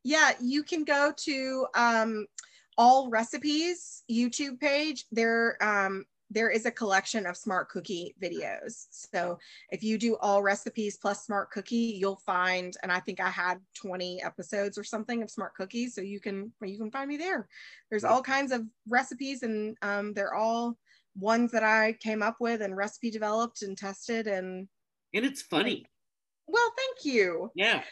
Yeah, 0.05 0.33
you 0.41 0.63
can 0.63 0.85
go 0.85 1.13
to 1.17 1.67
um 1.75 2.27
Allrecipes 2.79 4.03
YouTube 4.11 4.61
page. 4.61 5.05
There 5.13 5.57
um 5.63 6.05
there 6.31 6.51
is 6.51 6.66
a 6.66 6.70
collection 6.70 7.27
of 7.27 7.37
smart 7.37 7.68
cookie 7.68 8.14
videos. 8.22 8.87
So 8.91 9.39
if 9.70 9.83
you 9.83 9.99
do 9.99 10.16
Allrecipes 10.22 11.01
plus 11.01 11.24
smart 11.24 11.51
cookie, 11.51 11.97
you'll 11.99 12.20
find, 12.27 12.77
and 12.83 12.91
I 12.91 13.01
think 13.01 13.20
I 13.20 13.31
had 13.31 13.59
20 13.74 14.22
episodes 14.22 14.77
or 14.77 14.85
something 14.85 15.22
of 15.22 15.31
smart 15.31 15.55
cookies. 15.55 15.95
So 15.95 16.01
you 16.01 16.20
can, 16.20 16.53
you 16.62 16.79
can 16.79 16.91
find 16.91 17.09
me 17.09 17.16
there. 17.16 17.49
There's 17.91 18.05
all 18.05 18.22
kinds 18.22 18.53
of 18.53 18.62
recipes 18.89 19.43
and 19.43 19.77
um, 19.83 20.12
they're 20.14 20.35
all 20.35 20.77
ones 21.18 21.53
that 21.53 21.62
I 21.62 21.93
came 22.01 22.22
up 22.22 22.37
with 22.41 22.61
and 22.61 22.77
recipe 22.77 23.11
developed 23.11 23.62
and 23.62 23.77
tested 23.77 24.27
and. 24.27 24.68
And 25.14 25.24
it's 25.24 25.43
funny. 25.43 25.87
Well, 26.49 26.72
thank 26.77 27.05
you. 27.05 27.51
Yeah 27.55 27.83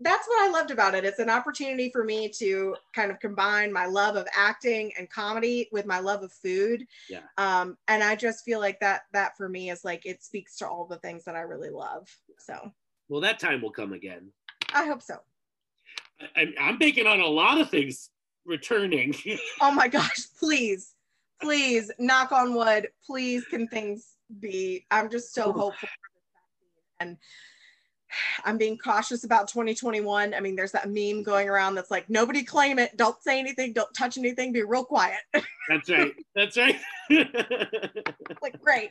that's 0.00 0.26
what 0.26 0.48
I 0.48 0.50
loved 0.50 0.70
about 0.70 0.94
it. 0.94 1.04
It's 1.04 1.18
an 1.18 1.28
opportunity 1.28 1.90
for 1.90 2.04
me 2.04 2.28
to 2.30 2.74
kind 2.94 3.10
of 3.10 3.20
combine 3.20 3.72
my 3.72 3.86
love 3.86 4.16
of 4.16 4.26
acting 4.34 4.92
and 4.98 5.10
comedy 5.10 5.68
with 5.72 5.84
my 5.84 6.00
love 6.00 6.22
of 6.22 6.32
food. 6.32 6.86
Yeah. 7.08 7.20
Um, 7.36 7.76
and 7.86 8.02
I 8.02 8.16
just 8.16 8.44
feel 8.44 8.60
like 8.60 8.80
that 8.80 9.02
that 9.12 9.36
for 9.36 9.48
me 9.48 9.70
is 9.70 9.84
like 9.84 10.06
it 10.06 10.22
speaks 10.22 10.56
to 10.58 10.68
all 10.68 10.86
the 10.86 10.98
things 10.98 11.24
that 11.24 11.36
I 11.36 11.40
really 11.40 11.70
love. 11.70 12.08
So. 12.38 12.72
Well, 13.08 13.20
that 13.20 13.38
time 13.38 13.60
will 13.60 13.72
come 13.72 13.92
again. 13.92 14.30
I 14.72 14.86
hope 14.86 15.02
so. 15.02 15.16
I, 16.36 16.46
I'm 16.58 16.78
banking 16.78 17.06
on 17.06 17.20
a 17.20 17.26
lot 17.26 17.60
of 17.60 17.70
things 17.70 18.10
returning. 18.46 19.14
oh 19.60 19.72
my 19.72 19.88
gosh! 19.88 20.26
Please, 20.38 20.94
please, 21.42 21.90
knock 21.98 22.32
on 22.32 22.54
wood. 22.54 22.88
Please, 23.04 23.44
can 23.46 23.68
things 23.68 24.14
be? 24.38 24.86
I'm 24.90 25.10
just 25.10 25.34
so 25.34 25.52
hopeful. 25.52 25.88
And 27.00 27.16
I'm 28.44 28.58
being 28.58 28.78
cautious 28.78 29.24
about 29.24 29.48
2021. 29.48 30.34
I 30.34 30.40
mean, 30.40 30.56
there's 30.56 30.72
that 30.72 30.88
meme 30.90 31.22
going 31.22 31.48
around 31.48 31.74
that's 31.74 31.90
like, 31.90 32.08
nobody 32.08 32.42
claim 32.42 32.78
it, 32.78 32.96
don't 32.96 33.20
say 33.22 33.38
anything, 33.38 33.72
don't 33.72 33.92
touch 33.94 34.18
anything, 34.18 34.52
be 34.52 34.62
real 34.62 34.84
quiet. 34.84 35.20
That's 35.68 35.88
right. 35.88 36.12
That's 36.34 36.56
right. 36.56 36.80
like, 38.42 38.60
great. 38.60 38.90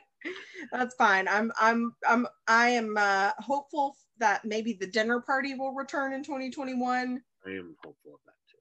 That's 0.72 0.96
fine. 0.96 1.28
I'm 1.28 1.52
I'm 1.60 1.94
I'm 2.08 2.28
I 2.48 2.70
am 2.70 2.96
uh 2.98 3.32
hopeful 3.40 3.96
that 4.20 4.46
maybe 4.46 4.74
the 4.74 4.88
dinner 4.88 5.20
party 5.20 5.56
will 5.56 5.74
return 5.74 6.14
in 6.14 6.24
2021. 6.24 7.22
I 7.46 7.50
am 7.50 7.76
hopeful 7.84 8.14
of 8.14 8.20
that 8.26 8.34
too. 8.50 8.58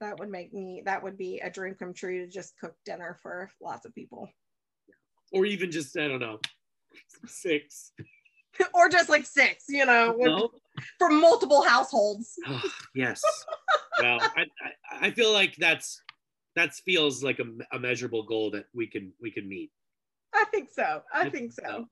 That 0.00 0.18
would 0.18 0.30
make 0.30 0.52
me 0.52 0.82
that 0.84 1.02
would 1.02 1.16
be 1.16 1.40
a 1.40 1.50
dream 1.50 1.74
come 1.78 1.94
true 1.94 2.24
to 2.24 2.30
just 2.30 2.58
cook 2.60 2.74
dinner 2.84 3.18
for 3.22 3.50
lots 3.62 3.86
of 3.86 3.94
people. 3.94 4.28
Or 5.32 5.44
even 5.46 5.70
just, 5.70 5.96
I 5.96 6.06
don't 6.06 6.20
know, 6.20 6.38
six. 7.26 7.92
or 8.74 8.88
just 8.88 9.08
like 9.08 9.26
six, 9.26 9.64
you 9.68 9.84
know, 9.86 10.16
no. 10.18 10.50
for 10.98 11.10
multiple 11.10 11.62
households. 11.62 12.34
Oh, 12.46 12.62
yes. 12.94 13.22
well, 14.00 14.18
I, 14.20 14.42
I, 14.42 15.06
I 15.06 15.10
feel 15.10 15.32
like 15.32 15.56
that's 15.56 16.00
that 16.56 16.72
feels 16.74 17.22
like 17.22 17.40
a, 17.40 17.76
a, 17.76 17.78
measurable 17.80 18.22
goal 18.22 18.50
that 18.52 18.66
we 18.74 18.86
can 18.86 19.12
we 19.20 19.30
can 19.30 19.48
meet. 19.48 19.70
I 20.32 20.44
think 20.50 20.68
so. 20.70 21.02
I, 21.12 21.22
I 21.22 21.30
think 21.30 21.52
so. 21.52 21.62
so. 21.66 21.88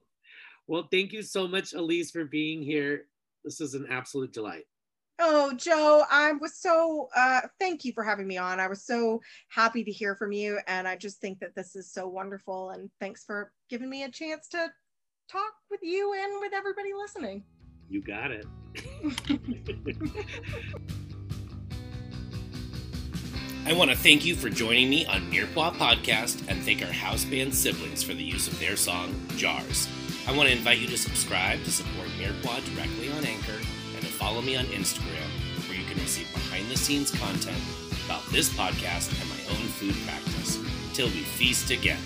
Well, 0.69 0.89
thank 0.91 1.13
you 1.13 1.23
so 1.23 1.49
much, 1.49 1.73
Elise, 1.73 2.11
for 2.11 2.25
being 2.25 2.63
here. 2.63 3.07
This 3.45 3.61
is 3.61 3.75
an 3.75 3.87
absolute 3.91 4.33
delight. 4.33 4.65
Oh, 5.19 5.53
Joe, 5.55 6.05
I 6.11 6.33
was 6.33 6.57
so, 6.57 7.09
uh, 7.15 7.43
thank 7.61 7.85
you 7.85 7.93
for 7.93 8.03
having 8.03 8.27
me 8.27 8.39
on. 8.39 8.59
I 8.59 8.67
was 8.67 8.85
so 8.85 9.21
happy 9.49 9.85
to 9.85 9.91
hear 9.91 10.17
from 10.17 10.33
you. 10.33 10.59
And 10.67 10.89
I 10.89 10.97
just 10.97 11.21
think 11.21 11.39
that 11.41 11.55
this 11.55 11.77
is 11.77 11.93
so 11.93 12.09
wonderful. 12.09 12.71
And 12.71 12.91
thanks 12.99 13.25
for 13.25 13.53
giving 13.69 13.91
me 13.91 14.05
a 14.05 14.11
chance 14.11 14.49
to 14.49 14.69
talk 15.33 15.55
with 15.71 15.81
you 15.83 16.13
and 16.13 16.41
with 16.41 16.53
everybody 16.53 16.93
listening. 16.93 17.43
You 17.89 18.03
got 18.03 18.31
it. 18.31 18.45
I 23.67 23.73
want 23.73 23.91
to 23.91 23.97
thank 23.97 24.27
you 24.27 24.35
for 24.35 24.51
joining 24.51 24.91
me 24.91 25.07
on 25.07 25.31
Mirepoix 25.31 25.73
Podcast 25.77 26.47
and 26.49 26.63
thank 26.63 26.83
our 26.85 26.93
house 26.93 27.25
band 27.25 27.55
siblings 27.55 28.03
for 28.03 28.13
the 28.13 28.23
use 28.23 28.47
of 28.49 28.59
their 28.61 28.77
song, 28.77 29.15
Jars. 29.37 29.89
I 30.27 30.37
want 30.37 30.49
to 30.51 30.55
invite 30.55 30.79
you 30.79 30.89
to 30.89 30.99
subscribe 30.99 31.65
to 31.65 31.71
support 31.71 32.09
Mirepoix 32.19 32.63
directly 32.75 33.11
on 33.13 33.25
Anchor 33.25 33.59
and 33.95 34.03
to 34.03 34.09
follow 34.13 34.43
me 34.43 34.57
on 34.57 34.67
Instagram, 34.67 35.31
where 35.69 35.79
you 35.79 35.85
can 35.87 35.99
receive 35.99 36.31
behind 36.33 36.69
the 36.69 36.77
scenes 36.77 37.11
content 37.11 37.63
about 38.05 38.23
this 38.33 38.51
podcast 38.51 39.19
and 39.19 39.31
my 39.31 39.57
own 39.57 39.67
food 39.69 39.95
practice. 40.05 40.59
till 40.93 41.07
we 41.07 41.23
feast 41.23 41.71
again. 41.71 41.99